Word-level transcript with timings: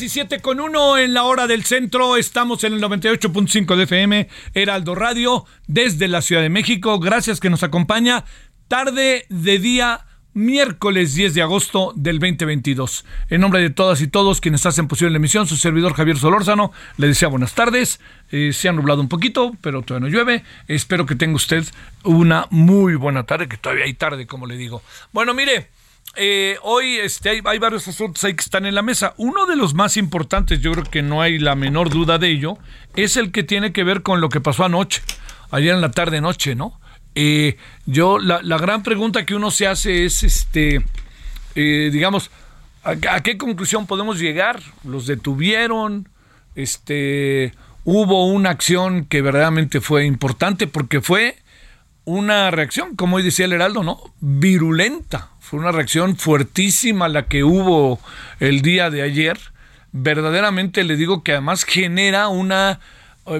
17 0.00 0.40
con 0.40 0.60
1 0.60 0.98
en 0.98 1.14
la 1.14 1.22
hora 1.22 1.46
del 1.46 1.64
centro. 1.64 2.18
Estamos 2.18 2.64
en 2.64 2.74
el 2.74 2.82
98.5 2.82 3.76
de 3.76 3.84
FM, 3.84 4.28
Heraldo 4.52 4.94
Radio, 4.94 5.46
desde 5.68 6.06
la 6.06 6.20
Ciudad 6.20 6.42
de 6.42 6.50
México. 6.50 7.00
Gracias 7.00 7.40
que 7.40 7.48
nos 7.48 7.62
acompaña. 7.62 8.26
Tarde 8.68 9.24
de 9.30 9.58
día 9.58 10.04
miércoles 10.34 11.14
10 11.14 11.32
de 11.32 11.40
agosto 11.40 11.94
del 11.96 12.18
2022. 12.18 13.06
En 13.30 13.40
nombre 13.40 13.62
de 13.62 13.70
todas 13.70 14.02
y 14.02 14.06
todos 14.06 14.42
quienes 14.42 14.66
hacen 14.66 14.86
posible 14.86 15.12
la 15.12 15.16
emisión, 15.16 15.46
su 15.46 15.56
servidor 15.56 15.94
Javier 15.94 16.18
Solórzano 16.18 16.72
le 16.98 17.06
desea 17.06 17.28
buenas 17.28 17.54
tardes. 17.54 17.98
Eh, 18.30 18.52
se 18.52 18.68
ha 18.68 18.72
nublado 18.72 19.00
un 19.00 19.08
poquito, 19.08 19.56
pero 19.62 19.80
todavía 19.80 20.10
no 20.10 20.14
llueve. 20.14 20.44
Espero 20.68 21.06
que 21.06 21.14
tenga 21.14 21.36
usted 21.36 21.64
una 22.04 22.48
muy 22.50 22.96
buena 22.96 23.24
tarde, 23.24 23.48
que 23.48 23.56
todavía 23.56 23.86
hay 23.86 23.94
tarde, 23.94 24.26
como 24.26 24.46
le 24.46 24.58
digo. 24.58 24.82
Bueno, 25.12 25.32
mire, 25.32 25.70
eh, 26.14 26.56
hoy 26.62 26.96
este, 26.96 27.28
hay, 27.44 27.58
varios 27.58 27.88
asuntos 27.88 28.24
ahí 28.24 28.34
que 28.34 28.42
están 28.42 28.64
en 28.64 28.74
la 28.74 28.82
mesa. 28.82 29.14
Uno 29.16 29.46
de 29.46 29.56
los 29.56 29.74
más 29.74 29.96
importantes, 29.96 30.60
yo 30.60 30.72
creo 30.72 30.84
que 30.84 31.02
no 31.02 31.20
hay 31.20 31.38
la 31.38 31.54
menor 31.54 31.90
duda 31.90 32.18
de 32.18 32.28
ello, 32.28 32.58
es 32.94 33.16
el 33.16 33.32
que 33.32 33.42
tiene 33.42 33.72
que 33.72 33.84
ver 33.84 34.02
con 34.02 34.20
lo 34.20 34.28
que 34.28 34.40
pasó 34.40 34.64
anoche, 34.64 35.02
ayer 35.50 35.74
en 35.74 35.80
la 35.80 35.90
tarde-noche, 35.90 36.54
¿no? 36.54 36.80
Eh, 37.14 37.56
yo, 37.86 38.18
la, 38.18 38.40
gran 38.58 38.82
pregunta 38.82 39.26
que 39.26 39.34
uno 39.34 39.50
se 39.50 39.66
hace 39.66 40.04
es, 40.04 40.22
este, 40.22 40.84
eh, 41.54 41.90
digamos, 41.92 42.30
¿a, 42.84 42.90
¿a, 43.14 43.22
qué 43.22 43.36
conclusión 43.36 43.86
podemos 43.86 44.18
llegar? 44.18 44.60
¿Los 44.84 45.06
detuvieron? 45.06 46.08
Este, 46.54 47.52
hubo 47.84 48.26
una 48.26 48.50
acción 48.50 49.04
que 49.04 49.22
verdaderamente 49.22 49.80
fue 49.80 50.06
importante 50.06 50.66
porque 50.66 51.00
fue 51.00 51.36
una 52.06 52.50
reacción, 52.50 52.96
como 52.96 53.16
hoy 53.16 53.22
decía 53.22 53.44
el 53.44 53.52
Heraldo, 53.52 53.82
¿no? 53.82 53.98
Virulenta. 54.20 55.30
Fue 55.48 55.60
una 55.60 55.70
reacción 55.70 56.16
fuertísima 56.16 57.08
la 57.08 57.26
que 57.26 57.44
hubo 57.44 58.00
el 58.40 58.62
día 58.62 58.90
de 58.90 59.02
ayer. 59.02 59.38
Verdaderamente 59.92 60.82
le 60.82 60.96
digo 60.96 61.22
que 61.22 61.32
además 61.32 61.62
genera 61.62 62.26
una, 62.26 62.80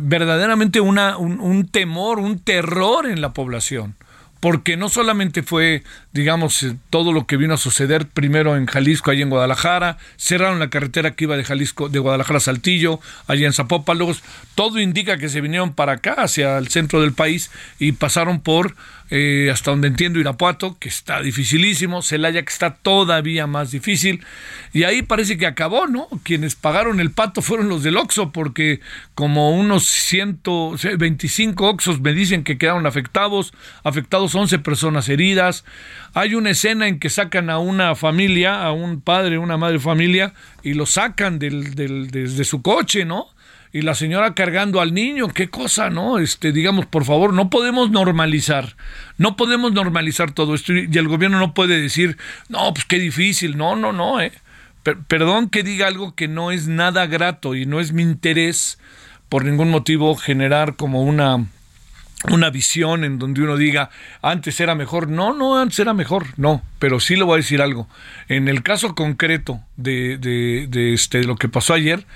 verdaderamente 0.02 0.80
una, 0.80 1.16
un, 1.16 1.66
temor, 1.66 2.20
un 2.20 2.38
terror 2.38 3.06
en 3.06 3.20
la 3.20 3.32
población 3.32 3.96
porque 4.38 4.76
no 4.76 4.88
solamente 4.88 5.42
fue, 5.42 5.82
digamos, 6.12 6.64
todo 6.90 7.12
lo 7.12 7.26
que 7.26 7.38
vino 7.38 7.54
a 7.54 7.58
suceder 7.58 8.06
primero 8.06 8.56
en 8.56 8.66
Jalisco, 8.66 9.10
allí 9.10 9.22
en 9.22 9.30
Guadalajara, 9.30 9.96
cerraron 10.16 10.60
la 10.60 10.70
carretera 10.70 11.12
que 11.12 11.24
iba 11.24 11.36
de 11.36 11.42
Jalisco, 11.42 11.88
de 11.88 11.98
Guadalajara 11.98 12.36
a 12.36 12.40
Saltillo, 12.40 13.00
allí 13.26 13.44
en 13.44 13.54
Zapopan, 13.54 13.98
luego 13.98 14.14
todo 14.54 14.78
indica 14.78 15.16
que 15.16 15.30
se 15.30 15.40
vinieron 15.40 15.72
para 15.72 15.94
acá, 15.94 16.12
hacia 16.18 16.58
el 16.58 16.68
centro 16.68 17.00
del 17.00 17.14
país, 17.14 17.50
y 17.80 17.92
pasaron 17.92 18.40
por, 18.40 18.76
eh, 19.10 19.50
hasta 19.52 19.70
donde 19.70 19.88
entiendo, 19.88 20.18
Irapuato, 20.18 20.78
que 20.78 20.88
está 20.88 21.20
dificilísimo, 21.22 22.02
Celaya, 22.02 22.42
que 22.42 22.52
está 22.52 22.74
todavía 22.74 23.46
más 23.46 23.70
difícil, 23.70 24.24
y 24.72 24.82
ahí 24.82 25.02
parece 25.02 25.38
que 25.38 25.46
acabó, 25.46 25.86
¿no? 25.86 26.08
Quienes 26.22 26.54
pagaron 26.56 27.00
el 27.00 27.12
pato 27.12 27.42
fueron 27.42 27.68
los 27.68 27.82
del 27.82 27.96
Oxo, 27.96 28.32
porque 28.32 28.80
como 29.14 29.50
unos 29.50 29.84
125 29.86 31.68
Oxos 31.68 32.00
me 32.00 32.12
dicen 32.12 32.42
que 32.42 32.58
quedaron 32.58 32.86
afectados, 32.86 33.52
afectados 33.84 34.34
11 34.34 34.58
personas 34.58 35.08
heridas. 35.08 35.64
Hay 36.14 36.34
una 36.34 36.50
escena 36.50 36.88
en 36.88 36.98
que 36.98 37.10
sacan 37.10 37.50
a 37.50 37.58
una 37.58 37.94
familia, 37.94 38.64
a 38.64 38.72
un 38.72 39.00
padre, 39.00 39.38
una 39.38 39.56
madre 39.56 39.78
familia, 39.78 40.34
y 40.62 40.74
lo 40.74 40.86
sacan 40.86 41.38
del, 41.38 41.74
del, 41.74 42.10
desde 42.10 42.44
su 42.44 42.62
coche, 42.62 43.04
¿no? 43.04 43.28
Y 43.76 43.82
la 43.82 43.94
señora 43.94 44.32
cargando 44.32 44.80
al 44.80 44.94
niño, 44.94 45.28
qué 45.28 45.50
cosa, 45.50 45.90
¿no? 45.90 46.18
Este, 46.18 46.50
digamos, 46.50 46.86
por 46.86 47.04
favor, 47.04 47.34
no 47.34 47.50
podemos 47.50 47.90
normalizar, 47.90 48.74
no 49.18 49.36
podemos 49.36 49.74
normalizar 49.74 50.32
todo 50.32 50.54
esto 50.54 50.72
y 50.72 50.96
el 50.96 51.08
gobierno 51.08 51.38
no 51.38 51.52
puede 51.52 51.78
decir, 51.78 52.16
no, 52.48 52.72
pues 52.72 52.86
qué 52.86 52.98
difícil, 52.98 53.58
no, 53.58 53.76
no, 53.76 53.92
no, 53.92 54.18
eh. 54.22 54.32
Per 54.82 54.96
perdón 55.00 55.50
que 55.50 55.62
diga 55.62 55.88
algo 55.88 56.14
que 56.14 56.26
no 56.26 56.52
es 56.52 56.68
nada 56.68 57.06
grato 57.06 57.54
y 57.54 57.66
no 57.66 57.78
es 57.78 57.92
mi 57.92 58.00
interés 58.00 58.78
por 59.28 59.44
ningún 59.44 59.68
motivo 59.68 60.16
generar 60.16 60.76
como 60.76 61.02
una 61.02 61.44
una 62.24 62.50
visión 62.50 63.04
en 63.04 63.18
donde 63.18 63.42
uno 63.42 63.56
diga 63.56 63.90
antes 64.22 64.58
era 64.60 64.74
mejor. 64.74 65.08
No, 65.08 65.32
no, 65.32 65.58
antes 65.58 65.78
era 65.78 65.94
mejor, 65.94 66.26
no, 66.36 66.62
pero 66.78 67.00
sí 67.00 67.16
le 67.16 67.24
voy 67.24 67.34
a 67.34 67.36
decir 67.36 67.62
algo. 67.62 67.88
En 68.28 68.48
el 68.48 68.62
caso 68.62 68.94
concreto 68.94 69.60
de, 69.76 70.18
de, 70.18 70.94
este, 70.94 71.18
de 71.18 71.24
lo 71.24 71.36
que 71.36 71.48
pasó 71.48 71.74
ayer, 71.74 72.06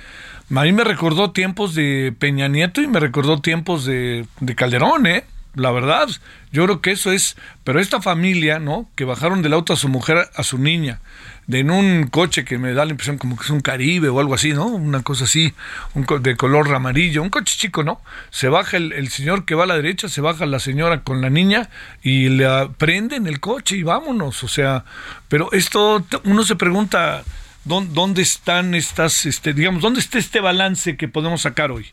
a 0.54 0.62
mí 0.62 0.72
me 0.72 0.84
recordó 0.84 1.30
tiempos 1.30 1.74
de 1.74 2.14
Peña 2.18 2.48
Nieto 2.48 2.80
y 2.82 2.88
me 2.88 3.00
recordó 3.00 3.40
tiempos 3.40 3.84
de, 3.84 4.26
de 4.40 4.54
Calderón, 4.54 5.06
¿eh? 5.06 5.24
La 5.54 5.72
verdad, 5.72 6.08
yo 6.52 6.64
creo 6.64 6.80
que 6.80 6.92
eso 6.92 7.10
es, 7.10 7.36
pero 7.64 7.80
esta 7.80 8.00
familia, 8.00 8.60
¿no? 8.60 8.88
Que 8.94 9.04
bajaron 9.04 9.42
del 9.42 9.52
auto 9.52 9.72
a 9.72 9.76
su 9.76 9.88
mujer, 9.88 10.30
a 10.32 10.42
su 10.44 10.58
niña, 10.58 11.00
de 11.48 11.58
en 11.60 11.72
un 11.72 12.06
coche 12.06 12.44
que 12.44 12.56
me 12.56 12.72
da 12.72 12.84
la 12.84 12.92
impresión 12.92 13.18
como 13.18 13.36
que 13.36 13.42
es 13.42 13.50
un 13.50 13.60
Caribe 13.60 14.08
o 14.08 14.20
algo 14.20 14.34
así, 14.34 14.52
¿no? 14.52 14.66
Una 14.66 15.02
cosa 15.02 15.24
así, 15.24 15.52
un 15.94 16.06
de 16.22 16.36
color 16.36 16.72
amarillo, 16.72 17.20
un 17.22 17.30
coche 17.30 17.56
chico, 17.58 17.82
¿no? 17.82 18.00
Se 18.30 18.48
baja 18.48 18.76
el, 18.76 18.92
el, 18.92 19.08
señor 19.08 19.44
que 19.44 19.56
va 19.56 19.64
a 19.64 19.66
la 19.66 19.74
derecha, 19.74 20.08
se 20.08 20.20
baja 20.20 20.46
la 20.46 20.60
señora 20.60 21.02
con 21.02 21.20
la 21.20 21.30
niña 21.30 21.68
y 22.00 22.28
le 22.28 22.46
prenden 22.78 23.26
el 23.26 23.40
coche 23.40 23.76
y 23.76 23.82
vámonos, 23.82 24.44
o 24.44 24.48
sea, 24.48 24.84
pero 25.28 25.50
esto 25.50 26.04
uno 26.24 26.44
se 26.44 26.54
pregunta 26.54 27.24
dónde, 27.64 27.92
dónde 27.94 28.22
están 28.22 28.74
estas, 28.74 29.26
este, 29.26 29.52
digamos, 29.52 29.82
dónde 29.82 30.00
está 30.00 30.18
este 30.18 30.40
balance 30.40 30.96
que 30.96 31.08
podemos 31.08 31.42
sacar 31.42 31.70
hoy. 31.70 31.86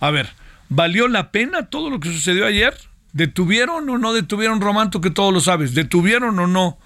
A 0.00 0.10
ver, 0.10 0.30
¿valió 0.68 1.08
la 1.08 1.30
pena 1.30 1.66
todo 1.66 1.90
lo 1.90 2.00
que 2.00 2.12
sucedió 2.12 2.46
ayer? 2.46 2.76
¿Detuvieron 3.12 3.88
o 3.88 3.98
no 3.98 4.12
detuvieron 4.12 4.60
Romanto, 4.60 5.00
que 5.00 5.10
todo 5.10 5.32
lo 5.32 5.40
sabes? 5.40 5.74
¿Detuvieron 5.74 6.38
o 6.38 6.46
no 6.46 6.78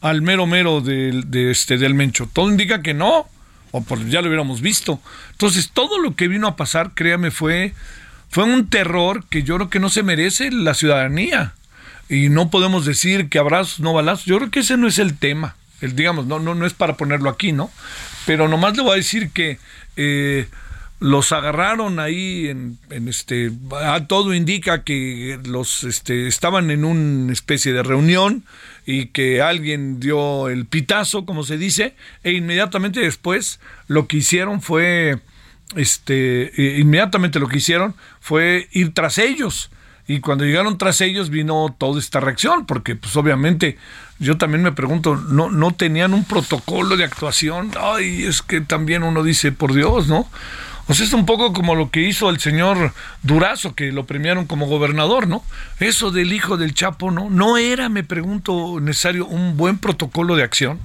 al 0.00 0.22
mero 0.22 0.46
mero 0.46 0.80
de, 0.80 1.22
de 1.26 1.50
este, 1.50 1.76
del 1.76 1.94
Mencho? 1.94 2.28
Todo 2.32 2.50
indica 2.50 2.82
que 2.82 2.94
no, 2.94 3.26
o 3.72 3.82
por, 3.82 4.06
ya 4.06 4.20
lo 4.20 4.28
hubiéramos 4.28 4.60
visto. 4.60 5.00
Entonces, 5.32 5.70
todo 5.72 5.98
lo 5.98 6.14
que 6.14 6.28
vino 6.28 6.46
a 6.46 6.56
pasar, 6.56 6.92
créame, 6.94 7.30
fue, 7.30 7.74
fue 8.28 8.44
un 8.44 8.68
terror 8.68 9.24
que 9.28 9.42
yo 9.42 9.56
creo 9.56 9.70
que 9.70 9.80
no 9.80 9.88
se 9.88 10.02
merece 10.02 10.50
la 10.52 10.74
ciudadanía. 10.74 11.54
Y 12.08 12.28
no 12.28 12.50
podemos 12.50 12.84
decir 12.84 13.28
que 13.28 13.38
abrazos, 13.38 13.80
no 13.80 13.94
balazos. 13.94 14.26
Yo 14.26 14.36
creo 14.38 14.50
que 14.50 14.60
ese 14.60 14.76
no 14.76 14.86
es 14.86 14.98
el 14.98 15.16
tema. 15.16 15.56
El, 15.82 15.94
digamos, 15.94 16.26
no, 16.26 16.38
no, 16.38 16.54
no 16.54 16.66
es 16.66 16.72
para 16.72 16.96
ponerlo 16.96 17.28
aquí, 17.28 17.52
¿no? 17.52 17.70
Pero 18.24 18.48
nomás 18.48 18.76
le 18.76 18.82
voy 18.82 18.92
a 18.92 18.96
decir 18.96 19.30
que... 19.30 19.58
Eh, 19.96 20.48
los 21.02 21.32
agarraron 21.32 21.98
ahí 21.98 22.46
en, 22.46 22.78
en 22.90 23.08
este 23.08 23.50
a 23.72 24.06
todo 24.06 24.34
indica 24.34 24.84
que 24.84 25.38
los 25.44 25.82
este 25.82 26.28
estaban 26.28 26.70
en 26.70 26.84
una 26.84 27.32
especie 27.32 27.72
de 27.72 27.82
reunión 27.82 28.44
y 28.86 29.06
que 29.06 29.42
alguien 29.42 29.98
dio 29.98 30.48
el 30.48 30.64
pitazo 30.64 31.26
como 31.26 31.42
se 31.42 31.58
dice 31.58 31.96
e 32.22 32.32
inmediatamente 32.32 33.00
después 33.00 33.58
lo 33.88 34.06
que 34.06 34.18
hicieron 34.18 34.62
fue 34.62 35.18
este 35.74 36.52
inmediatamente 36.78 37.40
lo 37.40 37.48
que 37.48 37.58
hicieron 37.58 37.96
fue 38.20 38.68
ir 38.70 38.94
tras 38.94 39.18
ellos 39.18 39.70
y 40.12 40.20
cuando 40.20 40.44
llegaron 40.44 40.76
tras 40.76 41.00
ellos 41.00 41.30
vino 41.30 41.74
toda 41.78 41.98
esta 41.98 42.20
reacción, 42.20 42.66
porque 42.66 42.96
pues 42.96 43.16
obviamente 43.16 43.78
yo 44.18 44.36
también 44.36 44.62
me 44.62 44.72
pregunto, 44.72 45.16
no, 45.16 45.50
no 45.50 45.72
tenían 45.72 46.12
un 46.12 46.24
protocolo 46.24 46.98
de 46.98 47.04
actuación, 47.04 47.70
ay, 47.80 48.24
es 48.24 48.42
que 48.42 48.60
también 48.60 49.04
uno 49.04 49.22
dice, 49.22 49.52
por 49.52 49.72
Dios, 49.72 50.08
¿no? 50.08 50.28
O 50.86 50.92
sea, 50.92 51.06
es 51.06 51.14
un 51.14 51.24
poco 51.24 51.54
como 51.54 51.74
lo 51.74 51.90
que 51.90 52.00
hizo 52.00 52.28
el 52.28 52.40
señor 52.40 52.92
Durazo, 53.22 53.74
que 53.74 53.90
lo 53.90 54.04
premiaron 54.04 54.46
como 54.46 54.66
gobernador, 54.66 55.28
¿no? 55.28 55.42
Eso 55.80 56.10
del 56.10 56.34
hijo 56.34 56.58
del 56.58 56.74
Chapo, 56.74 57.10
¿no? 57.10 57.30
No 57.30 57.56
era, 57.56 57.88
me 57.88 58.04
pregunto, 58.04 58.80
necesario 58.80 59.26
un 59.26 59.56
buen 59.56 59.78
protocolo 59.78 60.36
de 60.36 60.42
acción. 60.42 60.78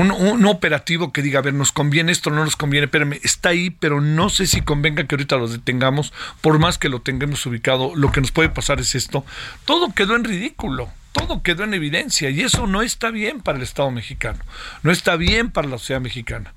Un, 0.00 0.46
operativo 0.46 1.12
que 1.12 1.22
diga, 1.22 1.40
a 1.40 1.42
ver, 1.42 1.54
nos 1.54 1.72
conviene 1.72 2.12
esto, 2.12 2.30
no 2.30 2.44
nos 2.44 2.56
conviene, 2.56 2.86
espérame, 2.86 3.18
está 3.22 3.50
ahí, 3.50 3.70
pero 3.70 4.00
no 4.00 4.30
sé 4.30 4.46
si 4.46 4.62
convenga 4.62 5.04
que 5.04 5.14
ahorita 5.14 5.36
lo 5.36 5.48
detengamos, 5.48 6.12
por 6.40 6.58
más 6.58 6.78
que 6.78 6.88
lo 6.88 7.00
tengamos 7.00 7.44
ubicado, 7.44 7.92
lo 7.94 8.10
que 8.10 8.20
nos 8.20 8.30
puede 8.30 8.48
pasar 8.48 8.80
es 8.80 8.94
esto. 8.94 9.24
Todo 9.64 9.92
quedó 9.92 10.16
en 10.16 10.24
ridículo, 10.24 10.90
todo 11.12 11.42
quedó 11.42 11.64
en 11.64 11.74
evidencia, 11.74 12.30
y 12.30 12.40
eso 12.40 12.66
no 12.66 12.82
está 12.82 13.10
bien 13.10 13.40
para 13.40 13.58
el 13.58 13.64
Estado 13.64 13.90
mexicano, 13.90 14.38
no 14.82 14.90
está 14.90 15.16
bien 15.16 15.50
para 15.50 15.68
la 15.68 15.78
sociedad 15.78 16.00
mexicana. 16.00 16.54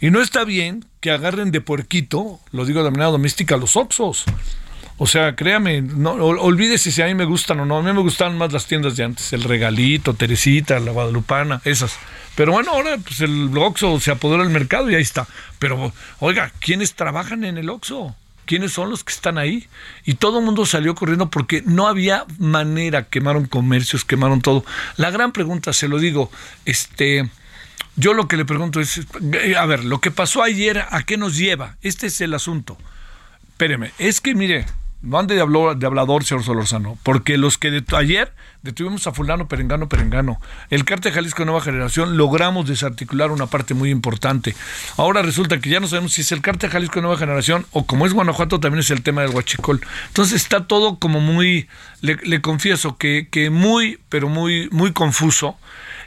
Y 0.00 0.10
no 0.10 0.20
está 0.20 0.44
bien 0.44 0.84
que 1.00 1.10
agarren 1.10 1.50
de 1.50 1.60
puerquito, 1.60 2.40
lo 2.52 2.64
digo 2.66 2.84
de 2.84 2.90
manera 2.90 3.10
doméstica, 3.10 3.56
los 3.56 3.76
oxos. 3.76 4.24
O 4.98 5.06
sea, 5.06 5.36
créame, 5.36 5.82
no, 5.82 6.12
olvídese 6.12 6.90
si 6.90 7.02
a 7.02 7.06
mí 7.06 7.14
me 7.14 7.24
gustan 7.24 7.60
o 7.60 7.66
no. 7.66 7.78
A 7.78 7.82
mí 7.82 7.92
me 7.92 8.00
gustaban 8.00 8.36
más 8.38 8.52
las 8.52 8.66
tiendas 8.66 8.96
de 8.96 9.04
antes, 9.04 9.32
el 9.32 9.42
regalito, 9.42 10.14
Teresita, 10.14 10.78
la 10.80 10.92
Guadalupana, 10.92 11.60
esas. 11.64 11.98
Pero 12.36 12.52
bueno, 12.52 12.70
ahora 12.70 12.98
pues 12.98 13.20
el 13.22 13.50
Oxxo 13.56 13.98
se 13.98 14.12
apoderó 14.12 14.42
del 14.42 14.52
mercado 14.52 14.90
y 14.90 14.94
ahí 14.94 15.02
está. 15.02 15.26
Pero 15.58 15.92
oiga, 16.20 16.52
¿quiénes 16.60 16.94
trabajan 16.94 17.42
en 17.44 17.58
el 17.58 17.68
Oxxo? 17.70 18.14
¿Quiénes 18.44 18.72
son 18.72 18.90
los 18.90 19.02
que 19.02 19.12
están 19.12 19.38
ahí? 19.38 19.66
Y 20.04 20.14
todo 20.14 20.38
el 20.38 20.44
mundo 20.44 20.66
salió 20.66 20.94
corriendo 20.94 21.30
porque 21.30 21.62
no 21.66 21.88
había 21.88 22.24
manera, 22.38 23.08
quemaron 23.08 23.46
comercios, 23.46 24.04
quemaron 24.04 24.40
todo. 24.40 24.64
La 24.96 25.10
gran 25.10 25.32
pregunta, 25.32 25.72
se 25.72 25.88
lo 25.88 25.98
digo, 25.98 26.30
este, 26.64 27.28
yo 27.96 28.14
lo 28.14 28.28
que 28.28 28.36
le 28.36 28.44
pregunto 28.44 28.80
es, 28.80 29.00
a 29.58 29.66
ver, 29.66 29.84
lo 29.84 30.00
que 30.00 30.12
pasó 30.12 30.42
ayer, 30.42 30.84
¿a 30.88 31.02
qué 31.02 31.16
nos 31.16 31.36
lleva? 31.36 31.76
Este 31.82 32.06
es 32.06 32.20
el 32.20 32.34
asunto. 32.34 32.78
Espéreme, 33.48 33.92
es 33.98 34.20
que 34.20 34.34
mire, 34.34 34.66
Mande 35.02 35.34
de, 35.34 35.40
de 35.76 35.86
hablador, 35.86 36.24
señor 36.24 36.42
Solorzano, 36.42 36.98
porque 37.02 37.36
los 37.36 37.58
que 37.58 37.84
ayer 37.92 38.32
detuvimos 38.62 39.06
a 39.06 39.12
fulano, 39.12 39.46
perengano, 39.46 39.88
perengano. 39.88 40.40
El 40.70 40.84
cártel 40.84 41.12
Jalisco 41.12 41.44
Nueva 41.44 41.60
Generación 41.60 42.16
logramos 42.16 42.66
desarticular 42.66 43.30
una 43.30 43.46
parte 43.46 43.74
muy 43.74 43.90
importante. 43.90 44.56
Ahora 44.96 45.22
resulta 45.22 45.60
que 45.60 45.70
ya 45.70 45.80
no 45.80 45.86
sabemos 45.86 46.12
si 46.12 46.22
es 46.22 46.32
el 46.32 46.40
cártel 46.40 46.70
Jalisco 46.70 47.00
Nueva 47.00 47.18
Generación 47.18 47.66
o 47.72 47.86
como 47.86 48.06
es 48.06 48.14
Guanajuato 48.14 48.58
también 48.58 48.80
es 48.80 48.90
el 48.90 49.02
tema 49.02 49.22
del 49.22 49.34
huachicol. 49.34 49.80
Entonces 50.08 50.42
está 50.42 50.66
todo 50.66 50.98
como 50.98 51.20
muy, 51.20 51.68
le, 52.00 52.40
confieso 52.40 52.96
que, 52.96 53.28
que 53.30 53.50
muy, 53.50 54.00
pero 54.08 54.28
muy, 54.28 54.68
muy 54.70 54.92
confuso. 54.92 55.56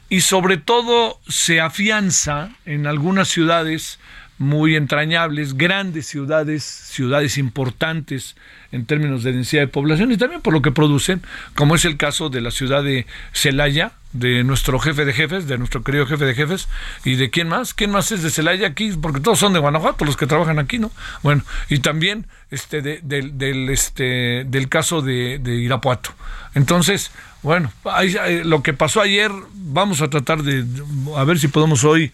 Y 0.09 0.21
sobre 0.21 0.57
todo 0.57 1.19
se 1.27 1.62
afianza 1.62 2.50
en 2.65 2.88
algunas 2.88 3.30
ciudades 3.30 4.00
muy 4.39 4.77
entrañables, 4.77 5.56
grandes 5.56 6.07
ciudades, 6.07 6.63
ciudades 6.63 7.38
importantes 7.38 8.36
en 8.71 8.86
términos 8.86 9.24
de 9.24 9.33
densidad 9.33 9.63
de 9.63 9.68
población 9.68 10.12
y 10.12 10.18
también 10.18 10.41
por 10.41 10.53
lo 10.53 10.62
que 10.62 10.71
producen, 10.71 11.21
como 11.56 11.75
es 11.75 11.83
el 11.83 11.97
caso 11.97 12.30
de 12.30 12.39
la 12.39 12.50
ciudad 12.50 12.81
de 12.81 13.06
Celaya, 13.33 13.91
de 14.13 14.44
nuestro 14.44 14.80
jefe 14.80 15.03
de 15.03 15.13
jefes, 15.13 15.47
de 15.47 15.57
nuestro 15.57 15.83
querido 15.83 16.06
jefe 16.07 16.24
de 16.25 16.33
jefes, 16.33 16.69
y 17.03 17.15
de 17.15 17.30
quién 17.30 17.50
más, 17.50 17.74
quién 17.74 17.91
más 17.91 18.12
es 18.13 18.24
de 18.24 18.31
Celaya 18.31 18.68
aquí, 18.68 18.91
porque 18.94 19.19
todos 19.19 19.39
son 19.39 19.53
de 19.53 19.59
Guanajuato 19.59 20.06
los 20.06 20.15
que 20.15 20.25
trabajan 20.25 20.57
aquí, 20.57 20.80
¿no? 20.80 20.89
Bueno, 21.21 21.44
y 21.68 21.80
también 21.80 22.25
este 22.50 22.81
del 22.81 23.69
este 23.69 24.45
del 24.47 24.69
caso 24.69 25.01
de, 25.01 25.38
de 25.39 25.56
Irapuato. 25.56 26.12
Entonces, 26.56 27.12
bueno, 27.44 27.71
lo 28.45 28.63
que 28.63 28.74
pasó 28.74 29.01
ayer, 29.01 29.31
vamos 29.53 30.01
a 30.01 30.09
tratar 30.09 30.44
de 30.44 30.65
a 31.15 31.24
ver 31.25 31.39
si 31.39 31.50
podemos 31.50 31.83
hoy 31.83 32.12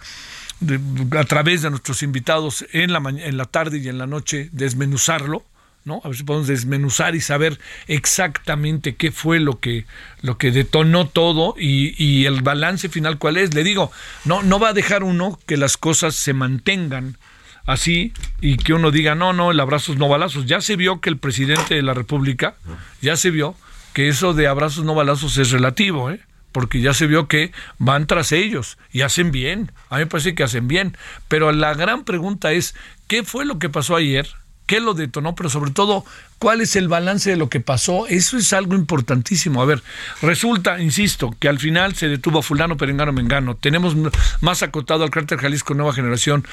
a 1.18 1.24
través 1.26 1.62
de 1.62 1.70
nuestros 1.70 2.04
invitados 2.04 2.66
en 2.72 2.94
la, 2.94 3.00
en 3.00 3.38
la 3.38 3.46
tarde 3.46 3.80
y 3.80 3.88
en 3.88 3.98
la 3.98 4.08
noche 4.08 4.50
desmenuzarlo, 4.52 5.44
¿no? 5.84 6.02
A 6.04 6.08
ver 6.08 6.18
si 6.18 6.24
podemos 6.24 6.48
desmenuzar 6.48 7.16
y 7.16 7.22
saber 7.22 7.60
exactamente 7.88 8.96
qué 8.96 9.12
fue 9.12 9.40
lo 9.40 9.60
que, 9.60 9.86
lo 10.22 10.38
que 10.38 10.52
detonó 10.52 11.08
todo 11.08 11.56
y, 11.58 11.94
y, 12.04 12.26
el 12.26 12.42
balance 12.42 12.90
final 12.90 13.18
cuál 13.18 13.38
es. 13.38 13.54
Le 13.54 13.64
digo, 13.64 13.92
no, 14.24 14.42
no 14.42 14.60
va 14.60 14.70
a 14.70 14.74
dejar 14.74 15.04
uno 15.04 15.40
que 15.46 15.58
las 15.58 15.78
cosas 15.78 16.16
se 16.16 16.34
mantengan 16.34 17.18
así 17.66 18.14
y 18.42 18.58
que 18.58 18.74
uno 18.74 18.92
diga, 18.92 19.16
no, 19.16 19.34
no, 19.34 19.52
el 19.52 19.60
abrazos 19.60 19.98
no 19.98 20.08
balazos. 20.08 20.46
Ya 20.46 20.62
se 20.62 20.76
vio 20.76 21.02
que 21.02 21.10
el 21.10 21.18
presidente 21.18 21.76
de 21.76 21.84
la 21.84 21.94
República, 21.94 22.56
ya 23.02 23.16
se 23.16 23.30
vio 23.30 23.56
que 23.94 24.08
eso 24.08 24.34
de 24.34 24.48
abrazos 24.48 24.84
no 24.84 24.96
balazos 24.96 25.38
es 25.38 25.52
relativo, 25.52 26.12
¿eh? 26.12 26.20
Porque 26.56 26.80
ya 26.80 26.94
se 26.94 27.06
vio 27.06 27.28
que 27.28 27.52
van 27.80 28.08
tras 28.08 28.32
ellos 28.32 28.78
y 28.94 29.02
hacen 29.02 29.30
bien. 29.32 29.74
A 29.90 29.96
mí 29.96 30.04
me 30.04 30.08
parece 30.08 30.36
que 30.36 30.44
hacen 30.44 30.70
bien. 30.70 30.98
Pero 31.28 31.52
la 31.52 31.74
gran 31.74 32.06
pregunta 32.06 32.54
es, 32.54 32.76
¿qué 33.08 33.26
fue 33.26 33.44
lo 33.44 33.60
que 33.60 33.68
pasó 33.68 33.98
ayer? 33.98 34.30
¿Qué 34.66 34.80
lo 34.80 34.94
detonó? 34.94 35.36
Pero 35.36 35.50
sobre 35.50 35.72
todo, 35.72 36.06
¿cuál 36.40 36.62
es 36.62 36.76
el 36.76 36.88
balance 36.88 37.30
de 37.30 37.38
lo 37.38 37.50
que 37.50 37.60
pasó? 37.60 38.08
Eso 38.08 38.38
es 38.38 38.54
algo 38.54 38.76
importantísimo. 38.76 39.62
A 39.62 39.66
ver, 39.66 39.84
resulta, 40.22 40.80
insisto, 40.82 41.36
que 41.40 41.50
al 41.50 41.60
final 41.60 41.96
se 41.96 42.08
detuvo 42.08 42.40
a 42.40 42.44
fulano, 42.44 42.78
perengano, 42.78 43.14
mengano. 43.14 43.56
Tenemos 43.56 43.96
más 44.42 44.64
acotado 44.64 45.04
al 45.04 45.10
cártel 45.10 45.40
Jalisco 45.40 45.74
Nueva 45.74 45.94
Generación. 45.94 46.46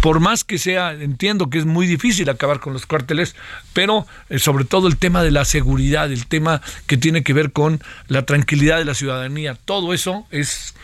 Por 0.00 0.20
más 0.20 0.44
que 0.44 0.58
sea, 0.58 0.92
entiendo 0.92 1.50
que 1.50 1.58
es 1.58 1.66
muy 1.66 1.86
difícil 1.86 2.28
acabar 2.30 2.60
con 2.60 2.72
los 2.72 2.86
cuarteles, 2.86 3.34
pero 3.72 4.06
eh, 4.30 4.38
sobre 4.38 4.64
todo 4.64 4.88
el 4.88 4.96
tema 4.96 5.22
de 5.22 5.30
la 5.30 5.44
seguridad, 5.44 6.10
el 6.10 6.26
tema 6.26 6.60
que 6.86 6.96
tiene 6.96 7.22
que 7.22 7.32
ver 7.32 7.52
con 7.52 7.82
la 8.08 8.26
tranquilidad 8.26 8.78
de 8.78 8.84
la 8.84 8.94
ciudadanía. 8.94 9.56
Todo 9.64 9.94
eso 9.94 10.26
es... 10.30 10.74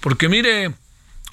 Porque 0.00 0.28
mire, 0.28 0.72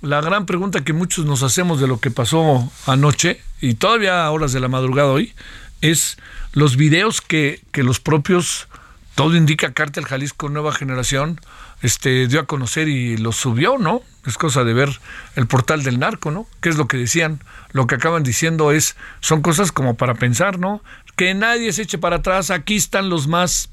la 0.01 0.19
gran 0.19 0.45
pregunta 0.45 0.83
que 0.83 0.91
muchos 0.91 1.25
nos 1.25 1.43
hacemos 1.43 1.79
de 1.79 1.87
lo 1.87 1.99
que 1.99 2.11
pasó 2.11 2.69
anoche 2.85 3.39
y 3.61 3.75
todavía 3.75 4.25
a 4.25 4.31
horas 4.31 4.51
de 4.51 4.59
la 4.59 4.67
madrugada 4.67 5.09
hoy 5.09 5.33
es 5.83 6.17
los 6.53 6.77
videos 6.77 7.19
que, 7.19 7.61
que 7.73 7.83
los 7.83 7.99
propios, 7.99 8.69
todo 9.15 9.35
indica 9.35 9.73
Cártel 9.73 10.05
Jalisco 10.05 10.47
Nueva 10.47 10.71
Generación, 10.71 11.41
este, 11.81 12.25
dio 12.27 12.39
a 12.39 12.45
conocer 12.45 12.87
y 12.87 13.17
los 13.17 13.35
subió, 13.35 13.77
¿no? 13.77 14.01
Es 14.25 14.37
cosa 14.37 14.63
de 14.63 14.73
ver 14.73 14.89
el 15.35 15.45
portal 15.45 15.83
del 15.83 15.99
narco, 15.99 16.31
¿no? 16.31 16.47
¿Qué 16.61 16.69
es 16.69 16.77
lo 16.77 16.87
que 16.87 16.95
decían? 16.95 17.41
Lo 17.73 17.85
que 17.85 17.95
acaban 17.95 18.23
diciendo 18.23 18.71
es, 18.71 18.95
son 19.19 19.41
cosas 19.41 19.73
como 19.73 19.95
para 19.95 20.15
pensar, 20.15 20.57
¿no? 20.57 20.81
Que 21.17 21.33
nadie 21.33 21.73
se 21.73 21.81
eche 21.81 21.97
para 21.97 22.17
atrás, 22.17 22.49
aquí 22.49 22.77
están 22.77 23.09
los 23.09 23.27
más, 23.27 23.69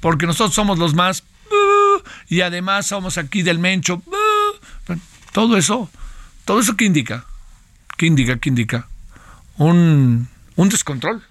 porque 0.00 0.26
nosotros 0.26 0.54
somos 0.54 0.78
los 0.78 0.92
más, 0.92 1.24
y 2.28 2.42
además 2.42 2.86
somos 2.86 3.16
aquí 3.16 3.40
del 3.42 3.58
Mencho, 3.58 4.02
todo 5.32 5.56
eso, 5.56 5.88
todo 6.44 6.60
eso 6.60 6.76
que 6.76 6.84
indica, 6.84 7.24
¿qué 7.96 8.04
indica, 8.04 8.38
qué 8.38 8.50
indica? 8.50 8.86
Un, 9.56 10.28
un 10.60 10.68
descontrol, 10.68 11.22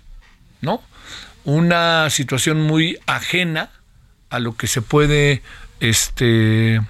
¿no? 0.62 0.82
Una 1.44 2.10
situación 2.10 2.62
muy 2.62 2.98
ajena 3.06 3.70
a 4.32 4.40
lo 4.40 4.58
que 4.58 4.66
se 4.66 4.82
puede, 4.82 5.44
este, 5.80 6.82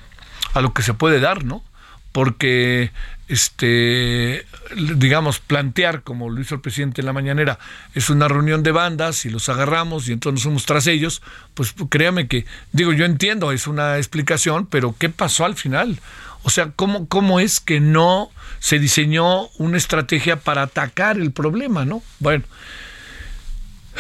a 0.54 0.62
lo 0.62 0.74
que 0.74 0.82
se 0.82 0.94
puede 0.94 1.20
dar, 1.20 1.44
¿no? 1.44 1.64
Porque 2.14 2.92
este, 3.28 4.46
digamos, 4.76 5.40
plantear, 5.40 6.02
como 6.02 6.30
lo 6.30 6.40
hizo 6.40 6.56
el 6.56 6.62
presidente 6.62 7.02
en 7.02 7.06
la 7.06 7.14
mañanera, 7.14 7.60
es 7.94 8.10
una 8.10 8.30
reunión 8.30 8.64
de 8.64 8.72
bandas 8.72 9.26
y 9.26 9.30
los 9.30 9.50
agarramos 9.50 10.08
y 10.08 10.14
entonces 10.14 10.36
nos 10.36 10.44
somos 10.44 10.66
tras 10.66 10.88
ellos, 10.88 11.22
pues 11.54 11.76
créame 11.90 12.28
que, 12.28 12.46
digo, 12.72 12.94
yo 12.94 13.04
entiendo, 13.04 13.52
es 13.52 13.68
una 13.68 13.98
explicación, 13.98 14.66
pero 14.66 14.96
¿qué 14.98 15.10
pasó 15.10 15.46
al 15.46 15.56
final? 15.56 16.00
O 16.50 16.52
sea, 16.52 16.72
¿cómo, 16.76 17.08
¿cómo 17.08 17.40
es 17.40 17.60
que 17.60 17.80
no 17.80 18.32
se 18.58 18.80
diseñó 18.80 19.50
una 19.60 19.78
estrategia 19.78 20.38
para 20.38 20.64
atacar 20.64 21.16
el 21.16 21.32
problema, 21.32 21.86
no? 21.86 22.02
Bueno, 22.18 22.44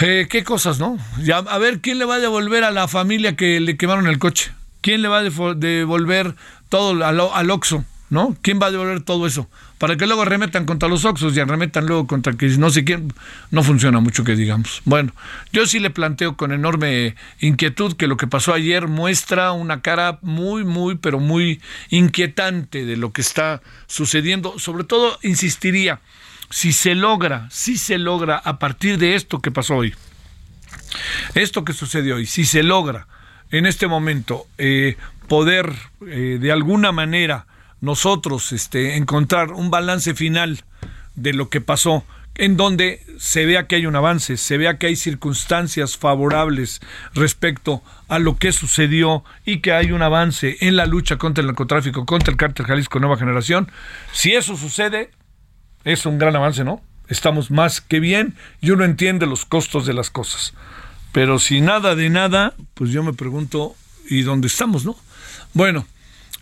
eh, 0.01 0.25
¿qué 0.27 0.43
cosas, 0.43 0.79
no? 0.79 0.97
Ya, 1.19 1.37
a 1.37 1.59
ver, 1.59 1.79
¿quién 1.79 1.99
le 1.99 2.05
va 2.05 2.15
a 2.15 2.19
devolver 2.19 2.63
a 2.63 2.71
la 2.71 2.87
familia 2.87 3.35
que 3.35 3.59
le 3.59 3.77
quemaron 3.77 4.07
el 4.07 4.17
coche? 4.17 4.51
¿Quién 4.81 5.03
le 5.03 5.09
va 5.09 5.19
a 5.19 5.53
devolver 5.53 6.33
todo 6.69 7.05
al, 7.05 7.19
al 7.19 7.51
Oxxo? 7.51 7.85
¿no? 8.09 8.35
¿Quién 8.41 8.59
va 8.59 8.65
a 8.65 8.71
devolver 8.71 9.01
todo 9.01 9.27
eso? 9.27 9.47
Para 9.79 9.95
que 9.95 10.05
luego 10.05 10.25
remetan 10.25 10.65
contra 10.65 10.89
los 10.89 11.05
Oxos 11.05 11.35
y 11.35 11.41
remetan 11.41 11.85
luego 11.87 12.05
contra 12.05 12.33
que 12.33 12.47
no 12.57 12.69
sé 12.69 12.83
quién, 12.83 13.13
no 13.49 13.63
funciona 13.63 14.01
mucho 14.01 14.25
que 14.25 14.35
digamos. 14.35 14.81
Bueno, 14.83 15.13
yo 15.53 15.65
sí 15.65 15.79
le 15.79 15.89
planteo 15.89 16.35
con 16.35 16.51
enorme 16.51 17.15
inquietud 17.39 17.95
que 17.95 18.07
lo 18.07 18.17
que 18.17 18.27
pasó 18.27 18.53
ayer 18.53 18.87
muestra 18.87 19.53
una 19.53 19.81
cara 19.81 20.19
muy, 20.21 20.65
muy, 20.65 20.95
pero 20.95 21.19
muy 21.19 21.61
inquietante 21.89 22.85
de 22.85 22.97
lo 22.97 23.13
que 23.13 23.21
está 23.21 23.61
sucediendo. 23.87 24.59
Sobre 24.59 24.83
todo, 24.83 25.17
insistiría, 25.23 26.01
si 26.49 26.73
se 26.73 26.93
logra, 26.93 27.47
si 27.49 27.77
se 27.77 27.97
logra 27.97 28.35
a 28.37 28.59
partir 28.59 28.97
de 28.97 29.15
esto 29.15 29.39
que 29.39 29.49
pasó 29.49 29.77
hoy, 29.77 29.95
esto 31.35 31.63
que 31.63 31.71
sucedió 31.71 32.15
hoy, 32.15 32.25
si 32.25 32.43
se 32.43 32.63
logra 32.63 33.07
en 33.51 33.65
este 33.65 33.87
momento 33.87 34.45
eh, 34.57 34.97
poder 35.27 35.73
eh, 36.05 36.37
de 36.39 36.51
alguna 36.51 36.91
manera 36.91 37.45
nosotros 37.81 38.51
este, 38.51 38.95
encontrar 38.95 39.51
un 39.51 39.71
balance 39.71 40.13
final 40.13 40.63
de 41.15 41.33
lo 41.33 41.49
que 41.49 41.61
pasó 41.61 42.05
en 42.39 42.55
donde 42.55 43.03
se 43.17 43.45
vea 43.45 43.67
que 43.67 43.75
hay 43.75 43.85
un 43.85 43.97
avance, 43.97 44.37
se 44.37 44.57
vea 44.57 44.77
que 44.77 44.87
hay 44.87 44.95
circunstancias 44.95 45.97
favorables 45.97 46.79
respecto 47.13 47.83
a 48.07 48.17
lo 48.17 48.37
que 48.37 48.53
sucedió 48.53 49.25
y 49.45 49.59
que 49.59 49.73
hay 49.73 49.91
un 49.91 50.01
avance 50.01 50.55
en 50.61 50.77
la 50.77 50.85
lucha 50.85 51.17
contra 51.17 51.41
el 51.41 51.47
narcotráfico, 51.47 52.05
contra 52.05 52.31
el 52.31 52.37
cártel 52.37 52.65
Jalisco 52.65 52.99
Nueva 52.99 53.17
Generación, 53.17 53.69
si 54.13 54.35
eso 54.35 54.55
sucede, 54.55 55.11
es 55.83 56.05
un 56.05 56.17
gran 56.17 56.35
avance, 56.35 56.63
¿no? 56.63 56.81
Estamos 57.09 57.51
más 57.51 57.81
que 57.81 57.99
bien 57.99 58.35
y 58.61 58.71
uno 58.71 58.85
entiende 58.85 59.25
los 59.25 59.45
costos 59.45 59.85
de 59.85 59.93
las 59.93 60.09
cosas. 60.09 60.53
Pero 61.11 61.39
si 61.39 61.59
nada 61.59 61.95
de 61.95 62.09
nada, 62.09 62.53
pues 62.73 62.91
yo 62.91 63.03
me 63.03 63.13
pregunto, 63.13 63.75
¿y 64.09 64.21
dónde 64.21 64.47
estamos, 64.47 64.85
no? 64.85 64.95
Bueno, 65.53 65.85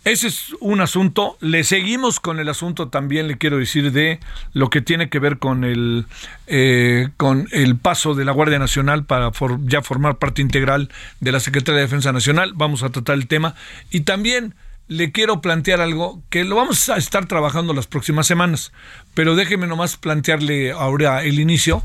ese 0.04 0.28
es 0.28 0.54
un 0.60 0.80
asunto. 0.80 1.36
Le 1.40 1.64
seguimos 1.64 2.20
con 2.20 2.38
el 2.38 2.48
asunto 2.48 2.88
también, 2.88 3.28
le 3.28 3.38
quiero 3.38 3.58
decir, 3.58 3.92
de 3.92 4.20
lo 4.52 4.70
que 4.70 4.80
tiene 4.80 5.08
que 5.08 5.18
ver 5.18 5.38
con 5.38 5.64
el, 5.64 6.06
eh, 6.46 7.08
con 7.16 7.48
el 7.52 7.76
paso 7.76 8.14
de 8.14 8.24
la 8.24 8.32
Guardia 8.32 8.58
Nacional 8.58 9.04
para 9.04 9.30
ya 9.64 9.82
formar 9.82 10.18
parte 10.18 10.42
integral 10.42 10.90
de 11.20 11.32
la 11.32 11.40
Secretaría 11.40 11.80
de 11.80 11.86
Defensa 11.86 12.12
Nacional. 12.12 12.52
Vamos 12.54 12.82
a 12.82 12.90
tratar 12.90 13.16
el 13.16 13.26
tema. 13.26 13.54
Y 13.90 14.00
también 14.00 14.54
le 14.88 15.12
quiero 15.12 15.40
plantear 15.42 15.80
algo 15.80 16.22
que 16.30 16.44
lo 16.44 16.56
vamos 16.56 16.88
a 16.88 16.96
estar 16.96 17.26
trabajando 17.26 17.74
las 17.74 17.86
próximas 17.86 18.26
semanas, 18.26 18.72
pero 19.14 19.36
déjeme 19.36 19.66
nomás 19.66 19.96
plantearle 19.96 20.72
ahora 20.72 21.22
el 21.24 21.38
inicio, 21.38 21.82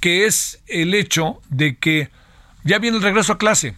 que 0.00 0.26
es 0.26 0.62
el 0.68 0.94
hecho 0.94 1.40
de 1.48 1.76
que 1.76 2.10
ya 2.62 2.78
viene 2.78 2.96
el 2.96 3.02
regreso 3.02 3.32
a 3.32 3.38
clase 3.38 3.74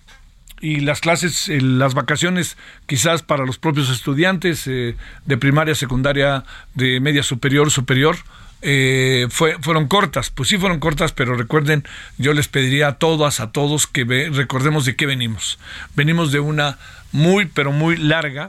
y 0.60 0.80
las 0.80 1.00
clases, 1.00 1.48
eh, 1.48 1.60
las 1.60 1.94
vacaciones 1.94 2.56
quizás 2.86 3.22
para 3.22 3.44
los 3.44 3.58
propios 3.58 3.90
estudiantes 3.90 4.66
eh, 4.66 4.96
de 5.24 5.36
primaria, 5.36 5.74
secundaria, 5.74 6.44
de 6.74 7.00
media 7.00 7.22
superior, 7.22 7.70
superior, 7.70 8.16
eh, 8.62 9.26
fue, 9.30 9.56
fueron 9.60 9.86
cortas, 9.86 10.30
pues 10.30 10.48
sí 10.48 10.56
fueron 10.56 10.80
cortas, 10.80 11.12
pero 11.12 11.36
recuerden, 11.36 11.84
yo 12.18 12.32
les 12.32 12.48
pediría 12.48 12.88
a 12.88 12.98
todas, 12.98 13.40
a 13.40 13.52
todos 13.52 13.86
que 13.86 14.04
recordemos 14.32 14.84
de 14.86 14.96
qué 14.96 15.06
venimos. 15.06 15.58
Venimos 15.94 16.32
de 16.32 16.40
una 16.40 16.78
muy, 17.12 17.46
pero 17.46 17.70
muy 17.70 17.96
larga 17.96 18.48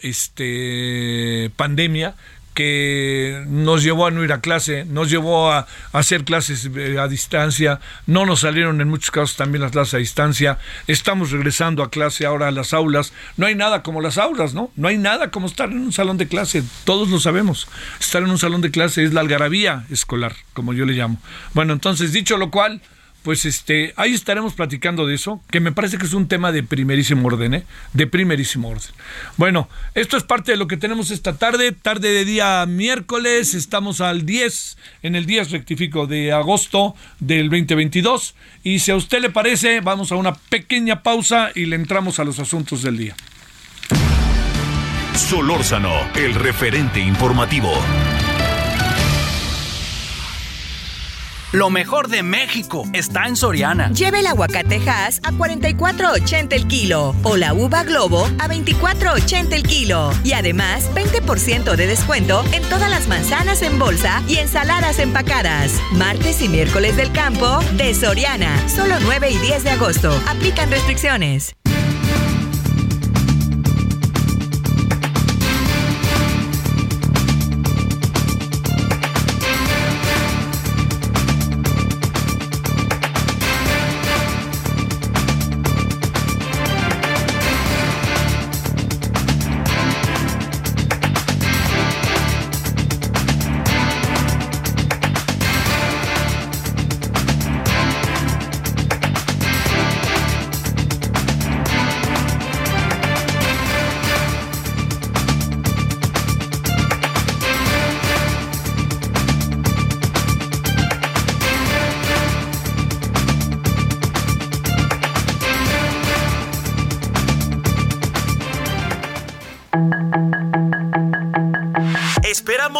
este, 0.00 1.50
pandemia 1.56 2.14
que 2.56 3.44
nos 3.48 3.82
llevó 3.82 4.06
a 4.06 4.10
no 4.10 4.24
ir 4.24 4.32
a 4.32 4.40
clase, 4.40 4.86
nos 4.86 5.10
llevó 5.10 5.52
a, 5.52 5.66
hacer 5.92 6.24
clases 6.24 6.70
eh, 6.74 6.98
a 6.98 7.06
distancia, 7.06 7.80
no 8.06 8.24
nos 8.24 8.40
salieron 8.40 8.80
en 8.80 8.88
muchos 8.88 9.10
casos 9.10 9.36
también 9.36 9.60
las 9.60 9.72
clases 9.72 9.94
a 9.94 9.98
distancia, 9.98 10.58
estamos 10.86 11.32
regresando 11.32 11.82
a 11.82 11.90
clase 11.90 12.24
ahora 12.24 12.48
a 12.48 12.50
las 12.50 12.72
aulas, 12.72 13.12
no 13.36 13.44
hay 13.44 13.54
nada 13.54 13.82
como 13.82 14.00
las 14.00 14.16
aulas, 14.16 14.54
¿no? 14.54 14.70
No 14.74 14.88
hay 14.88 14.96
nada 14.96 15.30
como 15.30 15.46
estar 15.46 15.70
en 15.70 15.80
un 15.80 15.92
salón 15.92 16.16
de 16.16 16.28
clase, 16.28 16.64
todos 16.84 17.10
lo 17.10 17.20
sabemos, 17.20 17.68
estar 18.00 18.22
en 18.22 18.30
un 18.30 18.38
salón 18.38 18.62
de 18.62 18.70
clase 18.70 19.04
es 19.04 19.12
la 19.12 19.20
algarabía 19.20 19.84
escolar, 19.90 20.34
como 20.54 20.72
yo 20.72 20.86
le 20.86 20.94
llamo. 20.94 21.20
Bueno, 21.52 21.74
entonces, 21.74 22.14
dicho 22.14 22.38
lo 22.38 22.50
cual, 22.50 22.80
pues 23.26 23.44
este, 23.44 23.92
ahí 23.96 24.14
estaremos 24.14 24.54
platicando 24.54 25.04
de 25.04 25.16
eso, 25.16 25.40
que 25.50 25.58
me 25.58 25.72
parece 25.72 25.98
que 25.98 26.06
es 26.06 26.12
un 26.12 26.28
tema 26.28 26.52
de 26.52 26.62
primerísimo 26.62 27.26
orden, 27.26 27.54
¿eh? 27.54 27.64
De 27.92 28.06
primerísimo 28.06 28.68
orden. 28.68 28.86
Bueno, 29.36 29.68
esto 29.96 30.16
es 30.16 30.22
parte 30.22 30.52
de 30.52 30.56
lo 30.56 30.68
que 30.68 30.76
tenemos 30.76 31.10
esta 31.10 31.36
tarde, 31.36 31.72
tarde 31.72 32.12
de 32.12 32.24
día 32.24 32.64
miércoles, 32.66 33.54
estamos 33.54 34.00
al 34.00 34.24
10, 34.26 34.78
en 35.02 35.16
el 35.16 35.26
10 35.26 35.50
rectifico 35.50 36.06
de 36.06 36.30
agosto 36.30 36.94
del 37.18 37.50
2022, 37.50 38.36
y 38.62 38.78
si 38.78 38.92
a 38.92 38.94
usted 38.94 39.20
le 39.20 39.30
parece, 39.30 39.80
vamos 39.80 40.12
a 40.12 40.14
una 40.14 40.32
pequeña 40.32 41.02
pausa 41.02 41.50
y 41.52 41.66
le 41.66 41.74
entramos 41.74 42.20
a 42.20 42.24
los 42.24 42.38
asuntos 42.38 42.82
del 42.82 42.96
día. 42.96 43.16
Solórzano, 45.16 45.92
el 46.14 46.32
referente 46.32 47.00
informativo. 47.00 47.72
Lo 51.52 51.70
mejor 51.70 52.08
de 52.08 52.24
México 52.24 52.84
está 52.92 53.26
en 53.26 53.36
Soriana. 53.36 53.90
Lleve 53.92 54.18
el 54.18 54.26
aguacate 54.26 54.80
Hass 54.88 55.20
a 55.22 55.30
44.80 55.30 56.52
el 56.52 56.66
kilo 56.66 57.14
o 57.22 57.36
la 57.36 57.54
uva 57.54 57.84
Globo 57.84 58.24
a 58.38 58.48
24.80 58.48 59.52
el 59.52 59.62
kilo. 59.62 60.10
Y 60.24 60.32
además, 60.32 60.90
20% 60.94 61.76
de 61.76 61.86
descuento 61.86 62.44
en 62.52 62.62
todas 62.64 62.90
las 62.90 63.06
manzanas 63.06 63.62
en 63.62 63.78
bolsa 63.78 64.22
y 64.28 64.38
ensaladas 64.38 64.98
empacadas. 64.98 65.72
Martes 65.92 66.42
y 66.42 66.48
miércoles 66.48 66.96
del 66.96 67.12
campo 67.12 67.60
de 67.76 67.94
Soriana. 67.94 68.68
Solo 68.68 68.96
9 69.00 69.30
y 69.30 69.38
10 69.38 69.64
de 69.64 69.70
agosto. 69.70 70.20
Aplican 70.26 70.70
restricciones. 70.70 71.56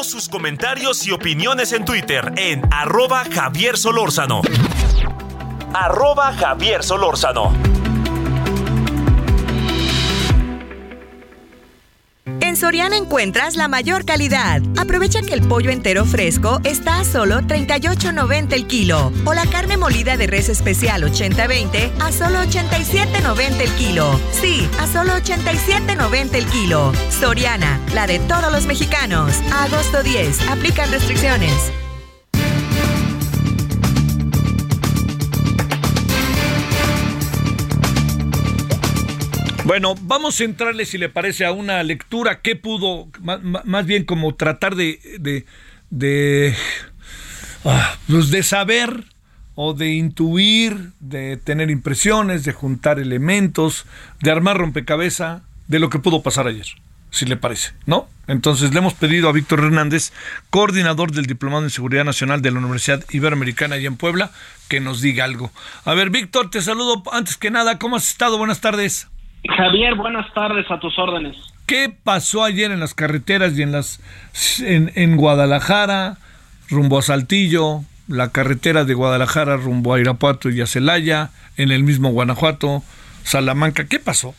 Sus 0.05 0.29
comentarios 0.29 1.07
y 1.07 1.13
opiniones 1.13 1.73
en 1.73 1.85
Twitter 1.85 2.33
en 2.37 2.63
arroba 2.73 3.25
Javier 3.33 3.79
Solórzano. 3.79 4.43
Arroba 5.73 6.33
Javier 6.33 6.83
Solórzano. 6.83 7.76
Soriana 12.57 12.97
encuentras 12.97 13.57
la 13.57 13.69
mayor 13.69 14.07
calidad. 14.07 14.63
Aprovecha 14.79 15.21
que 15.21 15.35
el 15.35 15.43
pollo 15.43 15.71
entero 15.71 16.07
fresco 16.07 16.61
está 16.65 17.01
a 17.01 17.05
solo 17.05 17.43
38.90 17.43 18.55
el 18.55 18.67
kilo 18.67 19.13
o 19.27 19.35
la 19.35 19.45
carne 19.45 19.77
molida 19.77 20.17
de 20.17 20.27
res 20.27 20.49
especial 20.49 21.03
80-20 21.03 21.93
a 22.01 22.13
solo 22.13 22.39
87.90 22.39 23.61
el 23.61 23.71
kilo. 23.73 24.19
Sí, 24.33 24.67
a 24.81 24.87
solo 24.87 25.13
87.90 25.13 26.35
el 26.35 26.47
kilo. 26.47 26.93
Soriana, 27.11 27.79
la 27.95 28.07
de 28.07 28.21
todos 28.21 28.51
los 28.51 28.65
mexicanos. 28.67 29.35
agosto 29.53 30.03
10. 30.03 30.49
Aplican 30.49 30.91
restricciones. 30.91 31.53
Bueno, 39.67 39.97
vamos 40.01 40.41
a 40.41 40.45
entrarle, 40.45 40.87
si 40.87 40.97
le 40.97 41.09
parece, 41.09 41.45
a 41.45 41.51
una 41.51 41.83
lectura 41.83 42.41
que 42.41 42.55
pudo, 42.55 43.09
más, 43.21 43.85
bien 43.85 44.05
como 44.05 44.37
tratar 44.37 44.77
de, 44.77 45.01
de, 45.19 45.45
de, 45.91 46.55
ah, 47.65 47.97
pues 48.07 48.31
de 48.31 48.45
saber 48.45 49.03
o 49.57 49.75
de 49.75 49.95
intuir, 49.95 50.93
de 51.01 51.37
tener 51.37 51.71
impresiones, 51.71 52.45
de 52.45 52.53
juntar 52.53 53.01
elementos, 53.01 53.87
de 54.21 54.31
armar 54.31 54.57
rompecabezas 54.57 55.43
de 55.67 55.81
lo 55.81 55.91
que 55.91 55.99
pudo 55.99 56.23
pasar 56.23 56.47
ayer, 56.47 56.69
si 57.11 57.27
le 57.27 57.37
parece, 57.37 57.73
¿no? 57.87 58.09
Entonces 58.29 58.73
le 58.73 58.79
hemos 58.79 58.95
pedido 58.95 59.29
a 59.29 59.33
Víctor 59.33 59.59
Hernández, 59.65 60.13
coordinador 60.49 61.11
del 61.11 61.27
Diplomado 61.27 61.65
en 61.65 61.71
Seguridad 61.71 62.05
Nacional 62.05 62.41
de 62.41 62.53
la 62.53 62.61
Universidad 62.61 63.05
Iberoamericana 63.11 63.79
y 63.79 63.87
en 63.87 63.97
Puebla, 63.97 64.31
que 64.69 64.79
nos 64.79 65.01
diga 65.01 65.25
algo. 65.25 65.51
A 65.85 65.95
ver, 65.95 66.11
Víctor, 66.11 66.51
te 66.51 66.63
saludo 66.63 67.03
antes 67.11 67.37
que 67.37 67.51
nada. 67.51 67.81
¿Cómo 67.81 67.97
has 67.97 68.07
estado? 68.07 68.39
Buenas 68.39 68.61
tardes. 68.61 69.09
Javier, 69.45 69.95
buenas 69.95 70.33
tardes 70.35 70.71
a 70.71 70.79
tus 70.79 70.99
órdenes. 70.99 71.37
¿Qué 71.67 71.93
pasó 72.03 72.45
ayer 72.45 72.71
en 72.71 72.81
las 72.81 72.95
carreteras 72.95 73.59
y 73.59 73.63
en 73.63 73.73
las 73.73 74.01
en, 74.61 74.93
en 74.95 75.17
Guadalajara, 75.17 76.17
rumbo 76.69 76.99
a 76.99 77.03
Saltillo, 77.03 77.81
la 78.09 78.31
carretera 78.31 78.85
de 78.85 78.95
Guadalajara 78.95 79.57
rumbo 79.57 79.95
a 79.95 80.01
Irapuato 80.01 80.51
y 80.51 80.61
a 80.61 80.67
Celaya, 80.67 81.31
en 81.57 81.73
el 81.73 81.83
mismo 81.83 82.11
Guanajuato, 82.11 82.83
Salamanca? 83.25 83.87
¿Qué 83.87 83.99
pasó? 83.99 84.35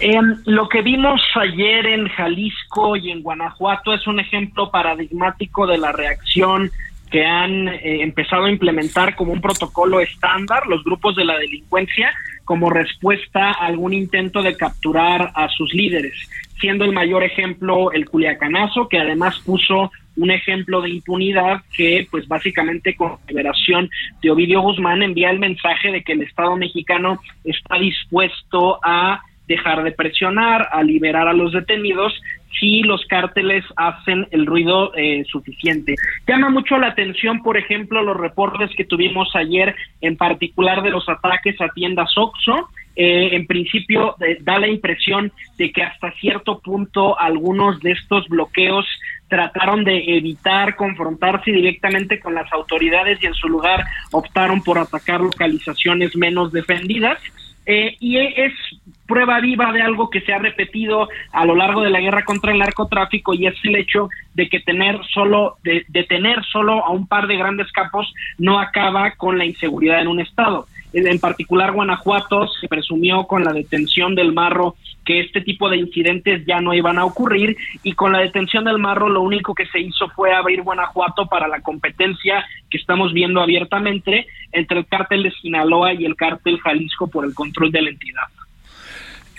Em, 0.00 0.42
lo 0.46 0.68
que 0.68 0.82
vimos 0.82 1.20
ayer 1.34 1.86
en 1.86 2.08
Jalisco 2.08 2.96
y 2.96 3.10
en 3.10 3.22
Guanajuato 3.22 3.94
es 3.94 4.06
un 4.06 4.20
ejemplo 4.20 4.70
paradigmático 4.70 5.66
de 5.66 5.78
la 5.78 5.92
reacción 5.92 6.70
que 7.12 7.24
han 7.26 7.68
eh, 7.68 8.02
empezado 8.02 8.46
a 8.46 8.50
implementar 8.50 9.14
como 9.14 9.32
un 9.32 9.42
protocolo 9.42 10.00
estándar 10.00 10.66
los 10.66 10.82
grupos 10.82 11.14
de 11.14 11.26
la 11.26 11.38
delincuencia 11.38 12.10
como 12.44 12.70
respuesta 12.70 13.50
a 13.50 13.66
algún 13.66 13.92
intento 13.92 14.42
de 14.42 14.56
capturar 14.56 15.30
a 15.34 15.48
sus 15.50 15.72
líderes, 15.74 16.14
siendo 16.58 16.86
el 16.86 16.92
mayor 16.92 17.22
ejemplo 17.22 17.92
el 17.92 18.08
Culiacanazo, 18.08 18.88
que 18.88 18.98
además 18.98 19.38
puso 19.40 19.92
un 20.16 20.30
ejemplo 20.30 20.80
de 20.80 20.90
impunidad 20.90 21.62
que 21.76 22.06
pues 22.10 22.26
básicamente 22.26 22.96
con 22.96 23.12
la 23.12 23.18
liberación 23.28 23.90
de 24.22 24.30
Ovidio 24.30 24.62
Guzmán 24.62 25.02
envía 25.02 25.30
el 25.30 25.38
mensaje 25.38 25.92
de 25.92 26.02
que 26.02 26.12
el 26.12 26.22
Estado 26.22 26.56
mexicano 26.56 27.20
está 27.44 27.78
dispuesto 27.78 28.80
a 28.82 29.22
dejar 29.46 29.82
de 29.82 29.92
presionar, 29.92 30.68
a 30.72 30.82
liberar 30.82 31.28
a 31.28 31.32
los 31.32 31.52
detenidos 31.52 32.18
si 32.58 32.82
los 32.82 33.04
cárteles 33.06 33.64
hacen 33.76 34.26
el 34.30 34.46
ruido 34.46 34.94
eh, 34.94 35.24
suficiente. 35.30 35.94
Llama 36.26 36.50
mucho 36.50 36.78
la 36.78 36.88
atención, 36.88 37.42
por 37.42 37.56
ejemplo, 37.56 38.02
los 38.02 38.16
reportes 38.16 38.70
que 38.76 38.84
tuvimos 38.84 39.34
ayer, 39.34 39.74
en 40.00 40.16
particular 40.16 40.82
de 40.82 40.90
los 40.90 41.08
ataques 41.08 41.60
a 41.60 41.68
tiendas 41.68 42.16
Oxxo. 42.16 42.68
Eh, 42.94 43.34
en 43.34 43.46
principio 43.46 44.16
da 44.42 44.58
la 44.58 44.68
impresión 44.68 45.32
de 45.56 45.72
que 45.72 45.82
hasta 45.82 46.12
cierto 46.12 46.58
punto 46.58 47.18
algunos 47.18 47.80
de 47.80 47.92
estos 47.92 48.28
bloqueos 48.28 48.84
trataron 49.28 49.82
de 49.82 50.18
evitar 50.18 50.76
confrontarse 50.76 51.52
directamente 51.52 52.20
con 52.20 52.34
las 52.34 52.52
autoridades 52.52 53.18
y 53.22 53.26
en 53.26 53.32
su 53.32 53.48
lugar 53.48 53.82
optaron 54.10 54.62
por 54.62 54.76
atacar 54.76 55.22
localizaciones 55.22 56.14
menos 56.14 56.52
defendidas. 56.52 57.18
Eh, 57.64 57.96
y 58.00 58.18
es 58.18 58.52
prueba 59.06 59.38
viva 59.40 59.72
de 59.72 59.82
algo 59.82 60.10
que 60.10 60.20
se 60.22 60.32
ha 60.32 60.38
repetido 60.38 61.08
a 61.32 61.44
lo 61.44 61.54
largo 61.54 61.82
de 61.82 61.90
la 61.90 62.00
guerra 62.00 62.24
contra 62.24 62.50
el 62.50 62.58
narcotráfico 62.58 63.34
y 63.34 63.46
es 63.46 63.54
el 63.62 63.76
hecho 63.76 64.08
de 64.34 64.48
que 64.48 64.58
tener 64.60 64.98
solo 65.12 65.58
de, 65.62 65.84
de 65.88 66.02
tener 66.04 66.42
solo 66.44 66.84
a 66.84 66.90
un 66.90 67.06
par 67.06 67.26
de 67.28 67.36
grandes 67.36 67.70
capos 67.70 68.12
no 68.38 68.58
acaba 68.58 69.12
con 69.12 69.38
la 69.38 69.44
inseguridad 69.44 70.00
en 70.00 70.08
un 70.08 70.20
estado. 70.20 70.66
En 70.92 71.18
particular 71.20 71.72
Guanajuato 71.72 72.46
se 72.48 72.68
presumió 72.68 73.24
con 73.24 73.44
la 73.44 73.52
detención 73.52 74.14
del 74.14 74.32
marro 74.32 74.76
que 75.04 75.20
este 75.20 75.40
tipo 75.40 75.68
de 75.68 75.78
incidentes 75.78 76.44
ya 76.46 76.60
no 76.60 76.74
iban 76.74 76.98
a 76.98 77.04
ocurrir 77.04 77.56
y 77.82 77.92
con 77.92 78.12
la 78.12 78.20
detención 78.20 78.64
del 78.64 78.78
marro 78.78 79.08
lo 79.08 79.22
único 79.22 79.54
que 79.54 79.66
se 79.66 79.80
hizo 79.80 80.08
fue 80.10 80.32
abrir 80.32 80.62
Guanajuato 80.62 81.26
para 81.26 81.48
la 81.48 81.60
competencia 81.60 82.44
que 82.70 82.78
estamos 82.78 83.12
viendo 83.12 83.40
abiertamente 83.40 84.26
entre 84.52 84.78
el 84.78 84.86
cártel 84.86 85.24
de 85.24 85.32
Sinaloa 85.32 85.94
y 85.94 86.04
el 86.04 86.16
cártel 86.16 86.60
Jalisco 86.60 87.08
por 87.08 87.24
el 87.24 87.34
control 87.34 87.72
de 87.72 87.82
la 87.82 87.90
entidad. 87.90 88.28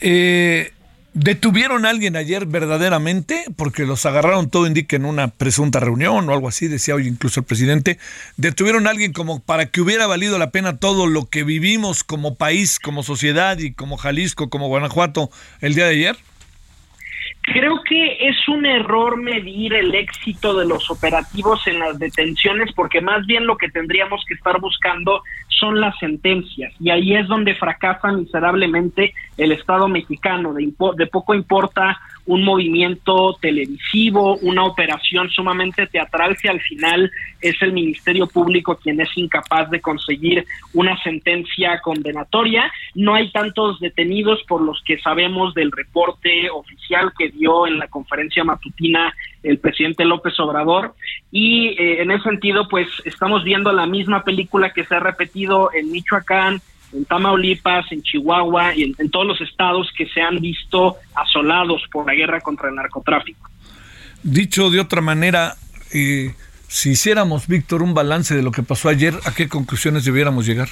Eh, 0.01 0.71
¿Detuvieron 1.15 1.85
a 1.85 1.91
alguien 1.91 2.15
ayer 2.15 2.47
verdaderamente? 2.47 3.45
Porque 3.55 3.85
los 3.85 4.03
agarraron, 4.07 4.49
todo 4.49 4.65
indica, 4.65 4.95
en 4.95 5.05
una 5.05 5.27
presunta 5.27 5.79
reunión 5.79 6.27
o 6.27 6.33
algo 6.33 6.47
así, 6.47 6.67
decía 6.67 6.95
hoy 6.95 7.07
incluso 7.07 7.39
el 7.39 7.45
presidente. 7.45 7.99
¿Detuvieron 8.35 8.87
a 8.87 8.89
alguien 8.89 9.13
como 9.13 9.39
para 9.39 9.67
que 9.67 9.81
hubiera 9.81 10.07
valido 10.07 10.39
la 10.39 10.49
pena 10.49 10.77
todo 10.77 11.05
lo 11.05 11.29
que 11.29 11.43
vivimos 11.43 12.03
como 12.03 12.33
país, 12.33 12.79
como 12.79 13.03
sociedad 13.03 13.59
y 13.59 13.73
como 13.73 13.97
Jalisco, 13.97 14.49
como 14.49 14.69
Guanajuato 14.69 15.29
el 15.61 15.75
día 15.75 15.85
de 15.85 15.91
ayer? 15.91 16.17
Creo 17.45 17.83
que 17.83 18.29
es 18.29 18.47
un 18.47 18.65
error 18.65 19.17
medir 19.17 19.73
el 19.73 19.93
éxito 19.93 20.53
de 20.53 20.65
los 20.65 20.89
operativos 20.89 21.67
en 21.67 21.77
las 21.77 21.99
detenciones 21.99 22.71
porque 22.73 23.01
más 23.01 23.25
bien 23.25 23.45
lo 23.45 23.57
que 23.57 23.67
tendríamos 23.67 24.23
que 24.25 24.33
estar 24.33 24.61
buscando 24.61 25.21
son 25.49 25.81
las 25.81 25.97
sentencias 25.99 26.73
y 26.79 26.89
ahí 26.89 27.15
es 27.15 27.27
donde 27.27 27.53
fracasa 27.55 28.13
miserablemente 28.13 29.13
el 29.37 29.51
Estado 29.51 29.89
mexicano. 29.89 30.53
De, 30.53 30.71
de 30.95 31.07
poco 31.07 31.33
importa 31.33 31.99
un 32.25 32.43
movimiento 32.43 33.37
televisivo, 33.41 34.37
una 34.37 34.63
operación 34.63 35.29
sumamente 35.29 35.87
teatral 35.87 36.37
si 36.37 36.47
al 36.47 36.61
final 36.61 37.11
es 37.41 37.61
el 37.61 37.73
Ministerio 37.73 38.27
Público 38.27 38.77
quien 38.81 39.01
es 39.01 39.09
incapaz 39.17 39.69
de 39.69 39.81
conseguir 39.81 40.45
una 40.73 41.01
sentencia 41.03 41.79
condenatoria. 41.81 42.71
No 42.95 43.15
hay 43.15 43.31
tantos 43.31 43.79
detenidos 43.79 44.41
por 44.47 44.61
los 44.61 44.81
que 44.83 44.99
sabemos 44.99 45.53
del 45.53 45.71
reporte 45.71 46.49
oficial 46.49 47.11
que 47.17 47.32
dio 47.33 47.67
en 47.67 47.79
la 47.79 47.87
conferencia 47.87 48.43
matutina 48.43 49.13
el 49.41 49.59
presidente 49.59 50.05
López 50.05 50.39
Obrador 50.39 50.95
y 51.31 51.69
eh, 51.69 52.01
en 52.01 52.11
ese 52.11 52.23
sentido 52.23 52.67
pues 52.67 52.87
estamos 53.05 53.43
viendo 53.43 53.71
la 53.71 53.85
misma 53.85 54.23
película 54.23 54.71
que 54.71 54.85
se 54.85 54.95
ha 54.95 54.99
repetido 54.99 55.71
en 55.73 55.91
Michoacán, 55.91 56.61
en 56.93 57.05
Tamaulipas, 57.05 57.91
en 57.91 58.03
Chihuahua 58.03 58.75
y 58.75 58.93
en, 58.97 59.09
todos 59.09 59.25
los 59.25 59.41
estados 59.41 59.91
que 59.97 60.07
se 60.07 60.21
han 60.21 60.39
visto 60.39 60.97
asolados 61.15 61.81
por 61.91 62.05
la 62.05 62.13
guerra 62.13 62.39
contra 62.41 62.69
el 62.69 62.75
narcotráfico. 62.75 63.49
Dicho 64.21 64.69
de 64.69 64.79
otra 64.79 65.01
manera, 65.01 65.55
eh, 65.93 66.33
si 66.67 66.91
hiciéramos, 66.91 67.47
Víctor, 67.47 67.83
un 67.83 67.93
balance 67.93 68.35
de 68.35 68.43
lo 68.43 68.51
que 68.51 68.63
pasó 68.63 68.89
ayer, 68.89 69.13
¿a 69.25 69.33
qué 69.33 69.49
conclusiones 69.49 70.05
debiéramos 70.05 70.45
llegar? 70.45 70.69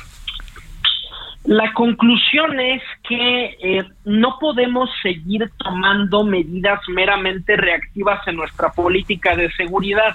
La 1.45 1.73
conclusión 1.73 2.59
es 2.59 2.83
que 3.07 3.57
eh, 3.61 3.83
no 4.05 4.37
podemos 4.39 4.89
seguir 5.01 5.49
tomando 5.57 6.23
medidas 6.23 6.79
meramente 6.87 7.55
reactivas 7.57 8.25
en 8.27 8.35
nuestra 8.35 8.71
política 8.71 9.35
de 9.35 9.51
seguridad. 9.53 10.13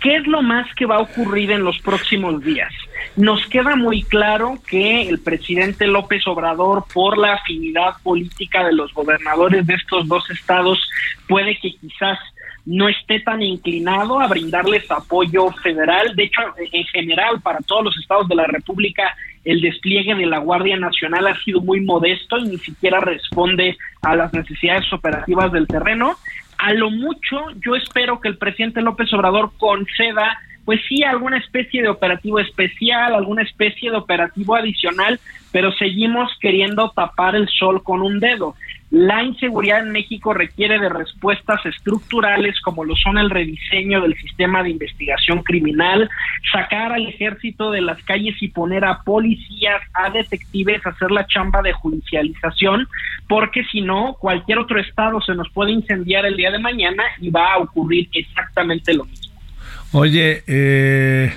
¿Qué 0.00 0.16
es 0.16 0.26
lo 0.26 0.42
más 0.42 0.66
que 0.74 0.84
va 0.84 0.96
a 0.96 1.00
ocurrir 1.00 1.50
en 1.50 1.64
los 1.64 1.78
próximos 1.78 2.44
días? 2.44 2.72
Nos 3.16 3.46
queda 3.46 3.74
muy 3.76 4.02
claro 4.02 4.58
que 4.68 5.08
el 5.08 5.18
presidente 5.20 5.86
López 5.86 6.26
Obrador, 6.26 6.84
por 6.92 7.16
la 7.16 7.34
afinidad 7.34 7.94
política 8.02 8.62
de 8.62 8.74
los 8.74 8.92
gobernadores 8.92 9.66
de 9.66 9.74
estos 9.74 10.06
dos 10.06 10.28
estados, 10.28 10.78
puede 11.26 11.58
que 11.58 11.72
quizás 11.72 12.18
no 12.66 12.88
esté 12.88 13.20
tan 13.20 13.42
inclinado 13.42 14.20
a 14.20 14.26
brindarles 14.26 14.90
apoyo 14.90 15.50
federal. 15.62 16.14
De 16.14 16.24
hecho, 16.24 16.42
en 16.58 16.84
general, 16.84 17.40
para 17.40 17.60
todos 17.60 17.84
los 17.84 17.98
estados 17.98 18.28
de 18.28 18.34
la 18.34 18.46
República, 18.46 19.16
el 19.46 19.60
despliegue 19.60 20.14
de 20.16 20.26
la 20.26 20.38
Guardia 20.38 20.76
Nacional 20.76 21.28
ha 21.28 21.40
sido 21.42 21.60
muy 21.60 21.80
modesto 21.80 22.36
y 22.36 22.48
ni 22.48 22.58
siquiera 22.58 22.98
responde 23.00 23.78
a 24.02 24.16
las 24.16 24.34
necesidades 24.34 24.92
operativas 24.92 25.52
del 25.52 25.68
terreno. 25.68 26.16
A 26.58 26.72
lo 26.74 26.90
mucho, 26.90 27.36
yo 27.64 27.76
espero 27.76 28.20
que 28.20 28.28
el 28.28 28.38
presidente 28.38 28.82
López 28.82 29.12
Obrador 29.12 29.52
conceda, 29.56 30.36
pues 30.64 30.80
sí, 30.88 31.04
alguna 31.04 31.38
especie 31.38 31.80
de 31.80 31.88
operativo 31.88 32.40
especial, 32.40 33.14
alguna 33.14 33.42
especie 33.42 33.88
de 33.88 33.96
operativo 33.96 34.56
adicional, 34.56 35.20
pero 35.52 35.70
seguimos 35.72 36.28
queriendo 36.40 36.90
tapar 36.90 37.36
el 37.36 37.48
sol 37.48 37.84
con 37.84 38.02
un 38.02 38.18
dedo. 38.18 38.56
La 38.90 39.24
inseguridad 39.24 39.80
en 39.80 39.90
México 39.90 40.32
requiere 40.32 40.78
de 40.78 40.88
respuestas 40.88 41.64
estructurales 41.66 42.60
como 42.60 42.84
lo 42.84 42.94
son 42.94 43.18
el 43.18 43.30
rediseño 43.30 44.00
del 44.00 44.14
sistema 44.16 44.62
de 44.62 44.70
investigación 44.70 45.42
criminal, 45.42 46.08
sacar 46.52 46.92
al 46.92 47.06
ejército 47.06 47.72
de 47.72 47.80
las 47.80 48.00
calles 48.04 48.36
y 48.40 48.48
poner 48.48 48.84
a 48.84 49.02
policías, 49.02 49.82
a 49.92 50.10
detectives 50.10 50.86
hacer 50.86 51.10
la 51.10 51.26
chamba 51.26 51.62
de 51.62 51.72
judicialización, 51.72 52.86
porque 53.28 53.64
si 53.64 53.80
no, 53.80 54.16
cualquier 54.20 54.58
otro 54.58 54.80
estado 54.80 55.20
se 55.20 55.34
nos 55.34 55.50
puede 55.50 55.72
incendiar 55.72 56.24
el 56.24 56.36
día 56.36 56.52
de 56.52 56.60
mañana 56.60 57.02
y 57.20 57.30
va 57.30 57.54
a 57.54 57.58
ocurrir 57.58 58.08
exactamente 58.12 58.94
lo 58.94 59.04
mismo. 59.04 59.34
Oye, 59.92 60.44
eh, 60.46 61.32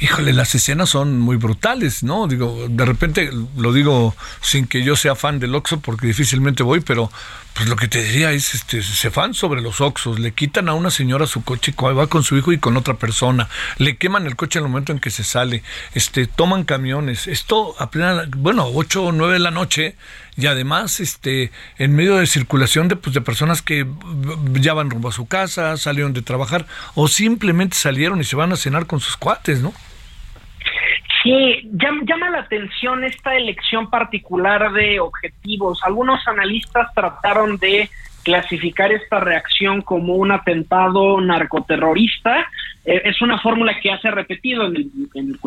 híjole, 0.00 0.32
las 0.32 0.54
escenas 0.54 0.90
son 0.90 1.18
muy 1.18 1.36
brutales, 1.36 2.02
¿no? 2.02 2.26
Digo, 2.26 2.66
de 2.68 2.84
repente 2.84 3.30
lo 3.56 3.72
digo 3.72 4.14
sin 4.40 4.66
que 4.66 4.82
yo 4.82 4.96
sea 4.96 5.14
fan 5.14 5.40
del 5.40 5.54
Oxxo 5.54 5.80
porque 5.80 6.06
difícilmente 6.06 6.62
voy, 6.62 6.80
pero 6.80 7.10
pues 7.54 7.68
lo 7.68 7.76
que 7.76 7.86
te 7.86 8.02
diría 8.02 8.32
es, 8.32 8.54
este, 8.54 8.82
se 8.82 9.10
fan 9.10 9.32
sobre 9.32 9.62
los 9.62 9.80
Oxxos, 9.80 10.18
le 10.18 10.32
quitan 10.32 10.68
a 10.68 10.74
una 10.74 10.90
señora 10.90 11.26
su 11.26 11.44
coche, 11.44 11.72
va 11.78 12.08
con 12.08 12.24
su 12.24 12.36
hijo 12.36 12.52
y 12.52 12.58
con 12.58 12.76
otra 12.76 12.94
persona, 12.94 13.48
le 13.78 13.96
queman 13.96 14.26
el 14.26 14.34
coche 14.34 14.58
en 14.58 14.64
el 14.64 14.70
momento 14.70 14.92
en 14.92 14.98
que 14.98 15.10
se 15.10 15.22
sale, 15.22 15.62
este, 15.94 16.26
toman 16.26 16.64
camiones, 16.64 17.28
esto 17.28 17.76
a 17.78 17.90
plena, 17.90 18.24
bueno, 18.36 18.68
8 18.74 19.04
o 19.04 19.12
9 19.12 19.34
de 19.34 19.38
la 19.38 19.52
noche, 19.52 19.94
y 20.36 20.46
además, 20.46 21.00
este, 21.00 21.52
en 21.78 21.94
medio 21.94 22.16
de 22.16 22.26
circulación 22.26 22.88
de, 22.88 22.96
pues, 22.96 23.14
de 23.14 23.20
personas 23.20 23.62
que 23.62 23.86
ya 24.52 24.74
van 24.74 24.90
rumbo 24.90 25.08
a 25.08 25.12
su 25.12 25.26
casa, 25.26 25.76
salieron 25.76 26.12
de 26.12 26.22
trabajar, 26.22 26.66
o 26.94 27.08
simplemente 27.08 27.76
salieron 27.76 28.20
y 28.20 28.24
se 28.24 28.36
van 28.36 28.52
a 28.52 28.56
cenar 28.56 28.86
con 28.86 29.00
sus 29.00 29.16
cuates, 29.16 29.62
¿no? 29.62 29.72
Sí, 31.22 31.70
llama, 31.72 32.28
la 32.30 32.40
atención 32.40 33.02
esta 33.02 33.34
elección 33.34 33.88
particular 33.88 34.72
de 34.72 35.00
objetivos. 35.00 35.80
Algunos 35.82 36.26
analistas 36.28 36.92
trataron 36.94 37.56
de 37.56 37.88
clasificar 38.24 38.90
esta 38.90 39.20
reacción 39.20 39.82
como 39.82 40.14
un 40.14 40.32
atentado 40.32 41.20
narcoterrorista. 41.20 42.46
Eh, 42.84 43.02
es 43.04 43.22
una 43.22 43.38
fórmula 43.38 43.78
que 43.80 43.90
ya 43.90 43.98
se 43.98 44.08
ha 44.08 44.10
repetido 44.10 44.66
en 44.66 44.76
el, 44.76 44.90
en 45.14 45.28
el 45.28 45.38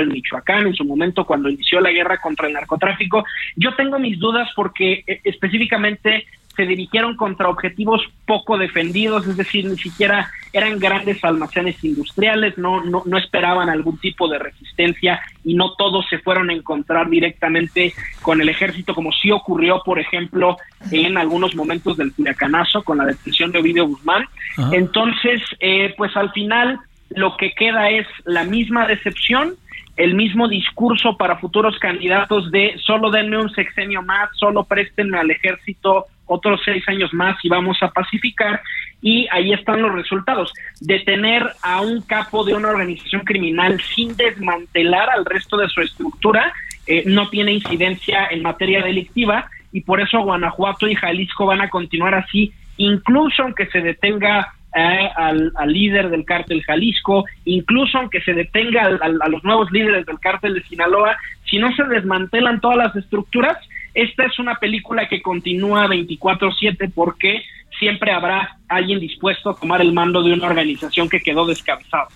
en 0.00 0.08
Michoacán, 0.08 0.66
en 0.66 0.74
su 0.74 0.84
momento 0.84 1.26
cuando 1.26 1.50
inició 1.50 1.80
la 1.80 1.90
guerra 1.90 2.18
contra 2.18 2.46
el 2.46 2.54
narcotráfico. 2.54 3.24
Yo 3.56 3.74
tengo 3.74 3.98
mis 3.98 4.18
dudas 4.18 4.48
porque 4.56 5.04
eh, 5.06 5.20
específicamente 5.24 6.26
se 6.56 6.64
dirigieron 6.64 7.16
contra 7.16 7.48
objetivos 7.48 8.02
poco 8.26 8.56
defendidos, 8.56 9.26
es 9.26 9.36
decir, 9.36 9.66
ni 9.66 9.76
siquiera 9.76 10.30
eran 10.52 10.78
grandes 10.78 11.22
almacenes 11.22 11.82
industriales, 11.84 12.56
no, 12.56 12.82
no, 12.82 13.02
no 13.04 13.18
esperaban 13.18 13.68
algún 13.68 13.98
tipo 13.98 14.26
de 14.26 14.38
resistencia 14.38 15.20
y 15.44 15.54
no 15.54 15.74
todos 15.74 16.06
se 16.08 16.18
fueron 16.18 16.50
a 16.50 16.54
encontrar 16.54 17.10
directamente 17.10 17.92
con 18.22 18.40
el 18.40 18.48
ejército, 18.48 18.94
como 18.94 19.12
sí 19.12 19.30
ocurrió, 19.30 19.82
por 19.84 20.00
ejemplo, 20.00 20.56
en 20.90 21.18
algunos 21.18 21.54
momentos 21.54 21.96
del 21.96 22.12
Culiacanazo 22.12 22.82
con 22.82 22.98
la 22.98 23.04
detención 23.04 23.52
de 23.52 23.58
Ovidio 23.58 23.86
Guzmán. 23.86 24.26
Entonces, 24.72 25.42
eh, 25.60 25.94
pues 25.96 26.16
al 26.16 26.32
final 26.32 26.80
lo 27.10 27.36
que 27.36 27.52
queda 27.52 27.90
es 27.90 28.06
la 28.24 28.44
misma 28.44 28.86
decepción, 28.86 29.54
el 29.96 30.14
mismo 30.14 30.48
discurso 30.48 31.16
para 31.16 31.38
futuros 31.38 31.78
candidatos 31.78 32.50
de 32.50 32.76
solo 32.84 33.10
denme 33.10 33.38
un 33.38 33.50
sexenio 33.50 34.02
más, 34.02 34.28
solo 34.34 34.64
préstenme 34.64 35.18
al 35.18 35.30
ejército 35.30 36.06
otros 36.26 36.60
seis 36.64 36.86
años 36.88 37.14
más 37.14 37.36
y 37.42 37.48
vamos 37.48 37.78
a 37.82 37.90
pacificar. 37.90 38.60
Y 39.00 39.26
ahí 39.30 39.52
están 39.52 39.82
los 39.82 39.92
resultados. 39.92 40.52
Detener 40.80 41.46
a 41.62 41.80
un 41.80 42.02
capo 42.02 42.44
de 42.44 42.54
una 42.54 42.68
organización 42.68 43.22
criminal 43.22 43.80
sin 43.80 44.16
desmantelar 44.16 45.08
al 45.10 45.24
resto 45.24 45.56
de 45.56 45.68
su 45.68 45.80
estructura 45.80 46.52
eh, 46.86 47.04
no 47.06 47.28
tiene 47.28 47.52
incidencia 47.52 48.26
en 48.30 48.42
materia 48.42 48.82
delictiva 48.82 49.48
y 49.72 49.80
por 49.82 50.00
eso 50.00 50.20
Guanajuato 50.20 50.88
y 50.88 50.94
Jalisco 50.94 51.46
van 51.46 51.60
a 51.60 51.68
continuar 51.68 52.14
así, 52.14 52.52
incluso 52.76 53.42
aunque 53.42 53.66
se 53.66 53.80
detenga 53.80 54.54
eh, 54.76 55.08
al, 55.16 55.52
líder 55.72 56.10
del 56.10 56.26
cártel 56.26 56.62
Jalisco, 56.62 57.24
incluso 57.46 57.96
aunque 57.96 58.20
se 58.20 58.34
detenga 58.34 58.82
a 58.84 59.28
los 59.28 59.42
nuevos 59.42 59.70
líderes 59.72 60.04
del 60.04 60.20
cártel 60.20 60.52
de 60.52 60.62
Sinaloa, 60.64 61.16
si 61.50 61.58
no 61.58 61.74
se 61.74 61.84
desmantelan 61.84 62.60
todas 62.60 62.76
las 62.76 62.96
estructuras, 62.96 63.56
esta 63.94 64.26
es 64.26 64.38
una 64.38 64.56
película 64.56 65.08
que 65.08 65.22
continúa 65.22 65.86
24/7 65.86 66.90
porque 66.94 67.42
siempre 67.78 68.12
habrá 68.12 68.58
alguien 68.68 69.00
dispuesto 69.00 69.48
a 69.48 69.56
tomar 69.56 69.80
el 69.80 69.94
mando 69.94 70.22
de 70.22 70.34
una 70.34 70.46
organización 70.46 71.08
que 71.08 71.20
quedó 71.20 71.46
descabezada. 71.46 72.08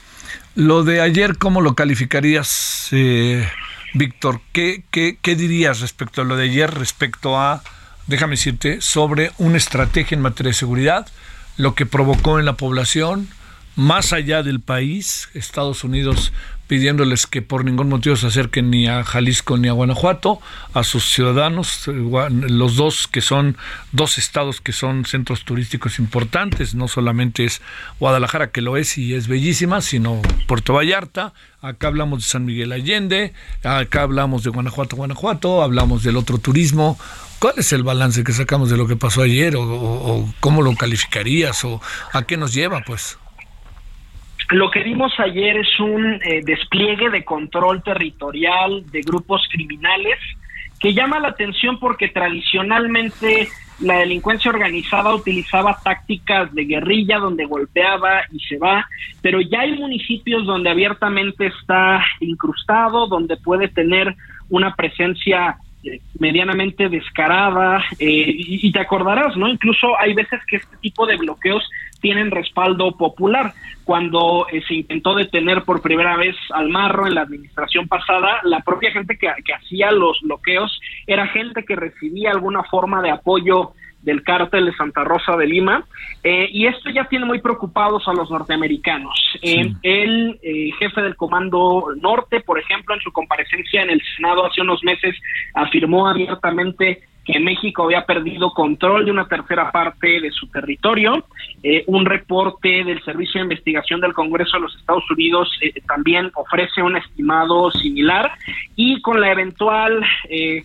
Lo 0.55 0.85
de 0.85 1.01
ayer, 1.01 1.39
¿cómo 1.39 1.63
lo 1.63 1.75
calificarías, 1.75 2.91
eh, 2.93 3.49
Víctor? 3.95 4.41
¿Qué, 4.53 4.83
qué, 4.91 5.17
qué 5.23 5.35
dirías 5.35 5.81
respecto 5.81 6.21
a 6.21 6.25
lo 6.25 6.37
de 6.37 6.45
ayer, 6.45 6.71
respecto 6.71 7.39
a, 7.39 7.63
déjame 8.07 8.33
decirte, 8.33 8.83
sobre 8.83 9.31
una 9.39 9.57
estrategia 9.57 10.15
en 10.15 10.21
materia 10.21 10.51
de 10.51 10.55
seguridad, 10.55 11.07
lo 11.61 11.75
que 11.75 11.85
provocó 11.85 12.39
en 12.39 12.47
la 12.47 12.55
población, 12.55 13.29
más 13.77 14.15
allá 14.15 14.43
del 14.43 14.61
país, 14.61 15.29
Estados 15.35 15.85
Unidos 15.85 16.33
pidiéndoles 16.71 17.27
que 17.27 17.43
por 17.43 17.65
ningún 17.65 17.89
motivo 17.89 18.15
se 18.15 18.29
acerquen 18.29 18.71
ni 18.71 18.87
a 18.87 19.03
Jalisco 19.03 19.59
ni 19.59 19.67
a 19.67 19.73
Guanajuato, 19.73 20.41
a 20.73 20.85
sus 20.85 21.03
ciudadanos, 21.03 21.89
los 21.89 22.77
dos 22.77 23.09
que 23.09 23.21
son 23.21 23.57
dos 23.91 24.19
estados 24.19 24.61
que 24.61 24.71
son 24.71 25.05
centros 25.05 25.45
turísticos 25.45 25.99
importantes, 25.99 26.77
no 26.77 26.87
solamente 26.87 27.45
es 27.45 27.61
Guadalajara 27.99 28.53
que 28.53 28.61
lo 28.61 28.77
es 28.77 28.99
y 28.99 29.15
es 29.15 29.27
bellísima, 29.27 29.81
sino 29.81 30.23
Puerto 30.47 30.73
Vallarta, 30.75 31.33
acá 31.61 31.89
hablamos 31.89 32.21
de 32.21 32.29
San 32.29 32.45
Miguel 32.45 32.71
Allende, 32.71 33.33
acá 33.65 34.03
hablamos 34.03 34.45
de 34.45 34.51
Guanajuato, 34.51 34.95
Guanajuato, 34.95 35.65
hablamos 35.65 36.05
del 36.05 36.17
otro 36.17 36.39
turismo, 36.39 36.97
¿Cuál 37.41 37.55
es 37.57 37.73
el 37.73 37.83
balance 37.83 38.23
que 38.23 38.35
sacamos 38.35 38.69
de 38.69 38.77
lo 38.77 38.87
que 38.87 38.97
pasó 38.97 39.23
ayer 39.23 39.57
o, 39.57 39.63
o, 39.63 40.35
cómo 40.41 40.61
lo 40.61 40.77
calificarías 40.77 41.65
o 41.65 41.81
a 42.13 42.23
qué 42.25 42.37
nos 42.37 42.53
lleva, 42.53 42.83
pues? 42.87 43.17
Lo 44.51 44.71
que 44.71 44.83
vimos 44.83 45.13
ayer 45.19 45.59
es 45.59 45.79
un 45.79 46.21
eh, 46.25 46.41
despliegue 46.45 47.09
de 47.09 47.25
control 47.25 47.83
territorial 47.83 48.85
de 48.91 49.01
grupos 49.03 49.47
criminales 49.51 50.19
que 50.81 50.93
llama 50.93 51.21
la 51.21 51.29
atención 51.29 51.79
porque 51.79 52.09
tradicionalmente 52.09 53.49
la 53.81 53.99
delincuencia 53.99 54.51
organizada 54.51 55.15
utilizaba 55.15 55.79
tácticas 55.83 56.53
de 56.53 56.65
guerrilla 56.65 57.19
donde 57.19 57.45
golpeaba 57.45 58.23
y 58.33 58.41
se 58.41 58.59
va, 58.59 58.89
pero 59.23 59.41
ya 59.41 59.61
hay 59.61 59.73
municipios 59.73 60.45
donde 60.47 60.71
abiertamente 60.71 61.47
está 61.47 62.05
incrustado, 62.21 63.07
donde 63.07 63.37
puede 63.37 63.69
tener 63.69 64.17
una 64.49 64.75
presencia 64.75 65.57
eh, 65.85 66.01
medianamente 66.19 66.89
descarada 66.89 67.85
eh, 67.99 68.07
y, 68.09 68.67
y, 68.67 68.73
te 68.73 68.81
acordarás, 68.81 69.37
¿no? 69.37 69.49
Incluso 69.49 69.99
hay 69.99 70.13
veces 70.13 70.41
que 70.47 70.57
este 70.57 70.77
tipo 70.79 71.07
de 71.07 71.17
bloqueos 71.17 71.63
tienen 72.01 72.31
respaldo 72.31 72.93
popular. 72.93 73.53
Cuando 73.85 74.47
eh, 74.51 74.63
se 74.67 74.75
intentó 74.75 75.15
detener 75.15 75.63
por 75.63 75.83
primera 75.83 76.17
vez 76.17 76.37
al 76.53 76.69
marro 76.69 77.07
en 77.07 77.15
la 77.15 77.23
administración 77.23 77.89
pasada, 77.89 78.41
la 78.45 78.61
propia 78.61 78.91
gente 78.93 79.19
que, 79.19 79.29
hacía 79.53 79.91
los 79.91 80.21
bloqueos 80.23 80.81
era 81.07 81.27
gente 81.29 81.65
que 81.65 81.77
recibía 81.77 82.31
alguna 82.31 82.63
forma 82.65 83.03
de 83.03 83.11
apoyo 83.11 83.73
del 84.03 84.23
cártel 84.23 84.65
de 84.65 84.75
Santa 84.77 85.05
Rosa 85.05 85.37
de 85.37 85.47
Lima, 85.47 85.85
eh, 86.25 86.49
y 86.51 86.67
esto 86.67 86.89
ya 86.89 87.05
tiene 87.05 87.27
muy 87.27 87.41
preocupados 87.41 88.09
a 88.09 88.15
los 88.15 88.31
norteamericanos. 88.31 89.15
Eh, 89.43 89.75
el 89.83 90.39
jefe 90.79 91.03
del 91.03 91.17
Comando 91.17 91.89
Norte, 92.01 92.41
por 92.41 92.59
ejemplo, 92.59 92.95
en 92.95 93.03
su 93.03 93.13
comparecencia 93.13 93.83
en 93.83 93.91
el 93.91 94.03
Senado 94.17 94.47
hace 94.47 94.63
unos 94.63 94.83
meses, 94.85 95.15
afirmó 95.53 96.09
abiertamente 96.09 97.03
que 97.31 97.41
México 97.41 97.85
había 97.85 98.05
perdido 98.05 98.51
control 98.53 99.05
de 99.05 99.11
una 99.11 99.27
tercera 99.27 99.71
parte 99.71 100.21
de 100.21 100.31
su 100.31 100.47
territorio. 100.49 101.25
Eh, 101.63 101.85
un 101.87 102.05
reporte 102.05 102.85
del 102.85 103.03
Servicio 103.03 103.41
de 103.41 103.45
Investigación 103.45 104.01
del 104.01 104.15
Congreso 104.15 104.57
de 104.57 104.63
los 104.63 104.77
Estados 104.77 105.09
Unidos 105.11 105.51
eh, 105.61 105.73
también 105.87 106.31
ofrece 106.35 106.83
un 106.83 106.97
estimado 106.97 107.71
similar 107.73 108.33
y 108.77 109.01
con 109.03 109.21
la 109.21 109.31
eventual 109.31 110.03
eh, 110.29 110.65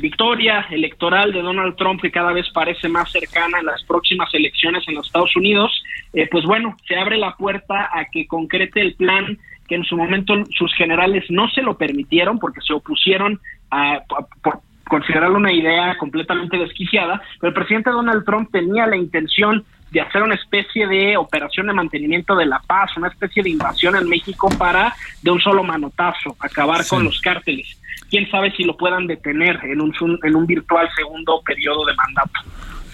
victoria 0.00 0.66
electoral 0.70 1.32
de 1.32 1.42
Donald 1.42 1.76
Trump 1.76 2.00
que 2.00 2.12
cada 2.12 2.32
vez 2.32 2.48
parece 2.50 2.88
más 2.88 3.10
cercana 3.10 3.58
en 3.58 3.66
las 3.66 3.82
próximas 3.84 4.32
elecciones 4.32 4.86
en 4.86 4.94
los 4.94 5.06
Estados 5.06 5.34
Unidos, 5.34 5.82
pues 6.30 6.44
bueno, 6.44 6.76
se 6.86 6.96
abre 6.96 7.18
la 7.18 7.34
puerta 7.34 7.90
a 7.92 8.04
que 8.04 8.28
concrete 8.28 8.80
el 8.80 8.94
plan 8.94 9.36
que 9.66 9.74
en 9.74 9.82
su 9.82 9.96
momento 9.96 10.34
sus 10.56 10.72
generales 10.74 11.24
no 11.28 11.48
se 11.50 11.62
lo 11.62 11.76
permitieron 11.76 12.38
porque 12.38 12.60
se 12.60 12.72
opusieron 12.72 13.40
a, 13.72 14.00
por, 14.42 14.60
considerarlo 14.88 15.36
una 15.36 15.52
idea 15.52 15.96
completamente 15.98 16.56
desquiciada, 16.56 17.22
pero 17.40 17.48
el 17.48 17.54
presidente 17.54 17.90
Donald 17.90 18.24
Trump 18.24 18.50
tenía 18.50 18.86
la 18.86 18.96
intención 18.96 19.64
de 19.90 20.00
hacer 20.00 20.22
una 20.22 20.34
especie 20.34 20.86
de 20.86 21.16
operación 21.16 21.68
de 21.68 21.72
mantenimiento 21.72 22.34
de 22.34 22.46
la 22.46 22.58
paz, 22.58 22.90
una 22.96 23.08
especie 23.08 23.42
de 23.42 23.50
invasión 23.50 23.94
en 23.96 24.08
México 24.08 24.48
para 24.58 24.94
de 25.22 25.30
un 25.30 25.40
solo 25.40 25.62
manotazo 25.62 26.36
acabar 26.40 26.84
con 26.86 27.04
los 27.04 27.20
cárteles. 27.20 27.80
Quién 28.10 28.28
sabe 28.30 28.52
si 28.56 28.64
lo 28.64 28.76
puedan 28.76 29.06
detener 29.06 29.60
en 29.62 29.80
un, 29.80 29.94
en 30.22 30.34
un 30.34 30.46
virtual 30.46 30.88
segundo 30.96 31.40
periodo 31.44 31.86
de 31.86 31.94
mandato. 31.94 32.40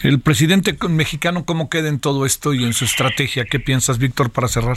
El 0.03 0.20
presidente 0.20 0.76
mexicano, 0.88 1.44
¿cómo 1.44 1.68
queda 1.68 1.88
en 1.88 2.00
todo 2.00 2.26
esto 2.26 2.55
y 2.55 2.64
en 2.64 2.74
su 2.74 2.85
estrategia? 2.85 3.44
¿Qué 3.44 3.61
piensas, 3.61 3.98
Víctor, 3.98 4.31
para 4.31 4.48
cerrar? 4.48 4.76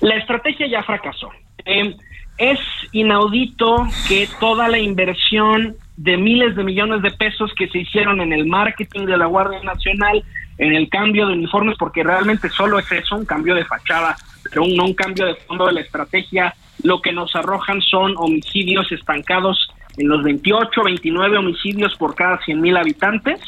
La 0.00 0.16
estrategia 0.16 0.68
ya 0.68 0.82
fracasó. 0.82 1.30
Eh, 1.64 1.96
es 2.36 2.58
inaudito 2.92 3.86
que 4.08 4.28
toda 4.38 4.68
la 4.68 4.78
inversión 4.78 5.76
de 5.98 6.16
miles 6.16 6.54
de 6.54 6.62
millones 6.62 7.02
de 7.02 7.10
pesos 7.10 7.52
que 7.58 7.68
se 7.68 7.78
hicieron 7.78 8.20
en 8.20 8.32
el 8.32 8.46
marketing 8.46 9.04
de 9.04 9.16
la 9.16 9.26
Guardia 9.26 9.60
Nacional, 9.64 10.22
en 10.56 10.72
el 10.72 10.88
cambio 10.88 11.26
de 11.26 11.32
uniformes, 11.32 11.76
porque 11.76 12.04
realmente 12.04 12.48
solo 12.50 12.78
es 12.78 12.90
eso, 12.92 13.16
un 13.16 13.24
cambio 13.24 13.56
de 13.56 13.64
fachada, 13.64 14.16
pero 14.44 14.62
no 14.76 14.84
un 14.84 14.94
cambio 14.94 15.26
de 15.26 15.34
fondo 15.34 15.66
de 15.66 15.72
la 15.72 15.80
estrategia. 15.80 16.54
Lo 16.84 17.02
que 17.02 17.12
nos 17.12 17.34
arrojan 17.34 17.80
son 17.80 18.14
homicidios 18.16 18.90
estancados 18.92 19.72
en 19.96 20.06
los 20.06 20.22
28, 20.22 20.84
29 20.84 21.36
homicidios 21.36 21.96
por 21.96 22.14
cada 22.14 22.38
100 22.44 22.60
mil 22.60 22.76
habitantes, 22.76 23.40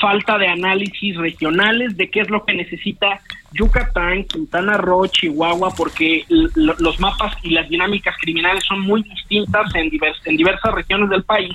falta 0.00 0.38
de 0.38 0.48
análisis 0.48 1.18
regionales 1.18 1.98
de 1.98 2.08
qué 2.08 2.20
es 2.20 2.30
lo 2.30 2.46
que 2.46 2.54
necesita 2.54 3.20
Yucatán, 3.52 4.24
Quintana 4.24 4.78
Roo, 4.78 5.06
Chihuahua, 5.06 5.74
porque 5.76 6.24
los 6.28 6.98
mapas 6.98 7.36
y 7.42 7.50
las 7.50 7.68
dinámicas 7.68 8.16
criminales 8.18 8.64
son 8.66 8.80
muy 8.80 9.02
distintas 9.02 9.74
en, 9.74 9.90
en 10.24 10.36
diversas 10.38 10.72
regiones 10.72 11.10
del 11.10 11.24
país 11.24 11.54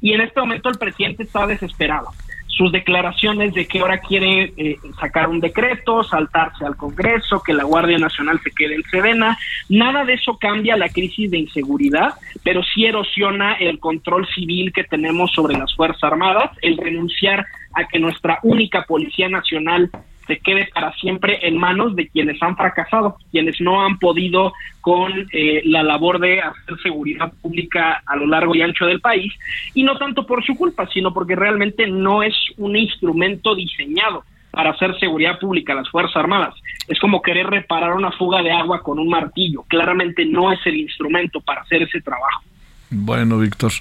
y 0.00 0.12
en 0.12 0.20
este 0.20 0.40
momento 0.40 0.68
el 0.68 0.78
presidente 0.78 1.22
está 1.24 1.46
desesperado. 1.46 2.08
Sus 2.46 2.72
declaraciones 2.72 3.54
de 3.54 3.66
que 3.66 3.78
ahora 3.78 3.98
quiere 3.98 4.52
eh, 4.56 4.76
sacar 5.00 5.28
un 5.28 5.40
decreto, 5.40 6.02
saltarse 6.02 6.64
al 6.66 6.76
Congreso, 6.76 7.42
que 7.42 7.54
la 7.54 7.64
Guardia 7.64 7.96
Nacional 7.96 8.38
se 8.42 8.50
quede 8.50 8.74
en 8.74 8.82
Sedena, 8.84 9.38
nada 9.68 10.04
de 10.04 10.14
eso 10.14 10.36
cambia 10.38 10.76
la 10.76 10.88
crisis 10.88 11.30
de 11.30 11.38
inseguridad, 11.38 12.14
pero 12.42 12.62
sí 12.62 12.84
erosiona 12.84 13.54
el 13.54 13.78
control 13.78 14.26
civil 14.34 14.72
que 14.72 14.84
tenemos 14.84 15.30
sobre 15.32 15.56
las 15.56 15.74
Fuerzas 15.74 16.04
Armadas, 16.04 16.50
el 16.60 16.76
renunciar 16.76 17.46
a 17.74 17.86
que 17.86 17.98
nuestra 17.98 18.40
única 18.42 18.82
Policía 18.82 19.28
Nacional 19.28 19.90
se 20.30 20.38
quede 20.38 20.68
para 20.72 20.92
siempre 20.94 21.40
en 21.42 21.58
manos 21.58 21.96
de 21.96 22.06
quienes 22.08 22.40
han 22.40 22.56
fracasado, 22.56 23.16
quienes 23.32 23.60
no 23.60 23.84
han 23.84 23.98
podido 23.98 24.52
con 24.80 25.26
eh, 25.32 25.62
la 25.64 25.82
labor 25.82 26.20
de 26.20 26.40
hacer 26.40 26.80
seguridad 26.84 27.32
pública 27.42 28.00
a 28.06 28.14
lo 28.14 28.28
largo 28.28 28.54
y 28.54 28.62
ancho 28.62 28.86
del 28.86 29.00
país, 29.00 29.32
y 29.74 29.82
no 29.82 29.98
tanto 29.98 30.24
por 30.24 30.44
su 30.44 30.54
culpa, 30.54 30.88
sino 30.92 31.12
porque 31.12 31.34
realmente 31.34 31.88
no 31.88 32.22
es 32.22 32.34
un 32.58 32.76
instrumento 32.76 33.56
diseñado 33.56 34.22
para 34.52 34.70
hacer 34.70 34.96
seguridad 35.00 35.40
pública 35.40 35.74
las 35.74 35.90
Fuerzas 35.90 36.14
Armadas. 36.14 36.54
Es 36.86 37.00
como 37.00 37.22
querer 37.22 37.48
reparar 37.48 37.94
una 37.94 38.12
fuga 38.12 38.40
de 38.40 38.52
agua 38.52 38.82
con 38.82 39.00
un 39.00 39.08
martillo. 39.08 39.64
Claramente 39.66 40.24
no 40.24 40.52
es 40.52 40.60
el 40.64 40.76
instrumento 40.76 41.40
para 41.40 41.62
hacer 41.62 41.82
ese 41.82 42.00
trabajo. 42.00 42.42
Bueno, 42.90 43.38
Víctor, 43.38 43.72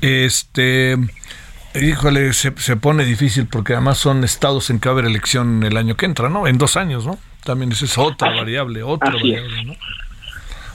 este 0.00 0.96
Híjole, 1.80 2.32
se, 2.32 2.52
pone 2.76 3.04
difícil 3.04 3.46
porque 3.46 3.74
además 3.74 3.98
son 3.98 4.24
estados 4.24 4.70
en 4.70 4.80
que 4.80 4.88
va 4.88 4.94
a 4.94 4.98
haber 4.98 5.04
elección 5.06 5.62
el 5.62 5.76
año 5.76 5.96
que 5.96 6.06
entra, 6.06 6.28
¿no? 6.28 6.46
En 6.46 6.58
dos 6.58 6.76
años, 6.76 7.06
¿no? 7.06 7.18
También 7.44 7.72
esa 7.72 7.84
es 7.84 7.98
otra 7.98 8.30
variable, 8.30 8.82
otra 8.82 9.10
variable, 9.10 9.64
¿no? 9.64 9.74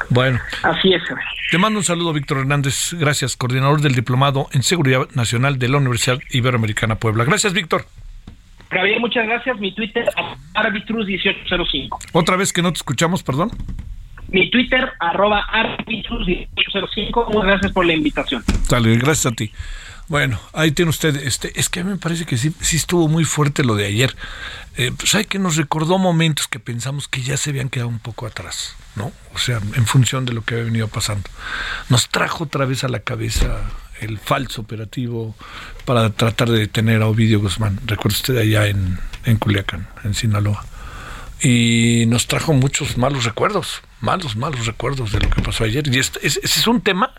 Bueno. 0.09 0.39
Así 0.63 0.93
es. 0.93 1.01
Te 1.49 1.57
mando 1.57 1.79
un 1.79 1.85
saludo, 1.85 2.13
Víctor 2.13 2.39
Hernández. 2.39 2.93
Gracias, 2.93 3.35
coordinador 3.35 3.81
del 3.81 3.95
Diplomado 3.95 4.47
en 4.51 4.63
Seguridad 4.63 5.07
Nacional 5.15 5.57
de 5.57 5.69
la 5.69 5.77
Universidad 5.77 6.19
Iberoamericana 6.29 6.95
Puebla. 6.95 7.23
Gracias, 7.23 7.53
Víctor. 7.53 7.85
Javier, 8.69 8.99
muchas 8.99 9.25
gracias. 9.27 9.59
Mi 9.59 9.73
Twitter, 9.73 10.05
arbitrus1805. 10.53 11.97
Otra 12.13 12.37
vez 12.37 12.53
que 12.53 12.61
no 12.61 12.71
te 12.71 12.77
escuchamos, 12.77 13.23
perdón. 13.23 13.51
Mi 14.29 14.49
Twitter, 14.49 14.91
arroba 14.99 15.45
arbitrus1805. 15.51 17.27
Muchas 17.27 17.43
gracias 17.43 17.71
por 17.73 17.85
la 17.85 17.93
invitación. 17.93 18.43
Dale, 18.69 18.95
gracias 18.95 19.33
a 19.33 19.35
ti. 19.35 19.51
Bueno, 20.11 20.41
ahí 20.51 20.71
tiene 20.71 20.89
usted, 20.89 21.15
este, 21.15 21.57
es 21.57 21.69
que 21.69 21.79
a 21.79 21.85
mí 21.85 21.91
me 21.91 21.95
parece 21.95 22.25
que 22.25 22.35
sí, 22.35 22.53
sí 22.59 22.75
estuvo 22.75 23.07
muy 23.07 23.23
fuerte 23.23 23.63
lo 23.63 23.75
de 23.75 23.85
ayer. 23.85 24.13
Eh, 24.75 24.91
pues 24.97 25.15
hay 25.15 25.23
que 25.23 25.39
nos 25.39 25.55
recordó 25.55 25.97
momentos 25.99 26.49
que 26.49 26.59
pensamos 26.59 27.07
que 27.07 27.21
ya 27.21 27.37
se 27.37 27.51
habían 27.51 27.69
quedado 27.69 27.87
un 27.87 27.99
poco 27.99 28.25
atrás, 28.27 28.75
¿no? 28.97 29.13
O 29.33 29.37
sea, 29.37 29.61
en 29.73 29.85
función 29.85 30.25
de 30.25 30.33
lo 30.33 30.41
que 30.41 30.55
había 30.55 30.65
venido 30.65 30.89
pasando. 30.89 31.29
Nos 31.87 32.09
trajo 32.09 32.43
otra 32.43 32.65
vez 32.65 32.83
a 32.83 32.89
la 32.89 32.99
cabeza 32.99 33.61
el 34.01 34.19
falso 34.19 34.59
operativo 34.59 35.33
para 35.85 36.09
tratar 36.09 36.49
de 36.49 36.59
detener 36.59 37.03
a 37.03 37.07
Ovidio 37.07 37.39
Guzmán. 37.39 37.79
Recuerda 37.85 38.17
usted 38.17 38.37
allá 38.37 38.67
en, 38.67 38.99
en 39.23 39.37
Culiacán, 39.37 39.87
en 40.03 40.13
Sinaloa. 40.13 40.65
Y 41.39 42.03
nos 42.07 42.27
trajo 42.27 42.51
muchos 42.51 42.97
malos 42.97 43.23
recuerdos, 43.23 43.81
malos, 44.01 44.35
malos 44.35 44.65
recuerdos 44.65 45.13
de 45.13 45.21
lo 45.21 45.29
que 45.29 45.41
pasó 45.41 45.63
ayer. 45.63 45.87
Y 45.87 45.99
este, 45.99 46.19
ese 46.27 46.41
es 46.43 46.67
un 46.67 46.81
tema 46.81 47.13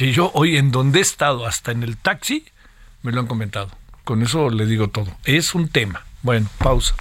que 0.00 0.12
yo 0.12 0.30
hoy 0.32 0.56
en 0.56 0.70
donde 0.70 1.00
he 1.00 1.02
estado, 1.02 1.46
hasta 1.46 1.72
en 1.72 1.82
el 1.82 1.98
taxi, 1.98 2.46
me 3.02 3.12
lo 3.12 3.20
han 3.20 3.26
comentado. 3.26 3.68
Con 4.02 4.22
eso 4.22 4.48
le 4.48 4.64
digo 4.64 4.88
todo. 4.88 5.14
Es 5.26 5.54
un 5.54 5.68
tema. 5.68 6.06
Bueno, 6.22 6.48
pausa. 6.56 6.94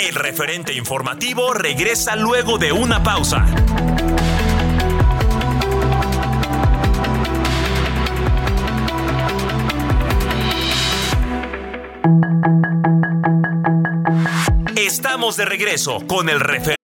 El 0.00 0.14
referente 0.14 0.72
informativo 0.72 1.52
regresa 1.52 2.16
luego 2.16 2.56
de 2.56 2.72
una 2.72 3.02
pausa. 3.02 3.44
Estamos 14.74 15.36
de 15.36 15.44
regreso 15.44 16.06
con 16.06 16.30
el 16.30 16.40
referente. 16.40 16.83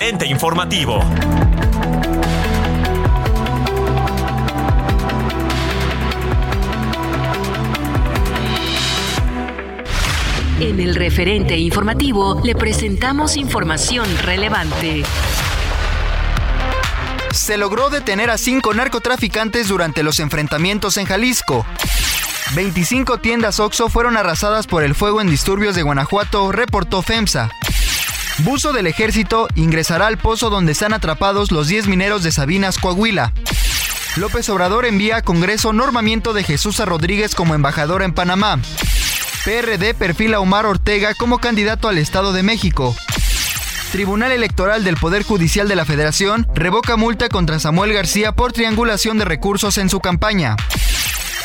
Ente 0.00 0.26
informativo. 0.26 1.00
En 10.60 10.78
el 10.78 10.94
referente 10.94 11.56
informativo 11.58 12.40
le 12.44 12.54
presentamos 12.54 13.36
información 13.36 14.06
relevante. 14.22 15.02
Se 17.32 17.58
logró 17.58 17.90
detener 17.90 18.30
a 18.30 18.38
cinco 18.38 18.74
narcotraficantes 18.74 19.66
durante 19.66 20.04
los 20.04 20.20
enfrentamientos 20.20 20.96
en 20.96 21.06
Jalisco. 21.06 21.66
25 22.54 23.18
tiendas 23.18 23.58
OXO 23.58 23.88
fueron 23.88 24.16
arrasadas 24.16 24.68
por 24.68 24.84
el 24.84 24.94
fuego 24.94 25.20
en 25.20 25.28
disturbios 25.28 25.74
de 25.74 25.82
Guanajuato, 25.82 26.52
reportó 26.52 27.02
FEMSA. 27.02 27.50
Buzo 28.38 28.72
del 28.72 28.86
ejército 28.86 29.48
ingresará 29.56 30.06
al 30.06 30.16
pozo 30.16 30.48
donde 30.48 30.72
están 30.72 30.92
atrapados 30.92 31.50
los 31.50 31.66
10 31.66 31.88
mineros 31.88 32.22
de 32.22 32.30
Sabinas, 32.30 32.78
Coahuila. 32.78 33.32
López 34.16 34.48
Obrador 34.48 34.86
envía 34.86 35.16
a 35.16 35.22
Congreso 35.22 35.72
normamiento 35.72 36.32
de 36.32 36.44
Jesús 36.44 36.78
Rodríguez 36.78 37.34
como 37.34 37.54
embajador 37.54 38.02
en 38.02 38.12
Panamá. 38.14 38.60
PRD 39.44 39.94
perfila 39.94 40.36
a 40.36 40.40
Omar 40.40 40.66
Ortega 40.66 41.14
como 41.14 41.38
candidato 41.38 41.88
al 41.88 41.98
Estado 41.98 42.32
de 42.32 42.42
México. 42.42 42.94
Tribunal 43.90 44.32
Electoral 44.32 44.84
del 44.84 44.96
Poder 44.96 45.24
Judicial 45.24 45.66
de 45.66 45.76
la 45.76 45.84
Federación 45.84 46.46
revoca 46.54 46.96
multa 46.96 47.28
contra 47.28 47.58
Samuel 47.58 47.92
García 47.92 48.32
por 48.32 48.52
triangulación 48.52 49.18
de 49.18 49.24
recursos 49.24 49.78
en 49.78 49.88
su 49.88 50.00
campaña. 50.00 50.56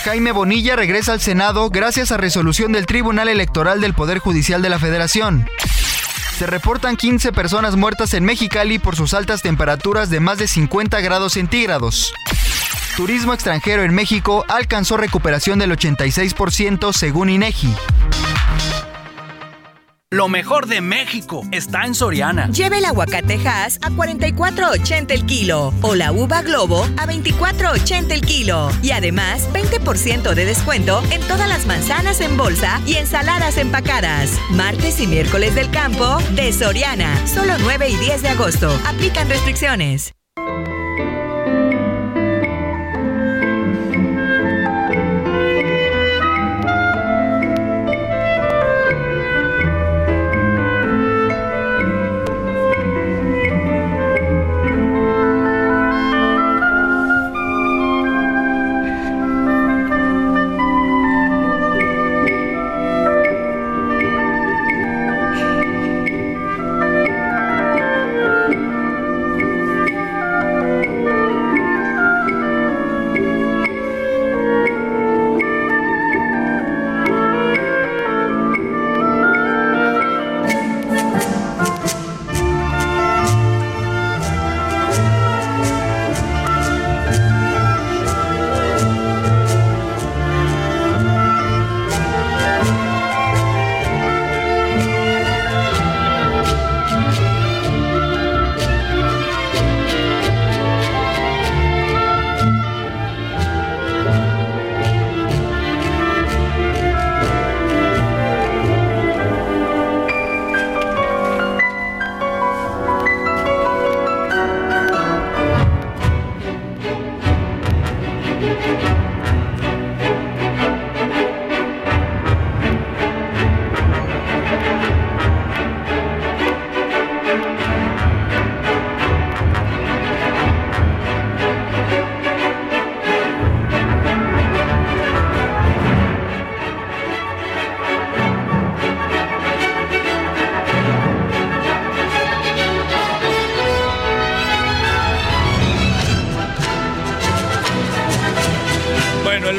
Jaime 0.03 0.31
Bonilla 0.31 0.75
regresa 0.75 1.13
al 1.13 1.21
Senado 1.21 1.69
gracias 1.69 2.11
a 2.11 2.17
resolución 2.17 2.71
del 2.73 2.85
Tribunal 2.85 3.29
Electoral 3.29 3.81
del 3.81 3.93
Poder 3.93 4.19
Judicial 4.19 4.61
de 4.61 4.69
la 4.69 4.79
Federación. 4.79 5.47
Se 6.37 6.47
reportan 6.47 6.97
15 6.97 7.31
personas 7.31 7.75
muertas 7.75 8.13
en 8.15 8.25
Mexicali 8.25 8.79
por 8.79 8.95
sus 8.95 9.13
altas 9.13 9.43
temperaturas 9.43 10.09
de 10.09 10.19
más 10.19 10.39
de 10.39 10.47
50 10.47 10.99
grados 11.01 11.33
centígrados. 11.33 12.11
Turismo 12.97 13.33
extranjero 13.33 13.83
en 13.83 13.93
México 13.93 14.43
alcanzó 14.47 14.97
recuperación 14.97 15.59
del 15.59 15.71
86% 15.71 16.91
según 16.91 17.29
INEGI. 17.29 17.73
Lo 20.13 20.29
mejor 20.29 20.67
de 20.67 20.79
México 20.79 21.41
está 21.51 21.85
en 21.85 21.95
Soriana. 21.95 22.47
Lleve 22.49 22.77
el 22.77 22.85
aguacate 22.85 23.39
Hass 23.47 23.79
a 23.81 23.89
44.80 23.89 25.09
el 25.09 25.25
kilo 25.25 25.73
o 25.81 25.95
la 25.95 26.11
uva 26.11 26.43
Globo 26.43 26.83
a 26.97 27.07
24.80 27.07 28.11
el 28.11 28.21
kilo. 28.21 28.69
Y 28.83 28.91
además, 28.91 29.49
20% 29.53 30.35
de 30.35 30.45
descuento 30.45 31.01
en 31.09 31.19
todas 31.21 31.49
las 31.49 31.65
manzanas 31.65 32.21
en 32.21 32.37
bolsa 32.37 32.79
y 32.85 32.97
ensaladas 32.97 33.57
empacadas. 33.57 34.29
Martes 34.51 34.99
y 34.99 35.07
miércoles 35.07 35.55
del 35.55 35.71
campo 35.71 36.19
de 36.35 36.53
Soriana. 36.53 37.25
Solo 37.25 37.55
9 37.59 37.89
y 37.89 37.95
10 37.95 38.21
de 38.21 38.29
agosto. 38.29 38.69
Aplican 38.85 39.27
restricciones. 39.27 40.13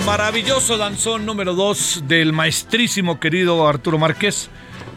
Maravilloso 0.06 0.76
danzón 0.76 1.24
número 1.24 1.54
2 1.54 2.04
del 2.06 2.32
maestrísimo 2.32 3.18
querido 3.18 3.66
Arturo 3.66 3.98
Márquez 3.98 4.50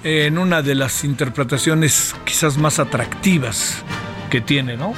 en 0.03 0.37
una 0.37 0.61
de 0.61 0.75
las 0.75 1.05
interpretaciones 1.05 2.13
quizás 2.25 2.57
más 2.57 2.79
atractivas 2.79 3.83
que 4.29 4.41
tiene, 4.41 4.75
¿no? 4.75 4.93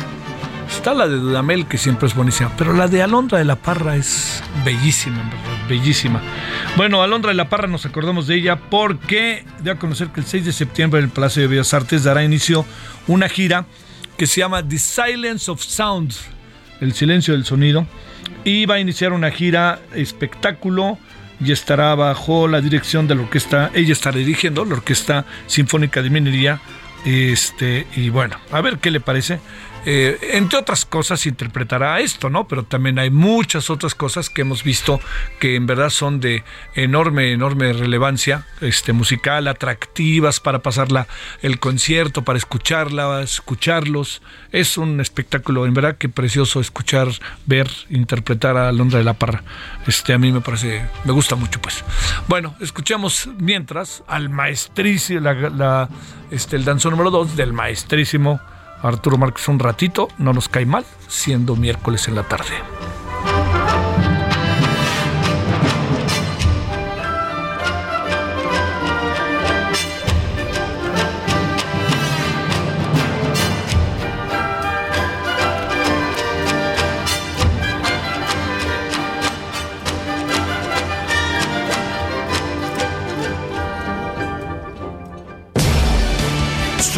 Está 0.68 0.94
la 0.94 1.08
de 1.08 1.16
Dudamel, 1.16 1.68
que 1.68 1.78
siempre 1.78 2.08
es 2.08 2.16
buenísima, 2.16 2.52
pero 2.58 2.74
la 2.74 2.88
de 2.88 3.04
Alondra 3.04 3.38
de 3.38 3.46
la 3.46 3.56
Parra 3.56 3.96
es 3.96 4.42
bellísima, 4.66 5.22
en 5.22 5.30
verdad, 5.30 5.68
bellísima. 5.68 6.22
Bueno, 6.76 7.04
Alondra 7.04 7.30
de 7.30 7.36
la 7.36 7.50
Parra 7.50 7.68
nos 7.68 7.86
acordamos 7.86 8.26
de 8.26 8.36
ella 8.36 8.60
porque 8.70 9.46
dio 9.62 9.74
a 9.74 9.80
conocer 9.80 10.10
que 10.10 10.22
el 10.22 10.26
6 10.26 10.46
de 10.46 10.54
septiembre 10.54 11.00
en 11.00 11.06
el 11.06 11.12
Palacio 11.12 11.44
de 11.44 11.48
Bellas 11.48 11.74
Artes 11.74 12.04
dará 12.04 12.24
inicio 12.24 12.66
una 13.08 13.30
gira 13.30 13.66
que 14.18 14.26
se 14.26 14.42
llama 14.42 14.68
The 14.68 14.80
Silence 14.80 15.52
of 15.52 15.62
Sound, 15.62 16.14
el 16.82 16.94
silencio 16.94 17.34
del 17.34 17.46
sonido, 17.46 17.86
y 18.44 18.66
va 18.66 18.76
a 18.76 18.80
iniciar 18.80 19.14
una 19.14 19.32
gira 19.32 19.80
espectáculo 19.94 20.98
y 21.40 21.52
estará 21.52 21.96
bajo 21.96 22.48
la 22.48 22.62
dirección 22.62 23.08
de 23.08 23.16
la 23.16 23.22
orquesta, 23.22 23.72
ella 23.74 23.94
estará 23.94 24.18
dirigiendo 24.18 24.66
la 24.66 24.76
Orquesta 24.76 25.26
Sinfónica 25.48 26.02
de 26.02 26.10
Minería, 26.10 26.62
este, 27.06 27.88
y 27.96 28.10
bueno, 28.10 28.38
a 28.52 28.62
ver 28.62 28.80
qué 28.80 28.92
le 28.92 29.00
parece. 29.00 29.40
Eh, 29.86 30.18
entre 30.34 30.60
otras 30.60 30.86
cosas 30.86 31.26
interpretará 31.26 32.00
esto, 32.00 32.30
¿no? 32.30 32.48
Pero 32.48 32.64
también 32.64 33.00
hay 33.00 33.10
muchas 33.10 33.70
otras 33.70 33.96
cosas 33.96 34.30
que 34.30 34.42
hemos 34.42 34.64
visto 34.64 35.00
que 35.40 35.56
en 35.56 35.66
verdad 35.66 35.90
son 35.90 36.20
de 36.20 36.44
enorme, 36.76 37.32
enorme 37.32 37.72
relevancia 37.74 38.46
este, 38.62 38.94
musical, 38.94 39.48
atractivas 39.48 40.40
para 40.40 40.60
pasarla 40.60 41.08
el 41.42 41.60
concierto, 41.60 42.24
para 42.24 42.38
escucharla, 42.38 43.22
escucharlos. 43.22 44.22
Es 44.52 44.78
un 44.78 45.00
espectáculo, 45.00 45.66
en 45.66 45.74
verdad 45.74 45.98
que 45.98 46.10
precioso 46.10 46.60
escuchar, 46.60 47.10
ver, 47.46 47.70
interpretar 47.90 48.58
a 48.58 48.72
Londra 48.72 49.00
de 49.00 49.06
la 49.06 49.14
Parra. 49.14 49.44
Este, 49.88 50.14
a 50.14 50.18
mí 50.18 50.32
me 50.32 50.42
parece, 50.42 50.86
me 51.06 51.12
gusta 51.14 51.36
mucho, 51.36 51.62
pues. 51.62 51.84
Bueno, 52.28 52.56
escuchamos 52.60 53.30
mientras 53.38 54.04
al 54.08 54.30
maestrísimo, 54.30 55.22
la, 55.22 55.90
este, 56.32 56.58
el 56.58 56.66
danzón 56.66 56.92
número 56.92 57.12
2 57.12 57.36
del 57.36 57.54
maestrísimo 57.54 58.40
Arturo 58.82 59.18
Márquez 59.18 59.48
un 59.48 59.60
ratito, 59.60 60.08
no 60.18 60.34
nos 60.34 60.50
cae 60.50 60.66
mal, 60.66 60.86
siendo 61.08 61.56
miércoles 61.56 62.08
en 62.08 62.16
la 62.16 62.24
tarde. 62.24 62.54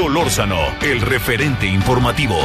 Solórzano, 0.02 0.58
el 0.82 1.00
referente 1.00 1.68
informativo. 1.68 2.36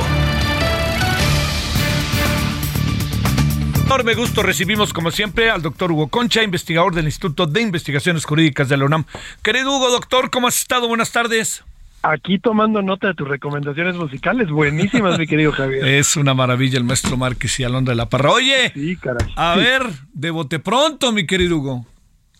Enorme 3.86 4.14
gusto 4.14 4.42
recibimos 4.42 4.92
como 4.92 5.10
siempre 5.10 5.48
al 5.48 5.62
doctor 5.62 5.90
Hugo 5.90 6.08
Concha, 6.08 6.42
investigador 6.42 6.94
del 6.94 7.06
Instituto 7.06 7.46
de 7.46 7.62
Investigaciones 7.62 8.26
Jurídicas 8.26 8.68
de 8.68 8.76
la 8.76 8.84
UNAM. 8.84 9.06
Querido 9.42 9.74
Hugo, 9.74 9.90
doctor, 9.90 10.30
¿cómo 10.30 10.48
has 10.48 10.58
estado? 10.58 10.86
Buenas 10.86 11.12
tardes. 11.12 11.64
Aquí 12.02 12.38
tomando 12.38 12.82
nota 12.82 13.06
de 13.06 13.14
tus 13.14 13.26
recomendaciones 13.26 13.96
musicales, 13.96 14.50
buenísimas, 14.50 15.18
mi 15.18 15.26
querido 15.26 15.50
Javier. 15.52 15.82
Es 15.86 16.14
una 16.18 16.34
maravilla 16.34 16.76
el 16.76 16.84
maestro 16.84 17.16
Márquez 17.16 17.58
y 17.58 17.64
Alondra 17.64 17.92
de 17.92 17.96
la 17.96 18.10
Parra. 18.10 18.32
Oye, 18.32 18.70
sí, 18.74 18.96
caray. 18.96 19.32
a 19.34 19.56
ver, 19.56 19.82
de 20.12 20.30
bote 20.30 20.58
pronto, 20.58 21.10
mi 21.10 21.24
querido 21.24 21.56
Hugo. 21.56 21.86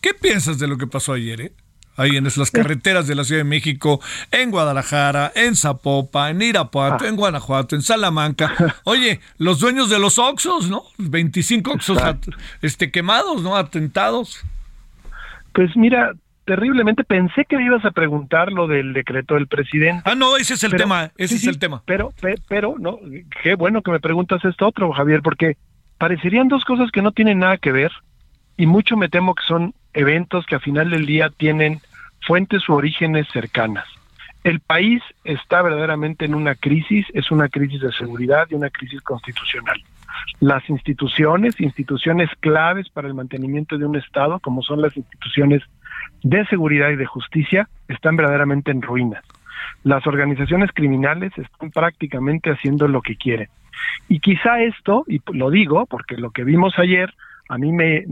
¿Qué 0.02 0.12
piensas 0.12 0.59
de 0.59 0.68
lo 0.68 0.76
que 0.76 0.87
pasó 0.87 1.14
ayer, 1.14 1.40
eh? 1.40 1.52
Ahí 1.96 2.16
en 2.16 2.24
las 2.24 2.50
carreteras 2.50 3.06
de 3.06 3.14
la 3.14 3.24
Ciudad 3.24 3.40
de 3.40 3.44
México, 3.44 4.00
en 4.30 4.50
Guadalajara, 4.50 5.32
en 5.35 5.56
Zapopa, 5.56 6.30
en 6.30 6.42
Irapuato, 6.42 7.04
en 7.04 7.16
Guanajuato, 7.16 7.76
en 7.76 7.82
Salamanca. 7.82 8.52
Oye, 8.85 9.20
los 9.38 9.61
dueños 9.61 9.90
de 9.90 9.98
los 9.98 10.18
Oxos, 10.18 10.68
¿no? 10.68 10.85
25 10.98 11.72
Oxos 11.72 11.98
este, 12.62 12.90
quemados, 12.90 13.42
¿no? 13.42 13.56
Atentados. 13.56 14.44
Pues 15.52 15.76
mira, 15.76 16.12
terriblemente 16.46 17.04
pensé 17.04 17.44
que 17.44 17.56
me 17.56 17.64
ibas 17.64 17.85
a 17.85 17.90
preguntar 17.90 18.52
lo 18.52 18.66
del 18.66 18.92
decreto 18.92 19.35
del 19.35 19.48
presidente. 19.48 20.02
Ah, 20.04 20.14
no, 20.14 20.37
ese 20.37 20.54
es 20.54 20.64
el 20.64 20.72
tema, 20.72 21.11
ese 21.18 21.35
es 21.35 21.46
el 21.46 21.59
tema. 21.59 21.82
Pero, 21.85 22.12
pero, 22.48 22.76
no, 22.78 22.98
qué 23.42 23.54
bueno 23.54 23.82
que 23.82 23.90
me 23.90 24.00
preguntas 24.00 24.44
esto 24.44 24.68
otro, 24.68 24.92
Javier, 24.92 25.22
porque 25.22 25.56
parecerían 25.98 26.48
dos 26.48 26.64
cosas 26.64 26.90
que 26.90 27.02
no 27.02 27.12
tienen 27.12 27.40
nada 27.40 27.59
que 27.59 27.72
ver 27.72 27.90
y 28.56 28.66
mucho 28.66 28.96
me 28.96 29.09
temo 29.09 29.35
que 29.35 29.42
son 29.46 29.74
eventos 29.96 30.46
que 30.46 30.54
a 30.54 30.61
final 30.61 30.90
del 30.90 31.06
día 31.06 31.30
tienen 31.30 31.80
fuentes 32.26 32.68
u 32.68 32.74
orígenes 32.74 33.26
cercanas. 33.32 33.87
El 34.44 34.61
país 34.61 35.02
está 35.24 35.62
verdaderamente 35.62 36.24
en 36.24 36.35
una 36.35 36.54
crisis, 36.54 37.06
es 37.14 37.30
una 37.32 37.48
crisis 37.48 37.80
de 37.80 37.92
seguridad 37.92 38.46
y 38.48 38.54
una 38.54 38.70
crisis 38.70 39.00
constitucional. 39.00 39.82
Las 40.38 40.68
instituciones, 40.70 41.61
instituciones 41.61 42.30
claves 42.40 42.88
para 42.90 43.09
el 43.09 43.14
mantenimiento 43.14 43.76
de 43.78 43.87
un 43.87 43.96
Estado, 43.96 44.38
como 44.38 44.62
son 44.62 44.82
las 44.82 44.96
instituciones 44.96 45.62
de 46.22 46.44
seguridad 46.46 46.90
y 46.90 46.96
de 46.96 47.06
justicia, 47.06 47.68
están 47.88 48.16
verdaderamente 48.16 48.70
en 48.70 48.82
ruinas. 48.82 49.24
Las 49.82 50.06
organizaciones 50.06 50.70
criminales 50.72 51.32
están 51.37 51.70
prácticamente 51.70 52.50
haciendo 52.50 52.87
lo 52.87 53.02
que 53.02 53.16
quieren. 53.16 53.48
Y 54.09 54.20
quizá 54.20 54.61
esto, 54.61 55.04
y 55.09 55.20
lo 55.32 55.50
digo 55.50 55.87
porque 55.87 56.16
lo 56.16 56.30
que 56.30 56.44
vimos 56.44 56.78
ayer 56.78 57.12
a 57.48 57.59
mí 57.59 57.72
me, 57.72 58.04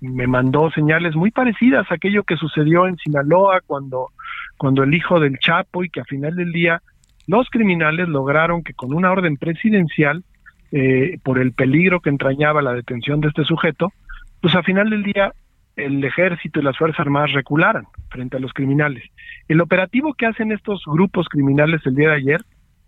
me, 0.00 0.26
mandó 0.26 0.70
señales 0.70 1.14
muy 1.14 1.30
parecidas 1.30 1.90
a 1.90 1.94
aquello 1.94 2.22
que 2.24 2.36
sucedió 2.36 2.86
en 2.86 2.96
Sinaloa 2.96 3.60
cuando, 3.66 4.08
cuando 4.56 4.82
el 4.82 4.94
hijo 4.94 5.20
del 5.20 5.38
Chapo 5.38 5.84
y 5.84 5.90
que 5.90 6.00
a 6.00 6.04
final 6.04 6.34
del 6.36 6.52
día 6.52 6.80
los 7.26 7.48
criminales 7.50 8.08
lograron 8.08 8.62
que 8.62 8.74
con 8.74 8.94
una 8.94 9.12
orden 9.12 9.36
presidencial, 9.36 10.24
eh, 10.72 11.18
por 11.22 11.38
el 11.38 11.52
peligro 11.52 12.00
que 12.00 12.08
entrañaba 12.08 12.62
la 12.62 12.72
detención 12.72 13.20
de 13.20 13.28
este 13.28 13.44
sujeto, 13.44 13.92
pues 14.40 14.54
a 14.54 14.62
final 14.62 14.88
del 14.88 15.02
día 15.02 15.32
el 15.76 16.02
ejército 16.02 16.60
y 16.60 16.62
las 16.62 16.76
Fuerzas 16.76 17.00
Armadas 17.00 17.32
recularan 17.32 17.84
frente 18.10 18.38
a 18.38 18.40
los 18.40 18.52
criminales. 18.52 19.04
El 19.48 19.60
operativo 19.60 20.14
que 20.14 20.26
hacen 20.26 20.50
estos 20.50 20.82
grupos 20.86 21.28
criminales 21.28 21.80
el 21.84 21.94
día 21.94 22.10
de 22.10 22.16
ayer 22.16 22.40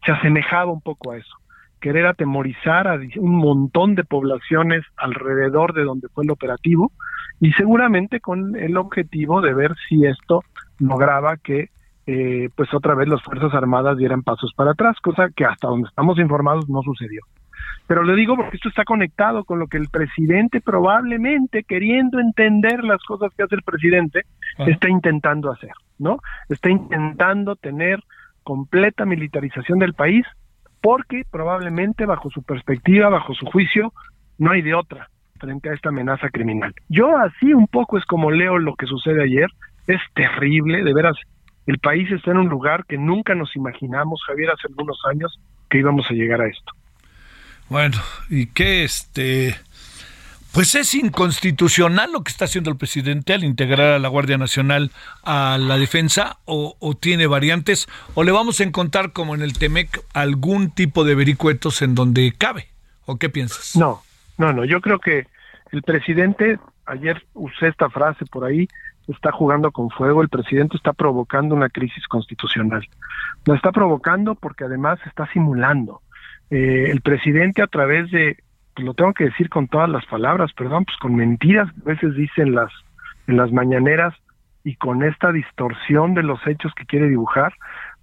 se 0.05 0.13
asemejaba 0.13 0.73
un 0.73 0.81
poco 0.81 1.13
a 1.13 1.19
eso 1.19 1.37
querer 1.85 2.07
atemorizar 2.07 2.89
a 2.89 2.99
un 3.19 3.37
montón 3.37 3.95
de 3.95 4.05
poblaciones 4.05 4.87
alrededor 4.97 5.75
de 5.75 5.85
donde 5.85 6.09
fue 6.09 6.25
el 6.25 6.31
operativo 6.31 6.93
y 7.41 7.53
seguramente 7.53 8.21
con 8.21 8.57
el 8.57 8.79
objetivo 8.79 9.43
de 9.43 9.53
ver 9.53 9.75
si 9.87 10.07
esto 10.07 10.41
lograba 10.79 11.37
que 11.37 11.69
eh, 12.07 12.49
pues 12.57 12.73
otra 12.73 12.95
vez 12.95 13.07
las 13.07 13.23
Fuerzas 13.23 13.53
Armadas 13.53 13.99
dieran 13.99 14.23
pasos 14.23 14.55
para 14.57 14.71
atrás, 14.71 14.97
cosa 15.03 15.29
que 15.37 15.45
hasta 15.45 15.69
donde 15.69 15.87
estamos 15.87 16.19
informados 16.19 16.71
no 16.71 16.81
sucedió. 16.81 17.21
Pero 17.87 18.03
le 18.03 18.17
digo 18.17 18.35
porque 18.35 18.57
esto 18.57 18.71
está 18.71 18.85
conectado 18.85 19.45
con 19.45 19.59
lo 19.59 19.67
que 19.67 19.77
el 19.77 19.91
presidente 19.91 20.63
probablemente, 20.63 21.65
queriendo 21.65 22.19
entender 22.19 22.83
las 22.83 23.03
cosas 23.03 23.31
que 23.37 23.43
hace 23.43 23.57
el 23.57 23.63
presidente, 23.63 24.23
está 24.57 24.89
intentando 24.89 25.53
hacer, 25.53 25.73
¿no? 25.99 26.21
Está 26.49 26.71
intentando 26.71 27.57
tener 27.57 28.03
completa 28.43 29.05
militarización 29.05 29.79
del 29.81 29.93
país 29.93 30.25
porque 30.85 31.23
probablemente 31.31 32.05
bajo 32.05 32.29
su 32.29 32.43
perspectiva, 32.43 33.09
bajo 33.09 33.33
su 33.33 33.47
juicio, 33.47 33.95
no 34.37 34.51
hay 34.51 34.61
de 34.61 34.75
otra 34.75 35.09
frente 35.41 35.71
a 35.71 35.73
esta 35.73 35.89
amenaza 35.89 36.29
criminal. 36.29 36.75
Yo 36.91 37.17
así 37.17 37.55
un 37.55 37.69
poco 37.69 37.97
es 37.97 38.05
como 38.05 38.31
leo 38.31 38.59
lo 38.59 38.75
que 38.75 38.85
sucede 38.85 39.25
ayer, 39.25 39.49
es 39.87 40.01
terrible, 40.15 40.85
de 40.85 40.93
veras, 40.93 41.17
el 41.67 41.79
país 41.79 42.13
está 42.13 42.33
en 42.33 42.37
un 42.37 42.51
lugar 42.51 42.85
que 42.85 42.99
nunca 42.99 43.35
nos 43.35 43.57
imaginamos, 43.57 44.21
Javier, 44.27 44.51
hace 44.51 44.69
algunos 44.69 44.99
años 45.11 45.41
que 45.71 45.79
íbamos 45.79 46.05
a 46.11 46.13
llegar 46.13 46.43
a 46.43 46.49
esto. 46.49 46.75
Bueno, 47.71 47.97
y 48.29 48.49
qué 48.49 48.85
este 48.85 49.57
pues 50.55 50.77
es 50.77 50.95
inconstitucional 50.95 52.13
lo 52.13 52.23
que 52.23 52.31
está 52.31 52.45
haciendo 52.45 52.71
el 52.71 52.77
presidente 52.77 53.35
al 53.35 53.43
integrar 53.43 53.95
a 53.95 53.99
la 53.99 54.09
Guardia 54.09 54.39
Nacional 54.39 54.93
a 55.25 55.59
la 55.59 55.77
defensa 55.79 56.39
o, 56.45 56.97
tiene 57.01 57.27
variantes 57.27 57.89
o 58.15 58.23
le 58.23 58.31
vamos 58.31 58.61
a 58.61 58.65
encontrar 58.65 59.13
como 59.13 59.35
en 59.35 59.43
el 59.43 59.59
Temec 59.59 60.01
algún 60.15 60.71
tipo 60.71 61.03
de 61.03 61.17
vericuetos 61.17 61.83
en 61.83 61.97
donde 61.97 62.33
cabe 62.39 62.69
o 63.05 63.17
qué 63.17 63.29
piensas? 63.29 63.75
No, 63.77 64.03
no, 64.39 64.53
no, 64.53 64.65
yo 64.65 64.81
creo 64.81 65.01
que 65.01 65.27
el 65.73 65.83
presidente, 65.83 66.61
ayer 66.87 67.27
usé 67.35 67.67
esta 67.67 67.91
frase 67.91 68.25
por 68.25 68.45
ahí, 68.45 68.69
está 69.09 69.33
jugando 69.33 69.73
con 69.73 69.91
fuego, 69.91 70.23
el 70.23 70.29
presidente 70.29 70.77
está 70.77 70.93
provocando 70.93 71.57
una 71.57 71.69
crisis 71.69 72.07
constitucional. 72.07 72.89
La 73.45 73.57
está 73.57 73.73
provocando 73.73 74.37
porque 74.37 74.65
además 74.65 75.01
está 75.05 75.29
simulando. 75.33 76.01
Eh, 76.51 76.91
el 76.91 77.01
presidente 77.01 77.61
a 77.61 77.67
través 77.67 78.11
de 78.13 78.37
lo 78.77 78.95
tengo 78.95 79.13
que 79.13 79.25
decir 79.25 79.49
con 79.49 79.69
todas 79.69 79.89
las 79.89 80.05
palabras, 80.07 80.53
perdón, 80.53 80.85
pues 80.85 80.97
con 80.99 81.15
mentiras, 81.15 81.69
a 81.83 81.89
veces 81.89 82.15
dicen 82.15 82.55
las, 82.55 82.73
en 83.27 83.37
las 83.37 83.53
mañaneras 83.53 84.15
y 84.65 84.77
con 84.77 85.03
esta 85.03 85.33
distorsión 85.33 86.15
de 86.15 86.23
los 86.23 86.45
hechos 86.47 86.73
que 86.75 86.87
quiere 86.87 87.09
dibujar, 87.09 87.53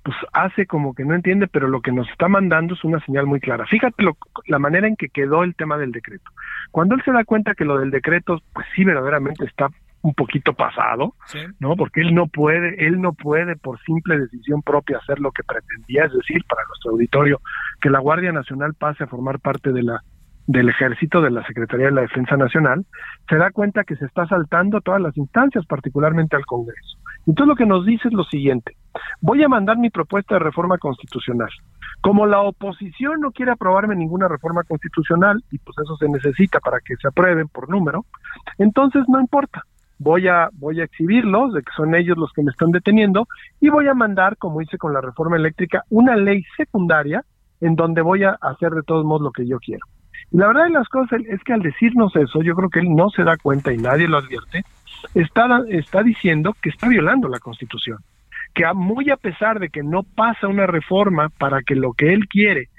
pues 0.04 0.16
hace 0.34 0.66
como 0.66 0.94
que 0.94 1.06
no 1.06 1.14
entiende, 1.14 1.48
pero 1.48 1.68
lo 1.68 1.82
que 1.82 1.92
nos 1.92 2.10
está 2.10 2.28
mandando 2.28 2.74
es 2.74 2.84
una 2.84 3.00
señal 3.06 3.26
muy 3.28 3.40
clara. 3.40 3.66
Fíjate 3.66 4.04
lo, 4.04 4.18
la 4.48 4.60
manera 4.60 4.88
en 4.88 4.96
que 4.96 5.10
quedó 5.10 5.44
el 5.44 5.56
tema 5.56 5.78
del 5.78 5.92
decreto. 5.92 6.32
Cuando 6.72 6.96
él 6.96 7.04
se 7.04 7.12
da 7.12 7.24
cuenta 7.24 7.54
que 7.54 7.66
lo 7.66 7.78
del 7.78 7.92
decreto, 7.92 8.42
pues 8.54 8.66
sí, 8.76 8.84
verdaderamente 8.84 9.46
está 9.46 9.68
un 10.04 10.14
poquito 10.16 10.54
pasado, 10.54 11.14
¿no? 11.60 11.76
Porque 11.76 12.02
él 12.02 12.16
no 12.16 12.26
puede, 12.26 12.88
él 12.88 13.00
no 13.00 13.14
puede 13.14 13.56
por 13.56 13.80
simple 13.82 14.18
decisión 14.18 14.64
propia 14.64 14.98
hacer 14.98 15.20
lo 15.20 15.32
que 15.32 15.44
pretendía, 15.44 16.06
es 16.06 16.14
decir, 16.14 16.44
para 16.50 16.66
nuestro 16.68 16.92
auditorio, 16.92 17.40
que 17.80 17.92
la 17.92 18.00
Guardia 18.00 18.32
Nacional 18.32 18.74
pase 18.74 19.04
a 19.04 19.08
formar 19.08 19.40
parte 19.40 19.72
de 19.72 19.84
la 19.84 20.02
del 20.48 20.70
ejército 20.70 21.22
de 21.22 21.32
la 21.32 21.46
Secretaría 21.46 21.88
de 21.88 21.92
la 21.94 22.02
Defensa 22.02 22.36
Nacional, 22.36 22.86
se 23.30 23.38
da 23.38 23.52
cuenta 23.52 23.84
que 23.84 23.96
se 23.96 24.06
está 24.06 24.28
saltando 24.28 24.82
todas 24.82 25.02
las 25.02 25.16
instancias, 25.18 25.66
particularmente 25.66 26.36
al 26.36 26.46
Congreso. 26.46 26.98
Entonces 27.28 27.48
lo 27.48 27.56
que 27.56 27.66
nos 27.66 27.86
dice 27.86 28.08
es 28.08 28.14
lo 28.14 28.24
siguiente, 28.24 28.76
voy 29.22 29.44
a 29.44 29.48
mandar 29.48 29.78
mi 29.78 29.90
propuesta 29.90 30.36
de 30.36 30.40
reforma 30.40 30.78
constitucional. 30.78 31.50
Como 32.02 32.26
la 32.26 32.42
oposición 32.42 33.22
no 33.22 33.32
quiere 33.32 33.52
aprobarme 33.52 33.96
ninguna 33.96 34.28
reforma 34.28 34.64
constitucional, 34.64 35.44
y 35.52 35.60
pues 35.60 35.78
eso 35.78 35.96
se 35.98 36.10
necesita 36.10 36.60
para 36.60 36.80
que 36.80 36.96
se 36.96 37.08
aprueben 37.08 37.48
por 37.48 37.70
número, 37.70 38.06
entonces 38.58 39.04
no 39.08 39.20
importa, 39.20 39.64
voy 40.00 40.28
a, 40.28 40.50
voy 40.54 40.82
a 40.82 40.86
exhibirlos, 40.86 41.54
de 41.54 41.62
que 41.62 41.72
son 41.76 41.94
ellos 41.94 42.18
los 42.18 42.34
que 42.34 42.42
me 42.42 42.50
están 42.50 42.72
deteniendo, 42.72 43.28
y 43.60 43.70
voy 43.70 43.88
a 43.88 43.94
mandar, 43.94 44.36
como 44.38 44.62
hice 44.62 44.80
con 44.80 44.94
la 44.94 45.02
reforma 45.02 45.38
eléctrica, 45.38 45.84
una 45.90 46.16
ley 46.16 46.44
secundaria 46.58 47.24
en 47.62 47.76
donde 47.76 48.02
voy 48.02 48.24
a 48.24 48.32
hacer 48.42 48.72
de 48.72 48.82
todos 48.82 49.06
modos 49.06 49.22
lo 49.22 49.32
que 49.32 49.46
yo 49.46 49.60
quiero. 49.60 49.86
La 50.32 50.48
verdad 50.48 50.64
de 50.64 50.72
las 50.72 50.88
cosas 50.88 51.22
es 51.28 51.42
que 51.44 51.54
al 51.54 51.62
decirnos 51.62 52.16
eso, 52.16 52.42
yo 52.42 52.56
creo 52.56 52.70
que 52.70 52.80
él 52.80 52.96
no 52.96 53.10
se 53.10 53.24
da 53.24 53.38
cuenta 53.38 53.74
y 53.74 53.78
nadie 53.78 54.08
lo 54.08 54.18
advierte, 54.18 54.64
está, 55.14 55.64
está 55.70 56.04
diciendo 56.04 56.56
que 56.62 56.70
está 56.70 56.88
violando 56.88 57.28
la 57.28 57.40
Constitución. 57.40 57.98
Que 58.54 58.66
muy 58.74 59.10
a 59.10 59.18
pesar 59.18 59.60
de 59.60 59.70
que 59.70 59.84
no 59.84 60.04
pasa 60.04 60.48
una 60.48 60.68
reforma 60.68 61.30
para 61.30 61.62
que 61.62 61.76
lo 61.76 61.94
que 61.94 62.14
él 62.14 62.28
quiere 62.28 62.70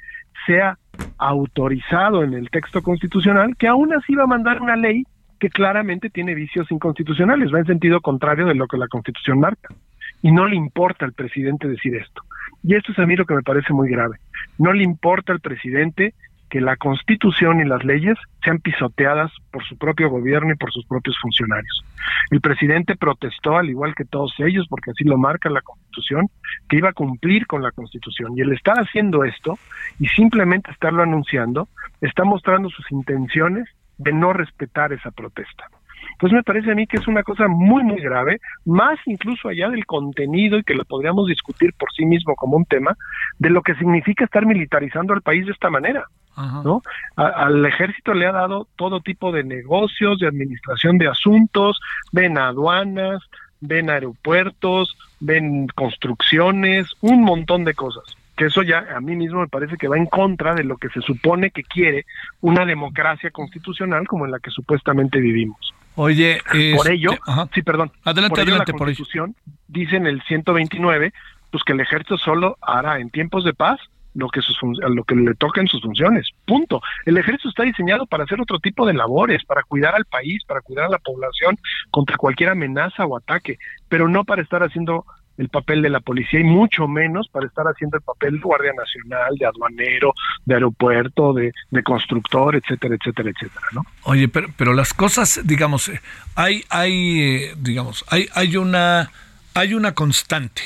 sea 0.47 0.79
autorizado 1.19 2.25
en 2.25 2.35
el 2.35 2.51
texto 2.51 2.83
constitucional, 2.83 3.57
que 3.57 3.69
aún 3.69 3.93
así 3.95 4.15
va 4.15 4.25
a 4.25 4.29
mandar 4.29 4.61
una 4.61 4.77
ley 4.77 5.05
que 5.39 5.51
claramente 5.51 6.11
tiene 6.11 6.35
vicios 6.35 6.71
inconstitucionales, 6.71 7.53
va 7.53 7.59
en 7.59 7.67
sentido 7.67 8.01
contrario 8.01 8.47
de 8.47 8.55
lo 8.55 8.67
que 8.67 8.77
la 8.77 8.89
Constitución 8.89 9.41
marca. 9.41 9.75
Y 10.23 10.31
no 10.31 10.47
le 10.47 10.57
importa 10.57 11.05
al 11.05 11.13
presidente 11.13 11.69
decir 11.69 11.97
esto. 11.97 12.23
Y 12.63 12.77
esto 12.77 12.93
es 12.93 12.99
a 12.99 13.07
mí 13.07 13.17
lo 13.17 13.25
que 13.25 13.35
me 13.35 13.43
parece 13.43 13.73
muy 13.73 13.91
grave. 13.91 14.19
No 14.59 14.73
le 14.73 14.85
importa 14.85 15.33
al 15.33 15.41
presidente 15.41 16.15
que 16.53 16.61
la 16.61 16.77
constitución 16.77 17.61
y 17.61 17.65
las 17.65 17.83
leyes 17.83 18.19
sean 18.45 18.59
pisoteadas 18.59 19.33
por 19.51 19.65
su 19.65 19.79
propio 19.79 20.11
gobierno 20.11 20.53
y 20.53 20.57
por 20.57 20.71
sus 20.71 20.85
propios 20.85 21.17
funcionarios. 21.19 21.83
El 22.31 22.43
presidente 22.43 22.95
protestó, 22.95 23.57
al 23.57 23.71
igual 23.71 23.95
que 23.95 24.05
todos 24.05 24.35
ellos, 24.37 24.67
porque 24.69 24.91
así 24.91 25.05
lo 25.05 25.17
marca 25.17 25.49
la 25.49 25.63
constitución, 25.63 26.29
que 26.69 26.77
iba 26.77 26.91
a 26.91 26.93
cumplir 26.93 27.47
con 27.47 27.63
la 27.63 27.71
constitución. 27.71 28.37
Y 28.37 28.43
el 28.43 28.53
estar 28.53 28.77
haciendo 28.77 29.25
esto 29.25 29.59
y 29.99 30.09
simplemente 30.09 30.71
estarlo 30.71 31.03
anunciando, 31.03 31.69
está 32.03 32.25
mostrando 32.25 32.69
sus 32.69 32.85
intenciones 32.93 33.67
de 33.97 34.13
no 34.13 34.35
respetar 34.35 34.93
esa 34.93 35.11
protesta. 35.11 35.65
Entonces 36.13 36.37
me 36.37 36.43
parece 36.43 36.73
a 36.73 36.75
mí 36.75 36.87
que 36.87 36.99
es 36.99 37.09
una 37.09 37.23
cosa 37.23 37.49
muy, 37.49 37.83
muy 37.83 38.03
grave, 38.03 38.41
más 38.67 38.99
incluso 39.07 39.49
allá 39.49 39.71
del 39.71 39.87
contenido 39.87 40.59
y 40.59 40.65
que 40.65 40.75
lo 40.75 40.85
podríamos 40.85 41.29
discutir 41.29 41.73
por 41.79 41.91
sí 41.97 42.05
mismo 42.05 42.35
como 42.35 42.59
un 42.59 42.67
tema, 42.67 42.95
de 43.39 43.49
lo 43.49 43.63
que 43.63 43.75
significa 43.77 44.27
estar 44.27 44.45
militarizando 44.45 45.15
al 45.15 45.23
país 45.23 45.47
de 45.47 45.53
esta 45.53 45.71
manera. 45.71 46.05
¿No? 46.37 46.83
al 47.17 47.65
ejército 47.67 48.15
le 48.15 48.27
ha 48.27 48.33
dado 48.33 48.67
todo 48.77 49.01
tipo 49.01 49.33
de 49.33 49.45
negocios, 49.45 50.19
de 50.19 50.29
administración 50.29 50.99
de 50.99 51.09
asuntos, 51.09 51.81
ven 52.13 52.39
aduanas, 52.39 53.23
ven 53.61 53.91
aeropuertos, 53.91 54.97
ven 55.21 55.69
construcciones, 55.69 56.89
un 57.01 57.23
montón 57.23 57.65
de 57.65 57.75
cosas. 57.75 58.05
Que 58.37 58.47
eso 58.47 58.63
ya 58.63 58.87
a 58.97 59.01
mí 59.01 59.15
mismo 59.15 59.41
me 59.41 59.49
parece 59.49 59.77
que 59.77 59.89
va 59.89 59.97
en 59.97 60.07
contra 60.07 60.55
de 60.55 60.65
lo 60.65 60.77
que 60.79 60.89
se 60.89 61.01
supone 61.03 61.51
que 61.51 61.63
quiere 61.63 62.07
una 62.41 62.65
democracia 62.65 63.31
constitucional 63.31 64.07
como 64.09 64.25
en 64.25 64.33
la 64.33 64.41
que 64.41 64.51
supuestamente 64.51 65.21
vivimos. 65.21 65.75
Oye, 65.95 66.41
por 66.75 66.91
ello, 66.91 67.11
sí, 67.53 67.63
perdón. 67.63 67.93
Adelante, 68.05 68.41
adelante, 68.41 68.73
la 68.73 68.79
Constitución 68.79 69.37
dice 69.69 69.97
en 69.97 70.07
el 70.07 70.23
129 70.23 71.13
pues 71.51 71.63
que 71.65 71.75
el 71.75 71.81
ejército 71.81 72.17
solo 72.17 72.57
hará 72.63 72.99
en 72.99 73.11
tiempos 73.11 73.45
de 73.45 73.53
paz 73.53 73.79
lo 74.15 74.29
que, 74.29 74.43
sus, 74.43 74.57
lo 74.63 75.05
que 75.05 75.15
le 75.15 75.35
toca 75.35 75.61
en 75.61 75.69
sus 75.69 75.83
funciones. 75.83 76.29
Punto. 76.47 76.81
El 77.07 77.17
ejército 77.17 77.49
está 77.49 77.63
diseñado 77.63 78.07
para 78.07 78.25
hacer 78.25 78.41
otro 78.41 78.59
tipo 78.59 78.87
de 78.87 78.95
labores, 78.95 79.45
para 79.45 79.63
cuidar 79.63 79.95
al 79.95 80.05
país, 80.05 80.43
para 80.45 80.61
cuidar 80.61 80.87
a 80.87 80.91
la 80.91 80.99
población 80.99 81.59
contra 81.91 82.17
cualquier 82.17 82.51
amenaza 82.51 83.07
o 83.07 83.17
ataque, 83.17 83.59
pero 83.89 84.09
no 84.09 84.25
para 84.25 84.43
estar 84.43 84.63
haciendo 84.63 85.05
el 85.39 85.49
papel 85.49 85.83
de 85.83 85.91
la 85.91 86.01
policía 86.01 86.41
y 86.41 86.45
mucho 86.45 86.87
menos 86.87 87.29
para 87.29 87.47
estar 87.47 87.65
haciendo 87.67 87.97
el 87.97 88.03
papel 88.03 88.35
de 88.35 88.41
Guardia 88.41 88.73
Nacional, 88.75 89.35
de 89.39 89.47
aduanero, 89.47 90.13
de 90.45 90.55
aeropuerto, 90.55 91.33
de, 91.33 91.53
de 91.71 91.83
constructor, 91.83 92.55
etcétera, 92.55 92.97
etcétera, 92.97 93.31
etcétera, 93.31 93.67
¿no? 93.73 93.83
Oye, 94.03 94.29
pero, 94.29 94.49
pero 94.57 94.75
las 94.75 94.93
cosas, 94.93 95.41
digamos, 95.45 95.89
eh, 95.89 96.01
hay, 96.35 96.65
hay, 96.69 97.21
eh, 97.21 97.55
digamos, 97.57 98.05
hay, 98.09 98.29
hay 98.35 98.57
una, 98.57 99.11
hay 99.55 99.75
una 99.75 99.95
constante, 99.95 100.63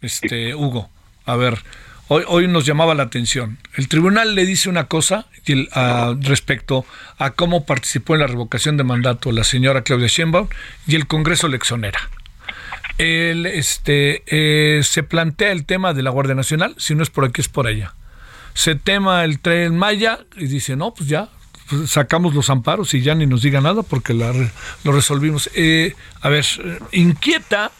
este, 0.00 0.54
Hugo. 0.54 0.90
A 1.24 1.36
ver, 1.36 1.58
hoy, 2.08 2.24
hoy 2.26 2.48
nos 2.48 2.64
llamaba 2.66 2.94
la 2.94 3.04
atención. 3.04 3.58
El 3.74 3.88
tribunal 3.88 4.34
le 4.34 4.46
dice 4.46 4.68
una 4.68 4.84
cosa 4.84 5.26
respecto 6.20 6.84
a 7.18 7.30
cómo 7.30 7.64
participó 7.64 8.14
en 8.14 8.20
la 8.20 8.26
revocación 8.26 8.76
de 8.76 8.84
mandato 8.84 9.32
la 9.32 9.44
señora 9.44 9.82
Claudia 9.82 10.08
Sheinbaum 10.08 10.48
y 10.86 10.96
el 10.96 11.06
Congreso 11.06 11.48
le 11.48 11.56
exonera. 11.56 12.00
Este, 12.98 14.22
eh, 14.26 14.82
se 14.82 15.02
plantea 15.02 15.52
el 15.52 15.66
tema 15.66 15.92
de 15.92 16.02
la 16.02 16.10
Guardia 16.10 16.34
Nacional, 16.34 16.74
si 16.78 16.94
no 16.94 17.02
es 17.02 17.10
por 17.10 17.24
aquí 17.24 17.40
es 17.40 17.48
por 17.48 17.66
allá. 17.66 17.94
Se 18.54 18.74
tema 18.74 19.22
el 19.24 19.38
tren 19.40 19.76
Maya 19.76 20.20
y 20.36 20.46
dice, 20.46 20.76
no, 20.76 20.94
pues 20.94 21.08
ya, 21.08 21.28
pues 21.68 21.90
sacamos 21.90 22.34
los 22.34 22.48
amparos 22.48 22.94
y 22.94 23.02
ya 23.02 23.14
ni 23.14 23.26
nos 23.26 23.42
diga 23.42 23.60
nada 23.60 23.82
porque 23.82 24.14
lo 24.14 24.92
resolvimos. 24.92 25.50
Eh, 25.54 25.94
a 26.22 26.28
ver, 26.30 26.46
inquieta 26.92 27.70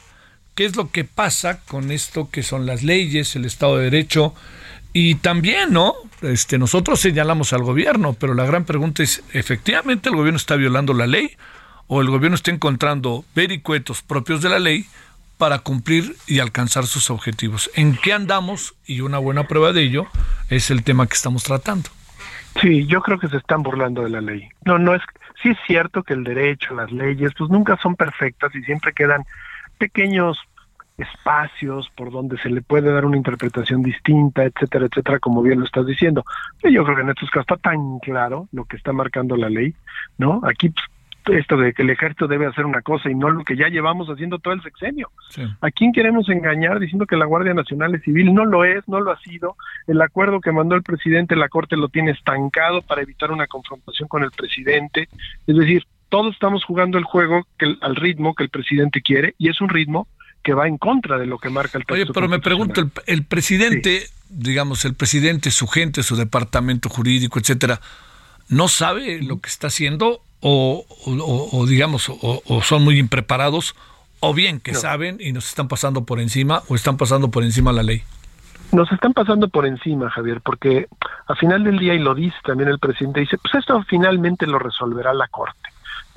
qué 0.56 0.64
es 0.64 0.74
lo 0.74 0.90
que 0.90 1.04
pasa 1.04 1.60
con 1.60 1.92
esto 1.92 2.30
que 2.30 2.42
son 2.42 2.66
las 2.66 2.82
leyes, 2.82 3.36
el 3.36 3.44
Estado 3.44 3.76
de 3.76 3.84
Derecho 3.84 4.34
y 4.92 5.16
también, 5.16 5.74
¿no? 5.74 5.92
Este, 6.22 6.56
nosotros 6.56 6.98
señalamos 6.98 7.52
al 7.52 7.62
gobierno, 7.62 8.14
pero 8.14 8.32
la 8.32 8.46
gran 8.46 8.64
pregunta 8.64 9.02
es, 9.02 9.22
¿efectivamente 9.34 10.08
el 10.08 10.16
gobierno 10.16 10.38
está 10.38 10.56
violando 10.56 10.94
la 10.94 11.06
ley 11.06 11.36
o 11.86 12.00
el 12.00 12.08
gobierno 12.08 12.34
está 12.34 12.50
encontrando 12.50 13.26
vericuetos 13.34 14.00
propios 14.00 14.40
de 14.40 14.48
la 14.48 14.58
ley 14.58 14.86
para 15.36 15.58
cumplir 15.58 16.16
y 16.26 16.38
alcanzar 16.38 16.86
sus 16.86 17.10
objetivos? 17.10 17.70
¿En 17.74 17.94
qué 17.94 18.14
andamos? 18.14 18.74
Y 18.86 19.02
una 19.02 19.18
buena 19.18 19.46
prueba 19.46 19.74
de 19.74 19.82
ello 19.82 20.06
es 20.48 20.70
el 20.70 20.82
tema 20.82 21.06
que 21.06 21.14
estamos 21.14 21.44
tratando. 21.44 21.90
Sí, 22.62 22.86
yo 22.86 23.02
creo 23.02 23.18
que 23.18 23.28
se 23.28 23.36
están 23.36 23.62
burlando 23.62 24.02
de 24.02 24.08
la 24.08 24.22
ley. 24.22 24.48
No, 24.64 24.78
no 24.78 24.94
es, 24.94 25.02
sí 25.42 25.50
es 25.50 25.58
cierto 25.66 26.02
que 26.02 26.14
el 26.14 26.24
derecho, 26.24 26.74
las 26.74 26.90
leyes, 26.90 27.32
pues 27.36 27.50
nunca 27.50 27.76
son 27.82 27.96
perfectas 27.96 28.54
y 28.54 28.62
siempre 28.62 28.94
quedan 28.94 29.26
pequeños 29.78 30.38
espacios 30.98 31.90
por 31.94 32.10
donde 32.10 32.38
se 32.38 32.48
le 32.48 32.62
puede 32.62 32.90
dar 32.90 33.04
una 33.04 33.16
interpretación 33.16 33.82
distinta, 33.82 34.44
etcétera, 34.44 34.86
etcétera, 34.86 35.18
como 35.18 35.42
bien 35.42 35.60
lo 35.60 35.66
estás 35.66 35.86
diciendo. 35.86 36.24
Yo 36.62 36.84
creo 36.84 36.96
que 36.96 37.02
en 37.02 37.10
estos 37.10 37.30
casos 37.30 37.46
está 37.50 37.56
tan 37.56 37.98
claro 37.98 38.48
lo 38.52 38.64
que 38.64 38.76
está 38.76 38.92
marcando 38.92 39.36
la 39.36 39.50
ley, 39.50 39.74
¿no? 40.16 40.40
Aquí 40.44 40.70
pues, 41.26 41.38
esto 41.38 41.56
de 41.56 41.72
que 41.74 41.82
el 41.82 41.90
ejército 41.90 42.28
debe 42.28 42.46
hacer 42.46 42.64
una 42.64 42.82
cosa 42.82 43.10
y 43.10 43.14
no 43.14 43.30
lo 43.30 43.44
que 43.44 43.56
ya 43.56 43.68
llevamos 43.68 44.08
haciendo 44.08 44.38
todo 44.38 44.54
el 44.54 44.62
sexenio. 44.62 45.10
¿A 45.60 45.70
quién 45.70 45.92
queremos 45.92 46.28
engañar 46.28 46.78
diciendo 46.78 47.06
que 47.06 47.16
la 47.16 47.26
Guardia 47.26 47.52
Nacional 47.52 47.94
es 47.94 48.02
civil? 48.02 48.32
No 48.32 48.44
lo 48.44 48.64
es, 48.64 48.86
no 48.88 49.00
lo 49.00 49.10
ha 49.10 49.18
sido. 49.18 49.56
El 49.86 50.00
acuerdo 50.00 50.40
que 50.40 50.52
mandó 50.52 50.76
el 50.76 50.82
presidente, 50.82 51.34
la 51.34 51.48
Corte 51.48 51.76
lo 51.76 51.88
tiene 51.88 52.12
estancado 52.12 52.80
para 52.82 53.02
evitar 53.02 53.32
una 53.32 53.46
confrontación 53.48 54.08
con 54.08 54.22
el 54.22 54.30
presidente. 54.30 55.08
Es 55.46 55.56
decir, 55.56 55.84
todos 56.08 56.34
estamos 56.34 56.64
jugando 56.64 56.98
el 56.98 57.04
juego 57.04 57.46
que, 57.58 57.76
al 57.80 57.96
ritmo 57.96 58.34
que 58.34 58.44
el 58.44 58.50
presidente 58.50 59.02
quiere 59.02 59.34
y 59.38 59.48
es 59.48 59.60
un 59.60 59.68
ritmo 59.68 60.06
que 60.42 60.54
va 60.54 60.68
en 60.68 60.78
contra 60.78 61.18
de 61.18 61.26
lo 61.26 61.38
que 61.38 61.50
marca 61.50 61.76
el 61.78 61.84
texto. 61.84 61.94
Oye, 61.94 62.06
pero 62.12 62.28
me 62.28 62.38
pregunto, 62.38 62.88
el, 63.06 63.24
presidente, 63.24 64.06
digamos, 64.28 64.84
el 64.84 64.94
presidente, 64.94 65.50
su 65.50 65.66
gente, 65.66 66.04
su 66.04 66.14
departamento 66.14 66.88
jurídico, 66.88 67.40
etcétera, 67.40 67.80
¿no 68.48 68.68
sabe 68.68 69.20
lo 69.22 69.40
que 69.40 69.48
está 69.48 69.66
haciendo 69.66 70.20
o, 70.40 70.86
o, 71.04 71.66
digamos, 71.66 72.08
o, 72.08 72.62
son 72.62 72.84
muy 72.84 72.98
impreparados 72.98 73.74
o 74.20 74.34
bien 74.34 74.60
que 74.60 74.74
saben 74.74 75.16
y 75.18 75.32
nos 75.32 75.48
están 75.48 75.66
pasando 75.66 76.04
por 76.04 76.20
encima 76.20 76.62
o 76.68 76.76
están 76.76 76.96
pasando 76.96 77.30
por 77.30 77.42
encima 77.42 77.72
la 77.72 77.82
ley? 77.82 78.04
Nos 78.70 78.90
están 78.92 79.12
pasando 79.12 79.48
por 79.48 79.66
encima, 79.66 80.10
Javier, 80.10 80.40
porque 80.42 80.86
al 81.26 81.36
final 81.36 81.64
del 81.64 81.78
día, 81.78 81.94
y 81.94 81.98
lo 81.98 82.14
dice 82.14 82.36
también 82.44 82.68
el 82.68 82.78
presidente, 82.78 83.20
dice, 83.20 83.36
pues 83.38 83.54
esto 83.56 83.82
finalmente 83.88 84.46
lo 84.46 84.60
resolverá 84.60 85.12
la 85.12 85.26
Corte. 85.28 85.65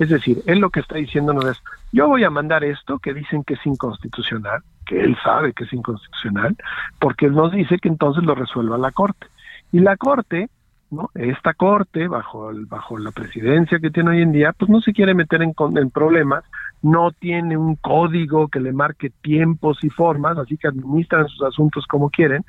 Es 0.00 0.08
decir, 0.08 0.42
él 0.46 0.60
lo 0.60 0.70
que 0.70 0.80
está 0.80 0.96
diciéndonos 0.96 1.44
es, 1.44 1.62
yo 1.92 2.08
voy 2.08 2.24
a 2.24 2.30
mandar 2.30 2.64
esto 2.64 2.98
que 2.98 3.12
dicen 3.12 3.44
que 3.44 3.54
es 3.54 3.66
inconstitucional, 3.66 4.62
que 4.86 4.98
él 4.98 5.14
sabe 5.22 5.52
que 5.52 5.64
es 5.64 5.72
inconstitucional, 5.74 6.56
porque 6.98 7.26
él 7.26 7.34
nos 7.34 7.52
dice 7.52 7.76
que 7.76 7.88
entonces 7.88 8.24
lo 8.24 8.34
resuelva 8.34 8.78
la 8.78 8.92
Corte. 8.92 9.26
Y 9.72 9.80
la 9.80 9.98
Corte, 9.98 10.48
¿no? 10.90 11.10
Esta 11.14 11.52
Corte, 11.52 12.08
bajo, 12.08 12.50
la 12.50 13.10
presidencia 13.10 13.78
que 13.78 13.90
tiene 13.90 14.12
hoy 14.12 14.22
en 14.22 14.32
día, 14.32 14.54
pues 14.54 14.70
no 14.70 14.80
se 14.80 14.94
quiere 14.94 15.12
meter 15.12 15.42
en, 15.42 15.52
en 15.76 15.90
problemas 15.90 16.44
no 16.82 17.10
tiene 17.12 17.58
un 17.58 17.76
código 17.76 18.48
que 18.48 18.58
le 18.58 18.72
marque 18.72 19.10
tiempos 19.10 19.78
y 19.82 19.90
formas, 19.90 20.38
así 20.38 20.56
que 20.56 20.68
administran 20.68 21.28
sus 21.28 21.42
asuntos 21.42 21.86
como 21.86 22.08
quieren, 22.08 22.42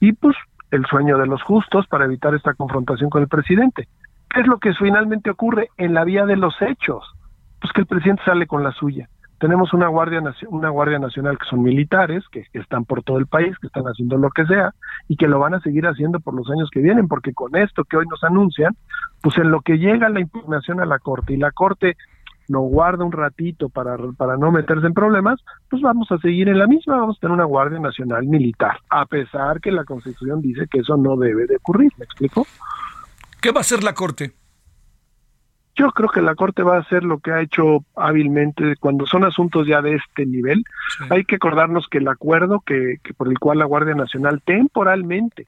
y 0.00 0.12
pues 0.12 0.34
el 0.70 0.86
sueño 0.86 1.18
de 1.18 1.26
los 1.26 1.42
justos 1.42 1.86
para 1.88 2.06
evitar 2.06 2.34
esta 2.34 2.54
confrontación 2.54 3.10
con 3.10 3.20
el 3.20 3.28
presidente. 3.28 3.86
¿Qué 4.36 4.42
es 4.42 4.48
lo 4.48 4.58
que 4.58 4.74
finalmente 4.74 5.30
ocurre 5.30 5.70
en 5.78 5.94
la 5.94 6.04
vía 6.04 6.26
de 6.26 6.36
los 6.36 6.60
hechos? 6.60 7.02
Pues 7.58 7.72
que 7.72 7.80
el 7.80 7.86
presidente 7.86 8.22
sale 8.26 8.46
con 8.46 8.62
la 8.62 8.70
suya. 8.70 9.08
Tenemos 9.40 9.72
una 9.72 9.88
guardia 9.88 10.22
una 10.48 10.68
guardia 10.68 10.98
nacional 10.98 11.38
que 11.38 11.48
son 11.48 11.62
militares 11.62 12.22
que, 12.30 12.44
están 12.52 12.84
por 12.84 13.02
todo 13.02 13.16
el 13.16 13.26
país, 13.26 13.56
que 13.58 13.68
están 13.68 13.84
haciendo 13.84 14.18
lo 14.18 14.28
que 14.28 14.44
sea 14.44 14.74
y 15.08 15.16
que 15.16 15.26
lo 15.26 15.38
van 15.38 15.54
a 15.54 15.60
seguir 15.60 15.86
haciendo 15.86 16.20
por 16.20 16.34
los 16.34 16.50
años 16.50 16.68
que 16.70 16.80
vienen, 16.80 17.08
porque 17.08 17.32
con 17.32 17.56
esto 17.56 17.84
que 17.84 17.96
hoy 17.96 18.04
nos 18.10 18.22
anuncian, 18.24 18.76
pues 19.22 19.38
en 19.38 19.50
lo 19.50 19.62
que 19.62 19.78
llega 19.78 20.10
la 20.10 20.20
impugnación 20.20 20.82
a 20.82 20.84
la 20.84 20.98
corte 20.98 21.32
y 21.32 21.38
la 21.38 21.50
corte 21.50 21.96
lo 22.48 22.60
guarda 22.60 23.04
un 23.04 23.12
ratito 23.12 23.70
para, 23.70 23.96
para 24.18 24.36
no 24.36 24.52
meterse 24.52 24.86
en 24.86 24.92
problemas, 24.92 25.40
pues 25.70 25.80
vamos 25.80 26.12
a 26.12 26.18
seguir 26.18 26.50
en 26.50 26.58
la 26.58 26.66
misma, 26.66 26.98
vamos 26.98 27.16
a 27.16 27.20
tener 27.20 27.32
una 27.32 27.44
Guardia 27.44 27.78
Nacional 27.78 28.26
Militar, 28.26 28.76
a 28.90 29.06
pesar 29.06 29.62
que 29.62 29.72
la 29.72 29.84
Constitución 29.84 30.42
dice 30.42 30.66
que 30.70 30.80
eso 30.80 30.98
no 30.98 31.16
debe 31.16 31.46
de 31.46 31.56
ocurrir, 31.56 31.90
¿me 31.96 32.04
explico? 32.04 32.46
¿Qué 33.40 33.50
va 33.52 33.58
a 33.58 33.60
hacer 33.60 33.84
la 33.84 33.94
Corte? 33.94 34.34
Yo 35.76 35.90
creo 35.90 36.08
que 36.08 36.22
la 36.22 36.34
Corte 36.34 36.62
va 36.62 36.76
a 36.76 36.80
hacer 36.80 37.04
lo 37.04 37.18
que 37.18 37.32
ha 37.32 37.42
hecho 37.42 37.84
hábilmente 37.94 38.76
cuando 38.80 39.04
son 39.06 39.24
asuntos 39.24 39.66
ya 39.66 39.82
de 39.82 39.96
este 39.96 40.24
nivel. 40.24 40.64
Hay 41.10 41.24
que 41.24 41.36
acordarnos 41.36 41.86
que 41.90 41.98
el 41.98 42.08
acuerdo 42.08 42.60
que, 42.60 42.98
por 43.16 43.28
el 43.28 43.38
cual 43.38 43.58
la 43.58 43.66
Guardia 43.66 43.94
Nacional 43.94 44.40
temporalmente, 44.42 45.46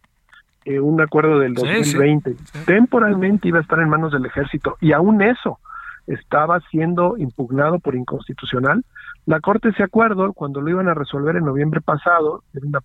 eh, 0.66 0.80
un 0.80 1.01
acuerdo 1.01 1.39
del 1.39 1.55
2020, 1.55 2.36
temporalmente 2.66 3.49
iba 3.49 3.59
a 3.59 3.62
estar 3.62 3.78
en 3.78 3.89
manos 3.89 4.12
del 4.12 4.26
ejército 4.26 4.76
y 4.82 4.93
aún 4.93 5.22
eso 5.22 5.59
estaba 6.07 6.61
siendo 6.70 7.16
impugnado 7.16 7.78
por 7.78 7.95
inconstitucional. 7.95 8.84
La 9.24 9.41
Corte 9.41 9.70
ese 9.70 9.82
acuerdo, 9.82 10.34
cuando 10.34 10.61
lo 10.61 10.68
iban 10.70 10.89
a 10.89 10.95
resolver 10.95 11.36
en 11.36 11.45
noviembre 11.45 11.80
pasado, 11.80 12.45
en, 12.53 12.70
la 12.70 12.80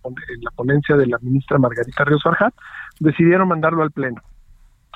ponencia 0.51 0.95
de 0.95 1.08
la 1.08 1.18
ministra 1.20 1.58
Margarita 1.58 2.06
Ríos 2.06 2.24
Farjat, 2.24 2.54
decidieron 2.99 3.49
mandarlo 3.49 3.84
al 3.84 3.91
Pleno. 3.91 4.22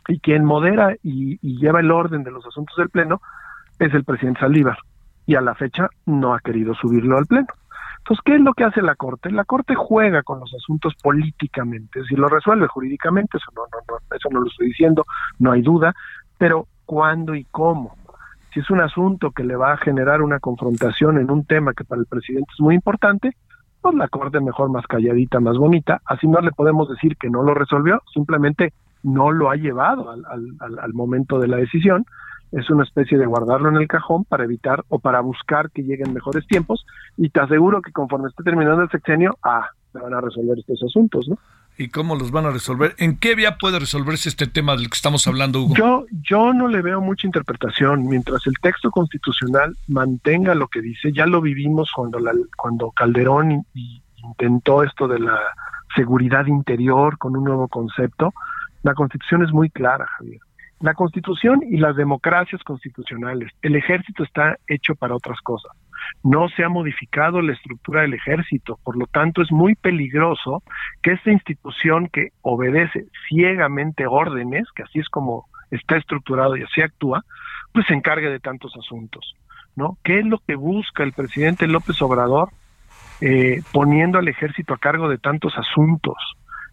Y 0.07 0.19
quien 0.19 0.45
modera 0.45 0.95
y, 1.03 1.37
lleva 1.59 1.79
el 1.79 1.91
orden 1.91 2.23
de 2.23 2.31
los 2.31 2.45
asuntos 2.45 2.75
del 2.77 2.89
Pleno 2.89 3.21
es 3.79 3.93
el 3.93 4.03
presidente 4.03 4.41
Saldívar. 4.41 4.77
Y 5.25 5.35
a 5.35 5.41
la 5.41 5.55
fecha 5.55 5.89
no 6.05 6.33
ha 6.33 6.39
querido 6.39 6.73
subirlo 6.75 7.17
al 7.17 7.25
Pleno. 7.25 7.47
Entonces, 7.99 8.23
¿qué 8.23 8.35
es 8.35 8.41
lo 8.41 8.53
que 8.53 8.63
hace 8.63 8.81
la 8.81 8.95
Corte? 8.95 9.29
La 9.31 9.43
Corte 9.43 9.75
juega 9.75 10.23
con 10.23 10.39
los 10.39 10.53
asuntos 10.53 10.93
políticamente, 11.03 12.03
si 12.05 12.15
lo 12.15 12.29
resuelve 12.29 12.67
jurídicamente, 12.67 13.37
eso 13.37 13.51
no, 13.53 13.63
no, 13.63 13.79
no, 13.89 14.15
eso 14.15 14.29
no 14.31 14.39
lo 14.39 14.47
estoy 14.47 14.67
diciendo, 14.67 15.05
no 15.39 15.51
hay 15.51 15.61
duda, 15.61 15.93
pero 16.37 16.67
¿cuándo 16.85 17.35
y 17.35 17.43
cómo? 17.51 17.97
si 18.53 18.61
es 18.61 18.69
un 18.69 18.81
asunto 18.81 19.31
que 19.31 19.43
le 19.43 19.55
va 19.55 19.73
a 19.73 19.77
generar 19.77 20.21
una 20.21 20.39
confrontación 20.39 21.19
en 21.19 21.29
un 21.29 21.45
tema 21.45 21.73
que 21.73 21.83
para 21.83 22.01
el 22.01 22.07
presidente 22.07 22.49
es 22.53 22.59
muy 22.59 22.75
importante, 22.75 23.35
pues 23.81 23.95
la 23.95 24.07
Corte 24.07 24.39
mejor 24.39 24.71
más 24.71 24.87
calladita, 24.87 25.39
más 25.39 25.57
bonita, 25.57 26.01
así 26.05 26.27
no 26.27 26.39
le 26.41 26.51
podemos 26.51 26.89
decir 26.89 27.17
que 27.17 27.29
no 27.29 27.43
lo 27.43 27.53
resolvió, 27.53 28.01
simplemente 28.13 28.73
no 29.07 29.31
lo 29.31 29.49
ha 29.49 29.55
llevado 29.55 30.11
al, 30.11 30.23
al, 30.59 30.79
al 30.79 30.93
momento 30.93 31.39
de 31.39 31.47
la 31.47 31.57
decisión, 31.57 32.05
es 32.51 32.69
una 32.69 32.83
especie 32.83 33.17
de 33.17 33.25
guardarlo 33.25 33.69
en 33.69 33.77
el 33.77 33.87
cajón 33.87 34.23
para 34.25 34.43
evitar 34.43 34.83
o 34.89 34.99
para 34.99 35.21
buscar 35.21 35.71
que 35.71 35.83
lleguen 35.83 36.13
mejores 36.13 36.45
tiempos 36.47 36.85
y 37.17 37.29
te 37.29 37.39
aseguro 37.39 37.81
que 37.81 37.91
conforme 37.91 38.29
esté 38.29 38.43
terminando 38.43 38.83
el 38.83 38.89
sexenio, 38.89 39.37
ah, 39.43 39.67
se 39.91 39.99
van 39.99 40.13
a 40.13 40.21
resolver 40.21 40.57
estos 40.59 40.81
asuntos, 40.83 41.27
¿no? 41.27 41.37
¿Y 41.79 41.89
cómo 41.89 42.15
los 42.15 42.31
van 42.31 42.45
a 42.47 42.51
resolver? 42.51 42.95
¿En 42.97 43.17
qué 43.17 43.35
vía 43.35 43.57
puede 43.59 43.77
resolverse 43.77 44.29
este 44.29 44.47
tema 44.47 44.75
del 44.75 44.89
que 44.89 44.95
estamos 44.95 45.27
hablando, 45.27 45.61
Hugo? 45.61 45.75
Yo, 45.75 46.05
yo 46.27 46.51
no 46.51 46.67
le 46.67 46.81
veo 46.81 47.01
mucha 47.01 47.27
interpretación. 47.27 48.07
Mientras 48.07 48.47
el 48.47 48.55
texto 48.59 48.89
constitucional 48.89 49.77
mantenga 49.87 50.55
lo 50.55 50.69
que 50.69 50.81
dice, 50.81 51.11
ya 51.13 51.27
lo 51.27 51.39
vivimos 51.39 51.91
cuando, 51.95 52.17
la, 52.19 52.31
cuando 52.57 52.89
Calderón 52.91 53.63
intentó 54.15 54.81
esto 54.81 55.07
de 55.07 55.19
la 55.19 55.39
seguridad 55.95 56.47
interior 56.47 57.19
con 57.19 57.37
un 57.37 57.43
nuevo 57.43 57.67
concepto. 57.67 58.33
La 58.83 58.93
constitución 58.93 59.43
es 59.43 59.51
muy 59.51 59.69
clara, 59.69 60.05
Javier. 60.17 60.39
La 60.79 60.93
constitución 60.93 61.61
y 61.67 61.77
las 61.77 61.95
democracias 61.95 62.63
constitucionales, 62.63 63.51
el 63.61 63.75
ejército 63.75 64.23
está 64.23 64.57
hecho 64.67 64.93
para 64.95 65.15
otras 65.15 65.41
cosas 65.41 65.71
no 66.23 66.49
se 66.49 66.63
ha 66.63 66.69
modificado 66.69 67.41
la 67.41 67.53
estructura 67.53 68.01
del 68.01 68.13
ejército, 68.13 68.79
por 68.83 68.97
lo 68.97 69.07
tanto 69.07 69.41
es 69.41 69.51
muy 69.51 69.75
peligroso 69.75 70.63
que 71.01 71.13
esta 71.13 71.31
institución 71.31 72.07
que 72.07 72.29
obedece 72.41 73.05
ciegamente 73.27 74.07
órdenes, 74.07 74.67
que 74.75 74.83
así 74.83 74.99
es 74.99 75.09
como 75.09 75.45
está 75.71 75.97
estructurado 75.97 76.55
y 76.55 76.63
así 76.63 76.81
actúa, 76.81 77.23
pues 77.73 77.85
se 77.87 77.93
encargue 77.93 78.29
de 78.29 78.39
tantos 78.39 78.73
asuntos, 78.77 79.35
¿no? 79.75 79.97
¿Qué 80.03 80.19
es 80.19 80.25
lo 80.25 80.39
que 80.39 80.55
busca 80.55 81.03
el 81.03 81.13
presidente 81.13 81.67
López 81.67 82.01
Obrador 82.01 82.49
eh, 83.21 83.61
poniendo 83.71 84.17
al 84.17 84.27
ejército 84.27 84.73
a 84.73 84.77
cargo 84.77 85.09
de 85.09 85.17
tantos 85.17 85.57
asuntos? 85.57 86.15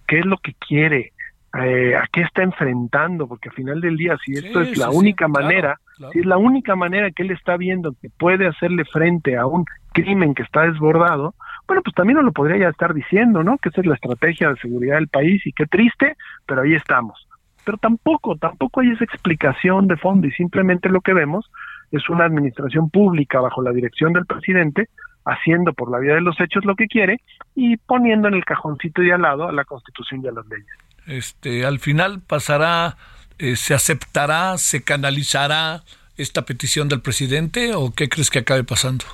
¿Qué 0.06 0.20
es 0.20 0.26
lo 0.26 0.36
que 0.36 0.54
quiere? 0.54 1.12
Eh, 1.56 1.94
a 1.94 2.08
qué 2.12 2.22
está 2.22 2.42
enfrentando, 2.42 3.28
porque 3.28 3.48
al 3.48 3.54
final 3.54 3.80
del 3.80 3.96
día, 3.96 4.16
si 4.24 4.32
esto 4.32 4.60
es 4.60 4.76
la 4.76 4.90
única 4.90 5.28
manera, 5.28 5.78
si 6.12 6.18
es 6.18 6.26
la 6.26 6.36
única 6.36 6.74
manera 6.74 7.12
que 7.12 7.22
él 7.22 7.30
está 7.30 7.56
viendo 7.56 7.94
que 8.02 8.08
puede 8.10 8.48
hacerle 8.48 8.84
frente 8.84 9.36
a 9.36 9.46
un 9.46 9.64
crimen 9.92 10.34
que 10.34 10.42
está 10.42 10.62
desbordado, 10.62 11.34
bueno, 11.68 11.82
pues 11.84 11.94
también 11.94 12.16
no 12.16 12.22
lo 12.22 12.32
podría 12.32 12.58
ya 12.58 12.68
estar 12.70 12.92
diciendo, 12.92 13.44
¿no? 13.44 13.58
Que 13.58 13.68
esa 13.68 13.82
es 13.82 13.86
la 13.86 13.94
estrategia 13.94 14.48
de 14.48 14.56
seguridad 14.56 14.96
del 14.96 15.06
país 15.06 15.46
y 15.46 15.52
qué 15.52 15.66
triste, 15.66 16.16
pero 16.44 16.62
ahí 16.62 16.74
estamos. 16.74 17.28
Pero 17.64 17.78
tampoco, 17.78 18.36
tampoco 18.36 18.80
hay 18.80 18.90
esa 18.90 19.04
explicación 19.04 19.86
de 19.86 19.96
fondo 19.96 20.26
y 20.26 20.32
simplemente 20.32 20.88
lo 20.88 21.02
que 21.02 21.14
vemos 21.14 21.48
es 21.92 22.08
una 22.08 22.24
administración 22.24 22.90
pública 22.90 23.40
bajo 23.40 23.62
la 23.62 23.70
dirección 23.70 24.12
del 24.12 24.26
presidente 24.26 24.88
haciendo 25.24 25.72
por 25.72 25.88
la 25.90 25.98
vía 25.98 26.14
de 26.14 26.20
los 26.20 26.38
hechos 26.40 26.64
lo 26.64 26.74
que 26.74 26.88
quiere 26.88 27.20
y 27.54 27.76
poniendo 27.76 28.26
en 28.26 28.34
el 28.34 28.44
cajoncito 28.44 29.02
de 29.02 29.12
al 29.12 29.22
lado 29.22 29.48
a 29.48 29.52
la 29.52 29.64
Constitución 29.64 30.20
y 30.22 30.26
a 30.26 30.32
las 30.32 30.46
leyes 30.48 30.83
este, 31.06 31.64
al 31.66 31.78
final 31.78 32.20
pasará, 32.20 32.96
eh, 33.38 33.56
se 33.56 33.74
aceptará, 33.74 34.58
se 34.58 34.82
canalizará 34.82 35.82
esta 36.16 36.42
petición 36.42 36.88
del 36.88 37.00
presidente 37.00 37.74
o 37.74 37.92
qué 37.92 38.08
crees 38.08 38.30
que 38.30 38.40
acabe 38.40 38.64
pasando? 38.64 39.04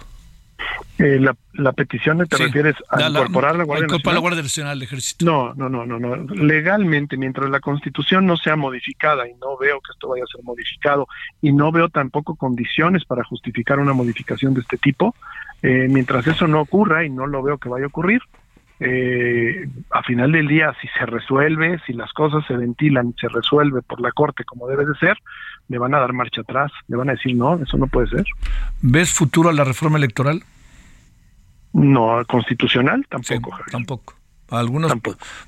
Eh, 0.99 1.19
la, 1.19 1.35
la, 1.55 1.73
petición 1.73 2.19
te 2.29 2.37
refieres 2.37 2.75
a 2.91 3.09
incorporar 3.09 3.57
la 3.57 3.65
Guardia 3.65 3.87
Nacional. 3.87 4.15
la 4.15 4.21
Guardia 4.21 4.43
Nacional 4.43 4.73
al 4.73 4.83
Ejército. 4.83 5.25
No, 5.25 5.55
no, 5.55 5.71
no, 5.71 5.87
no, 5.87 5.99
no. 5.99 6.35
Legalmente, 6.35 7.17
mientras 7.17 7.49
la 7.49 7.61
Constitución 7.61 8.27
no 8.27 8.37
sea 8.37 8.57
modificada 8.57 9.27
y 9.27 9.33
no 9.35 9.57
veo 9.57 9.81
que 9.81 9.93
esto 9.93 10.09
vaya 10.09 10.25
a 10.25 10.27
ser 10.27 10.45
modificado 10.45 11.09
y 11.41 11.53
no 11.53 11.73
veo 11.73 11.89
tampoco 11.89 12.35
condiciones 12.35 13.07
para 13.07 13.25
justificar 13.25 13.79
una 13.79 13.95
modificación 13.95 14.53
de 14.53 14.61
este 14.61 14.77
tipo, 14.77 15.15
eh, 15.63 15.87
mientras 15.89 16.27
eso 16.27 16.47
no 16.47 16.61
ocurra 16.61 17.03
y 17.03 17.09
no 17.09 17.27
lo 17.27 17.43
veo 17.43 17.57
que 17.57 17.71
vaya 17.71 17.85
a 17.85 17.89
ocurrir, 17.89 18.21
eh, 18.81 19.69
a 19.91 20.03
final 20.03 20.33
del 20.33 20.49
día, 20.49 20.75
si 20.81 20.89
se 20.89 21.05
resuelve, 21.05 21.79
si 21.87 21.93
las 21.93 22.13
cosas 22.15 22.43
se 22.47 22.57
ventilan, 22.57 23.15
se 23.21 23.29
resuelve 23.29 23.83
por 23.83 24.01
la 24.01 24.11
Corte 24.11 24.45
como 24.45 24.67
debe 24.67 24.87
de 24.87 24.95
ser, 24.95 25.19
le 25.69 25.79
van 25.79 25.95
a 25.95 25.99
dar 25.99 26.15
marcha 26.15 26.41
atrás, 26.41 26.73
le 26.89 26.97
van 26.97 27.11
a 27.11 27.13
decir, 27.13 27.37
no, 27.37 27.63
eso 27.63 27.77
no 27.77 27.87
puede 27.89 28.09
ser. 28.09 28.25
¿Ves 28.81 29.13
futuro 29.13 29.51
a 29.51 29.53
la 29.53 29.65
reforma 29.65 29.99
electoral? 29.99 30.43
No, 31.75 32.25
constitucional 32.27 33.07
tampoco. 33.09 33.57
tampoco. 33.71 34.15
Algunos 34.49 34.93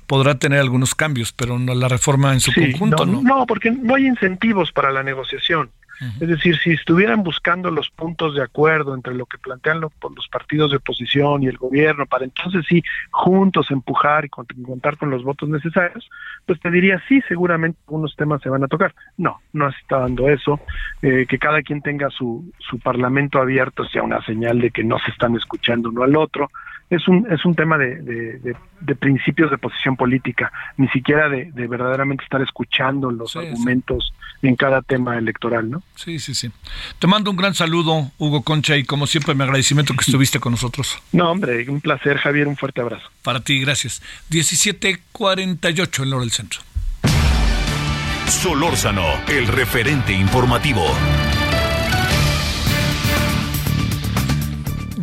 podrá 0.07 0.35
tener 0.35 0.59
algunos 0.59 0.95
cambios, 0.95 1.33
pero 1.33 1.59
no 1.59 1.75
la 1.75 1.89
reforma 1.89 2.31
en 2.33 2.39
su 2.39 2.53
conjunto, 2.53 3.05
¿no? 3.05 3.21
No, 3.21 3.45
porque 3.45 3.69
no 3.69 3.95
hay 3.95 4.05
incentivos 4.05 4.71
para 4.71 4.91
la 4.91 5.03
negociación. 5.03 5.71
Es 6.19 6.27
decir, 6.27 6.57
si 6.57 6.71
estuvieran 6.71 7.23
buscando 7.23 7.71
los 7.71 7.89
puntos 7.89 8.35
de 8.35 8.43
acuerdo 8.43 8.95
entre 8.95 9.13
lo 9.13 9.25
que 9.25 9.37
plantean 9.37 9.81
los, 9.81 9.91
los 10.15 10.27
partidos 10.27 10.71
de 10.71 10.77
oposición 10.77 11.43
y 11.43 11.47
el 11.47 11.57
gobierno, 11.57 12.05
para 12.05 12.25
entonces 12.25 12.65
sí, 12.67 12.83
juntos 13.11 13.71
empujar 13.71 14.25
y 14.25 14.29
contar 14.29 14.97
con 14.97 15.09
los 15.09 15.23
votos 15.23 15.49
necesarios, 15.49 16.09
pues 16.45 16.59
te 16.59 16.71
diría, 16.71 17.01
sí, 17.07 17.21
seguramente 17.27 17.77
algunos 17.87 18.15
temas 18.15 18.41
se 18.41 18.49
van 18.49 18.63
a 18.63 18.67
tocar. 18.67 18.93
No, 19.17 19.41
no 19.53 19.71
se 19.71 19.77
está 19.79 19.99
dando 19.99 20.29
eso. 20.29 20.59
Eh, 21.01 21.25
que 21.27 21.39
cada 21.39 21.61
quien 21.61 21.81
tenga 21.81 22.09
su, 22.09 22.51
su 22.59 22.79
parlamento 22.79 23.39
abierto 23.39 23.85
sea 23.85 24.03
una 24.03 24.23
señal 24.25 24.59
de 24.59 24.71
que 24.71 24.83
no 24.83 24.99
se 24.99 25.11
están 25.11 25.35
escuchando 25.35 25.89
uno 25.89 26.03
al 26.03 26.15
otro 26.15 26.49
es 26.95 27.07
un, 27.07 27.27
es 27.31 27.43
un 27.45 27.55
tema 27.55 27.77
de, 27.77 27.95
de, 28.01 28.95
principios 28.95 29.49
de 29.51 29.57
posición 29.57 29.95
política, 29.95 30.51
ni 30.77 30.87
siquiera 30.89 31.29
de, 31.29 31.51
verdaderamente 31.67 32.23
estar 32.23 32.41
escuchando 32.41 33.11
los 33.11 33.35
argumentos 33.35 34.13
en 34.41 34.55
cada 34.55 34.81
tema 34.81 35.17
electoral, 35.17 35.69
¿no? 35.69 35.83
Sí, 35.95 36.19
sí, 36.19 36.33
sí. 36.33 36.51
Te 36.99 37.07
mando 37.07 37.31
un 37.31 37.37
gran 37.37 37.53
saludo, 37.53 38.11
Hugo 38.17 38.43
Concha, 38.43 38.77
y 38.77 38.83
como 38.83 39.07
siempre, 39.07 39.33
mi 39.33 39.43
agradecimiento 39.43 39.93
que 39.93 40.01
estuviste 40.01 40.39
con 40.39 40.51
nosotros. 40.51 40.99
No, 41.13 41.29
hombre, 41.29 41.69
un 41.69 41.79
placer, 41.79 42.17
Javier, 42.17 42.47
un 42.47 42.57
fuerte 42.57 42.81
abrazo. 42.81 43.07
Para 43.21 43.39
ti, 43.39 43.59
gracias. 43.59 44.01
1748 44.31 46.03
en 46.03 46.09
Loro 46.09 46.21
del 46.21 46.31
Centro. 46.31 46.61
Solórzano, 48.27 49.05
el 49.27 49.47
referente 49.47 50.11
informativo. 50.11 50.83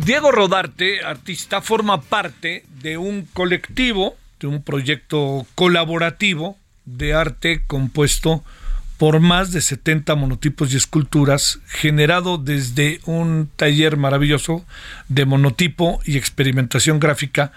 Diego 0.05 0.31
Rodarte, 0.31 1.03
artista, 1.05 1.61
forma 1.61 2.01
parte 2.01 2.65
de 2.81 2.97
un 2.97 3.27
colectivo, 3.33 4.15
de 4.39 4.47
un 4.47 4.63
proyecto 4.63 5.45
colaborativo 5.53 6.57
de 6.85 7.13
arte 7.13 7.63
compuesto 7.67 8.43
por 8.97 9.19
más 9.19 9.51
de 9.51 9.61
70 9.61 10.15
monotipos 10.15 10.73
y 10.73 10.77
esculturas, 10.77 11.59
generado 11.67 12.39
desde 12.39 12.99
un 13.05 13.47
taller 13.55 13.95
maravilloso 13.95 14.65
de 15.07 15.25
monotipo 15.25 15.99
y 16.03 16.17
experimentación 16.17 16.99
gráfica, 16.99 17.51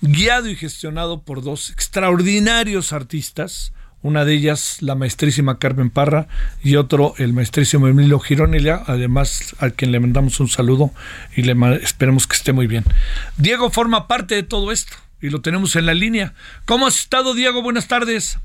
guiado 0.00 0.48
y 0.48 0.56
gestionado 0.56 1.20
por 1.20 1.42
dos 1.42 1.68
extraordinarios 1.70 2.94
artistas, 2.94 3.74
una 4.02 4.24
de 4.24 4.34
ellas 4.34 4.78
la 4.80 4.94
maestrísima 4.94 5.58
Carmen 5.58 5.90
Parra 5.90 6.26
y 6.62 6.76
otro 6.76 7.14
el 7.18 7.32
maestrísimo 7.32 7.88
Emilio 7.88 8.18
Gironella, 8.18 8.82
además 8.86 9.54
al 9.58 9.74
quien 9.74 9.92
le 9.92 10.00
mandamos 10.00 10.40
un 10.40 10.48
saludo 10.48 10.90
y 11.36 11.42
le 11.42 11.54
esperemos 11.76 12.26
que 12.26 12.36
esté 12.36 12.52
muy 12.52 12.66
bien. 12.66 12.84
Diego 13.36 13.70
forma 13.70 14.08
parte 14.08 14.34
de 14.34 14.42
todo 14.42 14.72
esto 14.72 14.96
y 15.20 15.30
lo 15.30 15.40
tenemos 15.40 15.76
en 15.76 15.86
la 15.86 15.94
línea. 15.94 16.34
¿Cómo 16.66 16.86
has 16.86 16.98
estado, 16.98 17.34
Diego? 17.34 17.62
Buenas 17.62 17.88
tardes. 17.88 18.38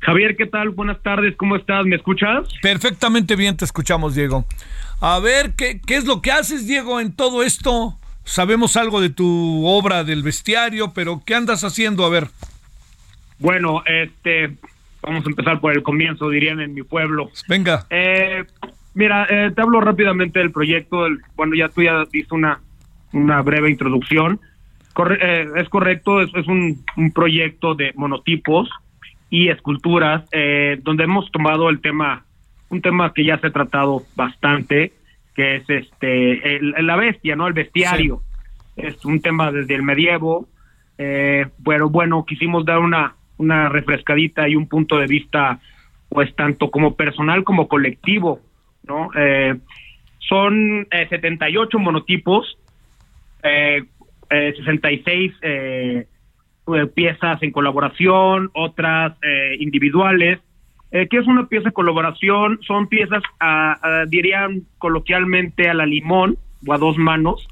Javier, 0.00 0.36
¿qué 0.36 0.46
tal? 0.46 0.70
Buenas 0.70 1.02
tardes, 1.02 1.34
¿cómo 1.36 1.56
estás? 1.56 1.86
¿Me 1.86 1.96
escuchas? 1.96 2.46
Perfectamente 2.60 3.36
bien, 3.36 3.56
te 3.56 3.64
escuchamos, 3.64 4.14
Diego. 4.14 4.46
A 5.00 5.18
ver, 5.18 5.52
¿qué, 5.54 5.80
qué 5.86 5.96
es 5.96 6.04
lo 6.04 6.20
que 6.20 6.30
haces, 6.30 6.66
Diego, 6.66 7.00
en 7.00 7.12
todo 7.12 7.42
esto? 7.42 7.98
Sabemos 8.24 8.76
algo 8.76 9.00
de 9.00 9.10
tu 9.10 9.66
obra 9.66 10.04
del 10.04 10.22
bestiario, 10.22 10.92
pero 10.94 11.22
¿qué 11.24 11.34
andas 11.34 11.64
haciendo? 11.64 12.04
A 12.04 12.08
ver. 12.08 12.28
Bueno, 13.38 13.82
este, 13.86 14.56
vamos 15.06 15.26
a 15.26 15.30
empezar 15.30 15.60
por 15.60 15.72
el 15.72 15.82
comienzo, 15.82 16.30
dirían 16.30 16.60
en 16.60 16.74
mi 16.74 16.82
pueblo. 16.82 17.30
Venga. 17.48 17.86
Eh, 17.90 18.44
mira, 18.94 19.26
eh, 19.28 19.50
te 19.54 19.62
hablo 19.62 19.80
rápidamente 19.80 20.38
del 20.38 20.50
proyecto. 20.50 21.06
bueno, 21.36 21.54
ya 21.54 21.68
tú 21.68 21.82
ya 21.82 22.04
diste 22.10 22.34
una, 22.34 22.60
una 23.12 23.42
breve 23.42 23.70
introducción. 23.70 24.40
Eh, 25.20 25.46
es 25.56 25.68
correcto, 25.68 26.20
es, 26.20 26.30
es 26.34 26.46
un, 26.46 26.84
un, 26.96 27.12
proyecto 27.12 27.74
de 27.74 27.92
monotipos 27.96 28.70
y 29.28 29.48
esculturas 29.48 30.22
donde 30.82 31.04
hemos 31.04 31.30
tomado 31.32 31.68
el 31.68 31.80
tema, 31.80 32.24
un 32.68 32.80
tema 32.80 33.12
que 33.12 33.24
ya 33.24 33.38
se 33.38 33.48
ha 33.48 33.50
tratado 33.50 34.04
bastante, 34.14 34.92
que 35.34 35.56
es 35.56 35.64
este 35.68 36.60
la 36.60 36.94
bestia, 36.94 37.34
¿no? 37.34 37.48
El 37.48 37.54
bestiario. 37.54 38.20
Es 38.76 39.04
un 39.04 39.20
tema 39.20 39.50
desde 39.50 39.74
el 39.74 39.82
medievo, 39.82 40.48
eh, 40.98 41.46
pero 41.64 41.90
bueno, 41.90 42.24
quisimos 42.24 42.64
dar 42.64 42.78
una, 42.78 43.14
una 43.38 43.68
refrescadita 43.68 44.48
y 44.48 44.56
un 44.56 44.68
punto 44.68 44.98
de 44.98 45.06
vista, 45.06 45.60
pues 46.08 46.34
tanto 46.36 46.70
como 46.70 46.94
personal 46.94 47.44
como 47.44 47.68
colectivo, 47.68 48.40
¿no? 48.84 49.10
Eh, 49.16 49.56
son 50.18 50.86
78 50.90 51.76
eh, 51.76 51.80
monotipos, 51.80 52.58
eh, 53.42 53.84
66 54.30 55.32
piezas 56.94 57.42
en 57.42 57.50
colaboración, 57.52 58.50
otras 58.54 59.16
individuales, 59.58 60.40
eh, 60.94 61.08
¿Qué 61.10 61.18
es 61.18 61.26
una 61.26 61.48
pieza 61.48 61.70
de 61.70 61.72
colaboración? 61.72 62.60
Son 62.64 62.86
piezas, 62.86 63.20
dirían 64.06 64.62
coloquialmente, 64.78 65.68
a 65.68 65.74
la 65.74 65.86
limón 65.86 66.38
o 66.64 66.72
a 66.72 66.78
dos 66.78 66.96
manos. 66.96 67.48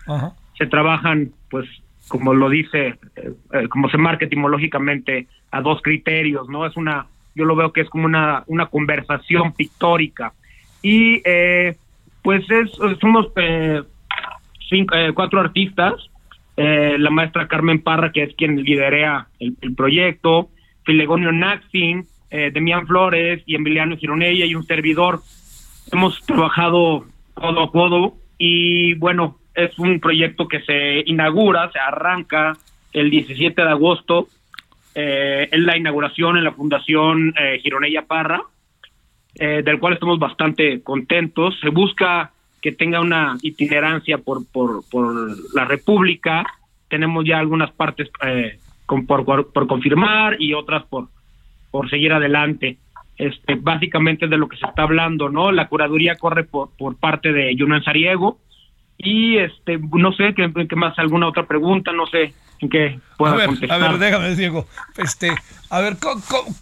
Se 0.57 0.67
trabajan, 0.69 1.33
pues, 1.51 1.69
como 2.09 2.35
lo 2.35 2.49
dice, 2.49 2.99
eh, 3.17 3.33
eh, 3.53 3.69
como 3.69 3.89
se 3.89 3.99
marca 3.99 4.27
etimológicamente, 4.27 5.27
a 5.51 5.61
dos 5.61 5.83
criterios, 5.83 6.49
¿no? 6.49 6.67
Es 6.67 6.77
una, 6.77 7.07
yo 7.35 7.45
lo 7.45 7.57
veo 7.57 7.73
que 7.73 7.83
es 7.83 7.91
como 7.91 8.07
una, 8.07 8.45
una 8.47 8.67
conversación 8.67 9.53
pictórica. 9.53 10.33
Y, 10.83 11.23
pues, 12.23 12.45
es, 12.51 12.73
somos 13.01 13.27
cinco, 14.69 14.97
cuatro 15.15 15.41
artistas. 15.41 15.95
la 16.57 17.11
maestra 17.11 17.47
Carmen 17.49 17.81
Parra, 17.81 18.13
que 18.13 18.25
es 18.25 18.35
quien 18.35 18.63
liderea 18.63 19.29
el, 19.39 19.75
proyecto, 19.77 20.49
Filegonio 20.85 21.31
Naxin, 21.33 22.07
eh, 22.31 22.51
Demián 22.51 22.87
Flores 22.87 23.43
y 23.45 23.55
Emiliano 23.55 23.97
Gironella 23.97 24.47
y 24.47 24.55
un 24.55 24.65
servidor. 24.65 25.21
Hemos 25.93 26.19
trabajado 26.23 27.05
codo 27.35 27.63
a 27.63 27.71
codo 27.71 28.15
y 28.39 28.95
bueno, 28.95 29.37
es 29.55 29.79
un 29.79 30.01
proyecto 30.01 30.49
que 30.49 30.61
se 30.63 31.03
inaugura, 31.07 31.71
se 31.73 31.79
arranca 31.79 32.57
el 32.93 33.11
17 33.11 33.61
de 33.63 33.69
agosto 33.69 34.29
eh, 34.95 35.49
en 35.51 35.67
la 35.67 35.77
inauguración 35.77 36.37
en 36.37 36.45
la 36.45 36.53
Fundación 36.53 37.35
eh, 37.39 37.59
Gironella 37.63 38.03
Parra, 38.03 38.43
eh, 39.35 39.63
del 39.65 39.79
cual 39.79 39.95
estamos 39.95 40.19
bastante 40.19 40.83
contentos. 40.83 41.59
Se 41.61 41.71
busca 41.71 42.33
que 42.61 42.73
tenga 42.73 43.01
una 43.01 43.37
itinerancia 43.43 44.19
por, 44.19 44.47
por, 44.51 44.89
por 44.91 45.55
la 45.55 45.65
República. 45.65 46.45
Tenemos 46.89 47.25
ya 47.25 47.39
algunas 47.39 47.73
partes 47.73 48.11
eh, 48.27 48.59
con, 48.87 49.07
por, 49.07 49.25
por 49.25 49.67
confirmar 49.67 50.37
y 50.41 50.53
otras 50.53 50.85
por, 50.85 51.09
por 51.71 51.89
seguir 51.89 52.13
adelante. 52.13 52.79
Este, 53.17 53.55
básicamente 53.55 54.27
de 54.27 54.37
lo 54.37 54.49
que 54.49 54.57
se 54.57 54.67
está 54.67 54.83
hablando, 54.83 55.29
¿no? 55.29 55.53
La 55.53 55.69
curaduría 55.69 56.17
corre 56.17 56.45
por, 56.45 56.71
por 56.77 56.97
parte 56.97 57.33
de 57.33 57.55
Julián 57.59 57.83
Sariego 57.85 58.39
y 59.03 59.37
este, 59.37 59.79
no 59.79 60.13
sé, 60.13 60.33
¿qué, 60.35 60.77
más? 60.77 60.97
¿Alguna 60.99 61.27
otra 61.27 61.45
pregunta? 61.45 61.93
No 61.93 62.07
sé 62.07 62.33
en 62.61 62.69
qué 62.69 63.01
pueda 63.19 63.35
a 63.35 63.37
ver, 63.37 63.47
contestar. 63.47 63.83
A 63.83 63.89
ver, 63.89 63.99
déjame, 63.99 64.37
Diego. 64.37 64.67
Este, 64.97 65.33
a 65.69 65.81
ver, 65.81 65.97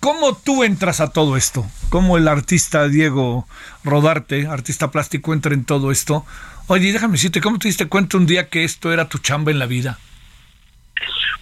¿cómo, 0.01 0.37
tú 0.43 0.65
entras 0.65 1.03
a 1.03 1.13
todo 1.13 1.37
esto? 1.37 1.67
¿Cómo 1.91 2.17
el 2.17 2.27
artista 2.27 2.89
Diego 2.89 3.47
Rodarte, 3.85 4.47
artista 4.47 4.91
plástico, 4.91 5.35
entra 5.35 5.53
en 5.53 5.67
todo 5.67 5.91
esto? 5.91 6.25
Oye, 6.69 6.93
déjame 6.93 7.13
decirte, 7.13 7.43
¿cómo 7.43 7.59
te 7.59 7.69
diste 7.69 7.89
cuenta 7.89 8.17
un 8.17 8.27
día 8.27 8.49
que 8.49 8.65
esto 8.65 8.91
era 8.91 9.09
tu 9.09 9.19
chamba 9.19 9.51
en 9.51 9.59
la 9.59 9.67
vida? 9.67 9.99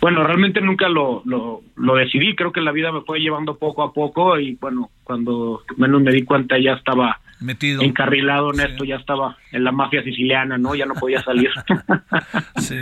Bueno, 0.00 0.24
realmente 0.24 0.60
nunca 0.60 0.88
lo, 0.88 1.22
lo, 1.24 1.62
lo, 1.76 1.94
decidí, 1.94 2.34
creo 2.34 2.52
que 2.52 2.60
la 2.60 2.72
vida 2.72 2.90
me 2.92 3.02
fue 3.02 3.20
llevando 3.20 3.56
poco 3.56 3.82
a 3.82 3.92
poco 3.92 4.38
y 4.38 4.56
bueno, 4.60 4.90
cuando 5.04 5.62
menos 5.76 6.02
me 6.02 6.12
di 6.12 6.22
cuenta 6.24 6.56
ya 6.58 6.74
estaba 6.74 7.20
metido 7.40 7.82
encarrilado 7.82 8.52
en 8.52 8.60
esto, 8.60 8.84
ya 8.84 8.96
estaba 8.96 9.36
en 9.52 9.64
la 9.64 9.72
mafia 9.72 10.02
siciliana, 10.02 10.58
¿no? 10.58 10.74
Ya 10.74 10.86
no 10.86 10.94
podía 10.94 11.22
salir. 11.22 11.50
sí. 12.58 12.78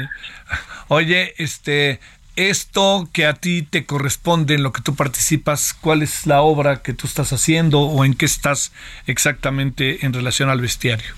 Oye, 0.89 1.35
este, 1.39 2.01
esto 2.37 3.09
que 3.13 3.27
a 3.27 3.35
ti 3.35 3.63
te 3.63 3.87
corresponde, 3.87 4.55
en 4.55 4.63
lo 4.63 4.73
que 4.73 4.83
tú 4.83 4.95
participas, 4.95 5.75
¿cuál 5.75 6.03
es 6.03 6.27
la 6.27 6.43
obra 6.43 6.83
que 6.83 6.93
tú 6.93 7.07
estás 7.07 7.33
haciendo 7.33 7.81
o 7.81 8.05
en 8.05 8.15
qué 8.15 8.27
estás 8.27 8.75
exactamente 9.07 10.05
en 10.05 10.13
relación 10.13 10.51
al 10.51 10.61
bestiario? 10.61 11.15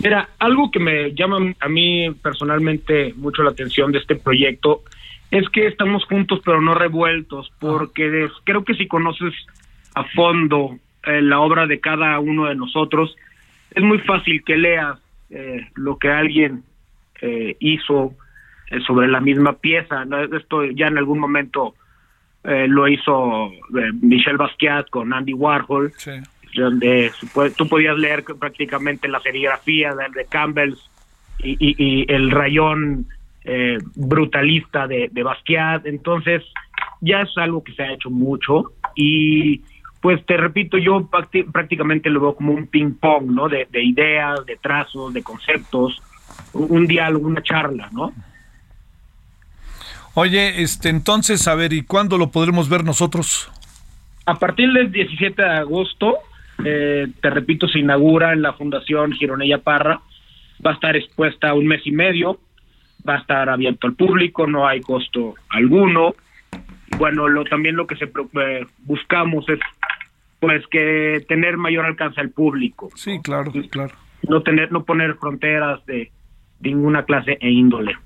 Mira, 0.00 0.30
algo 0.40 0.70
que 0.70 0.80
me 0.80 1.14
llama 1.14 1.54
a 1.60 1.68
mí 1.68 2.10
personalmente 2.22 3.14
mucho 3.16 3.42
la 3.42 3.50
atención 3.50 3.92
de 3.92 3.98
este 3.98 4.16
proyecto 4.16 4.82
es 5.30 5.48
que 5.48 5.66
estamos 5.66 6.04
juntos 6.04 6.40
pero 6.44 6.60
no 6.60 6.74
revueltos, 6.74 7.52
porque 7.60 8.28
creo 8.44 8.64
que 8.64 8.74
si 8.74 8.88
conoces 8.88 9.32
a 9.94 10.04
fondo 10.04 10.78
eh, 11.04 11.22
la 11.22 11.40
obra 11.40 11.66
de 11.66 11.80
cada 11.80 12.18
uno 12.20 12.46
de 12.46 12.54
nosotros, 12.54 13.16
es 13.70 13.82
muy 13.82 13.98
fácil 13.98 14.42
que 14.44 14.56
leas 14.56 14.98
eh, 15.30 15.66
lo 15.74 15.98
que 15.98 16.08
alguien 16.10 16.62
eh, 17.20 17.56
hizo 17.60 18.14
sobre 18.86 19.08
la 19.08 19.20
misma 19.20 19.54
pieza. 19.54 20.04
Esto 20.32 20.64
ya 20.64 20.86
en 20.86 20.96
algún 20.96 21.18
momento 21.18 21.74
lo 22.44 22.88
hizo 22.88 23.52
Michel 24.00 24.38
Basquiat 24.38 24.88
con 24.88 25.12
Andy 25.12 25.34
Warhol, 25.34 25.92
donde 26.54 27.12
tú 27.56 27.68
podías 27.68 27.98
leer 27.98 28.24
prácticamente 28.24 29.08
la 29.08 29.20
serigrafía 29.20 29.94
de, 29.94 30.04
de 30.14 30.24
Campbell 30.24 30.74
y, 31.38 31.56
y 31.60 32.10
el 32.10 32.30
rayón 32.30 33.06
eh, 33.44 33.78
brutalista 33.96 34.86
de, 34.86 35.08
de 35.10 35.22
Basquiat, 35.24 35.84
entonces 35.86 36.44
ya 37.00 37.22
es 37.22 37.36
algo 37.36 37.64
que 37.64 37.72
se 37.72 37.82
ha 37.82 37.92
hecho 37.92 38.08
mucho 38.08 38.72
y 38.94 39.62
pues 40.02 40.26
te 40.26 40.36
repito, 40.36 40.78
yo 40.78 41.08
prácticamente 41.52 42.10
lo 42.10 42.20
veo 42.20 42.34
como 42.34 42.52
un 42.52 42.66
ping 42.66 42.94
pong, 42.94 43.26
¿no? 43.26 43.48
De, 43.48 43.68
ideas, 43.72 44.44
de 44.44 44.56
trazos, 44.56 45.14
de 45.14 45.22
conceptos, 45.22 46.02
un 46.52 46.88
diálogo, 46.88 47.28
una 47.28 47.40
charla, 47.40 47.88
¿no? 47.92 48.12
Oye, 50.14 50.60
este, 50.60 50.88
entonces, 50.88 51.46
a 51.46 51.54
ver, 51.54 51.72
¿y 51.72 51.82
cuándo 51.82 52.18
lo 52.18 52.32
podremos 52.32 52.68
ver 52.68 52.82
nosotros? 52.82 53.48
A 54.26 54.34
partir 54.34 54.72
del 54.72 54.90
17 54.90 55.40
de 55.40 55.48
agosto, 55.48 56.18
eh, 56.64 57.06
te 57.20 57.30
repito, 57.30 57.68
se 57.68 57.78
inaugura 57.78 58.32
en 58.32 58.42
la 58.42 58.54
Fundación 58.54 59.12
Gironella 59.12 59.58
Parra, 59.58 60.00
va 60.66 60.72
a 60.72 60.74
estar 60.74 60.96
expuesta 60.96 61.54
un 61.54 61.68
mes 61.68 61.82
y 61.86 61.92
medio, 61.92 62.40
va 63.08 63.14
a 63.14 63.18
estar 63.18 63.48
abierto 63.48 63.86
al 63.86 63.94
público, 63.94 64.48
no 64.48 64.66
hay 64.66 64.80
costo 64.80 65.36
alguno. 65.48 66.16
Bueno, 66.98 67.28
lo 67.28 67.44
también 67.44 67.76
lo 67.76 67.86
que 67.86 67.96
se 67.96 68.04
eh, 68.04 68.66
buscamos 68.80 69.48
es 69.48 69.58
pues 70.40 70.66
que 70.70 71.24
tener 71.28 71.56
mayor 71.56 71.86
alcance 71.86 72.20
al 72.20 72.30
público. 72.30 72.90
Sí, 72.96 73.20
claro, 73.22 73.52
claro. 73.70 73.94
No 74.28 74.42
tener 74.42 74.72
no 74.72 74.84
poner 74.84 75.14
fronteras 75.16 75.84
de 75.86 76.10
ninguna 76.60 77.04
clase 77.04 77.38
e 77.40 77.50
índole. 77.50 77.96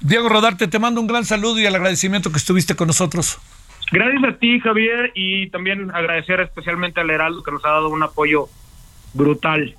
Diego 0.00 0.28
Rodarte, 0.28 0.68
te 0.68 0.78
mando 0.78 1.00
un 1.00 1.06
gran 1.06 1.24
saludo 1.24 1.60
y 1.60 1.66
el 1.66 1.74
agradecimiento 1.74 2.30
que 2.30 2.38
estuviste 2.38 2.74
con 2.74 2.86
nosotros. 2.86 3.38
Gracias 3.92 4.24
a 4.24 4.38
ti, 4.38 4.60
Javier, 4.60 5.12
y 5.14 5.50
también 5.50 5.90
agradecer 5.90 6.40
especialmente 6.40 7.00
al 7.00 7.10
Heraldo 7.10 7.42
que 7.42 7.50
nos 7.50 7.64
ha 7.64 7.70
dado 7.70 7.88
un 7.88 8.02
apoyo 8.02 8.48
brutal. 9.12 9.74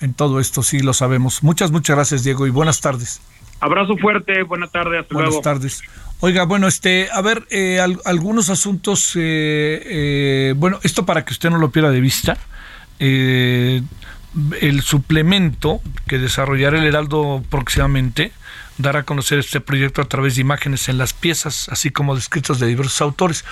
En 0.00 0.14
todo 0.14 0.40
esto 0.40 0.62
sí 0.62 0.80
lo 0.80 0.92
sabemos. 0.92 1.42
Muchas, 1.42 1.70
muchas 1.72 1.96
gracias, 1.96 2.24
Diego, 2.24 2.46
y 2.46 2.50
buenas 2.50 2.80
tardes. 2.80 3.20
Abrazo 3.60 3.96
fuerte, 3.96 4.42
buena 4.42 4.66
tarde, 4.68 4.98
hasta 4.98 5.14
Buenas 5.14 5.30
luego. 5.30 5.42
tardes. 5.42 5.82
Oiga, 6.20 6.44
bueno, 6.44 6.66
este, 6.66 7.08
a 7.12 7.20
ver, 7.20 7.46
eh, 7.50 7.80
al- 7.80 8.00
algunos 8.04 8.48
asuntos, 8.50 9.12
eh, 9.16 9.20
eh, 9.84 10.54
bueno, 10.56 10.78
esto 10.82 11.04
para 11.04 11.24
que 11.24 11.32
usted 11.32 11.50
no 11.50 11.58
lo 11.58 11.70
pierda 11.70 11.90
de 11.90 12.00
vista, 12.00 12.36
eh, 12.98 13.82
el 14.60 14.82
suplemento 14.82 15.80
que 16.06 16.18
desarrollará 16.18 16.78
el 16.78 16.84
Heraldo 16.84 17.42
próximamente 17.50 18.32
dará 18.78 19.00
a 19.00 19.02
conocer 19.04 19.38
este 19.38 19.60
proyecto 19.60 20.02
a 20.02 20.04
través 20.06 20.34
de 20.34 20.42
imágenes 20.42 20.88
en 20.90 20.98
las 20.98 21.14
piezas, 21.14 21.68
así 21.70 21.90
como 21.90 22.14
de 22.14 22.20
escritos 22.20 22.60
de 22.60 22.66
diversos 22.66 23.00
autores. 23.00 23.44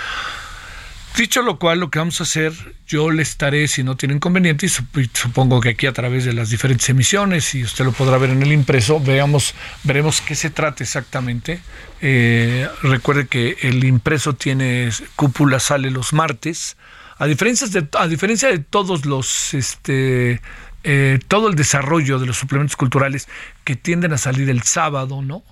Dicho 1.17 1.43
lo 1.43 1.61
cual, 1.61 1.79
lo 1.79 1.91
que 1.91 2.01
vamos 2.01 2.21
a 2.21 2.25
hacer, 2.25 2.53
yo 2.89 3.11
le 3.12 3.23
estaré, 3.23 3.69
si 3.69 3.85
no 3.85 3.97
tiene 3.97 4.15
inconveniente, 4.17 4.67
y 4.67 4.69
sup- 4.69 5.01
y 5.01 5.09
supongo 5.17 5.61
que 5.61 5.69
aquí 5.71 5.87
a 5.87 5.93
través 5.93 6.25
de 6.25 6.33
las 6.33 6.51
diferentes 6.51 6.89
emisiones, 6.89 7.55
y 7.55 7.62
usted 7.62 7.85
lo 7.85 7.93
podrá 7.93 8.19
ver 8.19 8.31
en 8.31 8.43
el 8.43 8.51
impreso, 8.51 8.99
veamos, 8.99 9.55
veremos 9.85 10.21
qué 10.21 10.35
se 10.35 10.51
trata 10.51 10.83
exactamente. 10.83 11.61
Eh, 12.01 12.69
recuerde 12.83 13.29
que 13.29 13.57
el 13.62 13.85
impreso 13.85 14.35
tiene 14.35 14.91
cúpula, 15.15 15.61
sale 15.61 15.93
los 15.93 16.12
martes. 16.12 16.77
A 17.19 17.27
diferencia 17.27 17.69
de, 17.69 17.87
a 17.97 18.09
diferencia 18.09 18.49
de 18.49 18.59
todos 18.59 19.07
los, 19.07 19.55
este, 19.55 20.41
eh, 20.83 21.21
todo 21.29 21.47
el 21.49 21.55
desarrollo 21.55 22.19
de 22.19 22.27
los 22.27 22.37
suplementos 22.37 22.75
culturales 22.75 23.29
que 23.62 23.77
tienden 23.77 24.12
a 24.12 24.19
salir 24.19 24.51
el 24.51 24.65
sábado, 24.65 25.23
¿no? 25.23 25.45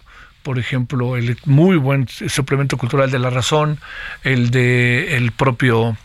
Por 0.42 0.58
ejemplo, 0.58 1.16
el 1.16 1.36
muy 1.44 1.76
buen 1.76 2.08
suplemento 2.08 2.76
cultural 2.76 3.10
de 3.10 3.18
La 3.18 3.30
Razón, 3.30 3.78
el 4.22 4.50
de 4.50 5.16
el 5.16 5.32
propio 5.32 5.96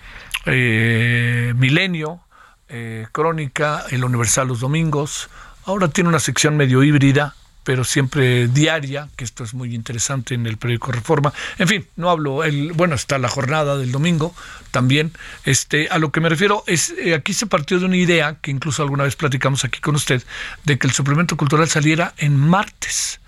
eh, 0.45 1.53
Milenio, 1.55 2.21
eh, 2.69 3.07
Crónica, 3.11 3.85
el 3.91 4.03
Universal 4.03 4.47
los 4.47 4.59
domingos. 4.59 5.29
Ahora 5.65 5.87
tiene 5.89 6.09
una 6.09 6.19
sección 6.19 6.55
medio 6.55 6.83
híbrida, 6.83 7.35
pero 7.63 7.83
siempre 7.83 8.47
diaria, 8.47 9.09
que 9.17 9.25
esto 9.25 9.43
es 9.43 9.53
muy 9.53 9.75
interesante 9.75 10.35
en 10.35 10.47
el 10.47 10.55
periódico 10.55 10.93
Reforma. 10.93 11.33
En 11.57 11.67
fin, 11.67 11.85
no 11.97 12.09
hablo, 12.09 12.45
el, 12.45 12.71
bueno, 12.71 12.95
está 12.95 13.17
la 13.17 13.27
jornada 13.27 13.77
del 13.77 13.91
domingo 13.91 14.33
también. 14.71 15.11
Este, 15.43 15.89
a 15.89 15.97
lo 15.97 16.13
que 16.13 16.21
me 16.21 16.29
refiero 16.29 16.63
es, 16.65 16.93
eh, 16.97 17.13
aquí 17.13 17.33
se 17.33 17.45
partió 17.45 17.77
de 17.79 17.85
una 17.85 17.97
idea, 17.97 18.37
que 18.41 18.51
incluso 18.51 18.83
alguna 18.83 19.03
vez 19.03 19.17
platicamos 19.17 19.65
aquí 19.65 19.81
con 19.81 19.95
usted, 19.95 20.23
de 20.63 20.77
que 20.77 20.87
el 20.87 20.93
suplemento 20.93 21.35
cultural 21.35 21.67
saliera 21.67 22.13
en 22.17 22.37
martes. 22.37 23.19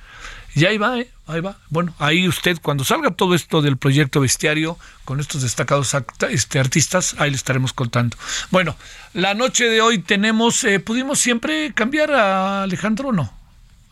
Y 0.60 0.66
ahí 0.66 0.78
va, 0.78 1.00
¿eh? 1.00 1.10
ahí 1.28 1.40
va. 1.40 1.58
Bueno, 1.70 1.94
ahí 2.00 2.28
usted, 2.28 2.58
cuando 2.62 2.84
salga 2.84 3.12
todo 3.12 3.34
esto 3.34 3.62
del 3.62 3.78
proyecto 3.78 4.20
bestiario, 4.20 4.78
con 5.06 5.20
estos 5.20 5.42
destacados 5.42 5.94
acta- 5.94 6.30
este, 6.30 6.60
artistas, 6.60 7.16
ahí 7.18 7.30
le 7.30 7.36
estaremos 7.38 7.72
contando. 7.72 8.18
Bueno, 8.52 8.76
la 9.14 9.34
noche 9.36 9.66
de 9.70 9.80
hoy 9.82 10.00
tenemos, 10.00 10.64
eh, 10.66 10.80
¿pudimos 10.82 11.20
siempre 11.20 11.72
cambiar 11.74 12.12
a 12.12 12.64
Alejandro 12.64 13.10
o 13.10 13.12
no? 13.14 13.34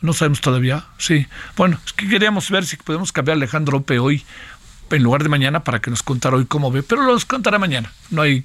No 0.02 0.14
sabemos 0.14 0.42
todavía, 0.42 0.86
sí. 0.98 1.26
Bueno, 1.56 1.80
es 1.86 1.94
que 1.94 2.08
queríamos 2.10 2.50
ver 2.52 2.66
si 2.66 2.76
podemos 2.76 3.12
cambiar 3.12 3.36
a 3.36 3.40
Alejandro 3.40 3.78
Ope 3.78 3.98
hoy 4.00 4.26
en 4.92 5.04
lugar 5.04 5.24
de 5.24 5.30
mañana 5.30 5.64
para 5.64 5.80
que 5.80 5.90
nos 5.90 6.04
contara 6.04 6.38
hoy 6.38 6.46
cómo 6.46 6.72
ve, 6.72 6.84
pero 6.84 7.04
los 7.04 7.26
contará 7.26 7.60
mañana. 7.60 7.92
No 8.10 8.22
hay 8.22 8.44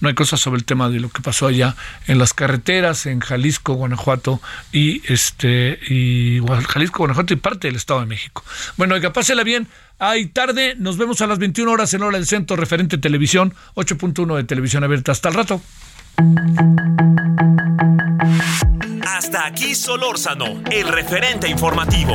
no 0.00 0.08
hay 0.08 0.14
cosas 0.14 0.40
sobre 0.40 0.58
el 0.58 0.64
tema 0.64 0.88
de 0.88 1.00
lo 1.00 1.08
que 1.08 1.22
pasó 1.22 1.46
allá 1.46 1.74
en 2.06 2.18
las 2.18 2.32
carreteras 2.32 3.06
en 3.06 3.20
Jalisco, 3.20 3.74
Guanajuato 3.74 4.40
y 4.72 5.02
este 5.12 5.78
y 5.88 6.40
Jalisco, 6.68 6.98
Guanajuato 6.98 7.34
y 7.34 7.36
parte 7.36 7.68
del 7.68 7.76
Estado 7.76 8.00
de 8.00 8.06
México. 8.06 8.44
Bueno, 8.76 8.94
oiga, 8.94 9.12
pásela 9.12 9.42
bien. 9.42 9.68
Hay 9.98 10.26
tarde, 10.26 10.76
nos 10.78 10.96
vemos 10.96 11.20
a 11.20 11.26
las 11.26 11.38
21 11.38 11.70
horas 11.70 11.92
en 11.92 12.02
hora 12.02 12.16
del 12.16 12.26
centro 12.26 12.56
referente 12.56 12.96
televisión 12.96 13.54
8.1 13.74 14.36
de 14.36 14.44
televisión 14.44 14.82
abierta. 14.82 15.12
Hasta 15.12 15.28
el 15.28 15.34
rato. 15.34 15.60
Hasta 19.06 19.46
aquí 19.46 19.74
Solórzano, 19.74 20.62
el 20.70 20.88
referente 20.88 21.48
informativo. 21.48 22.14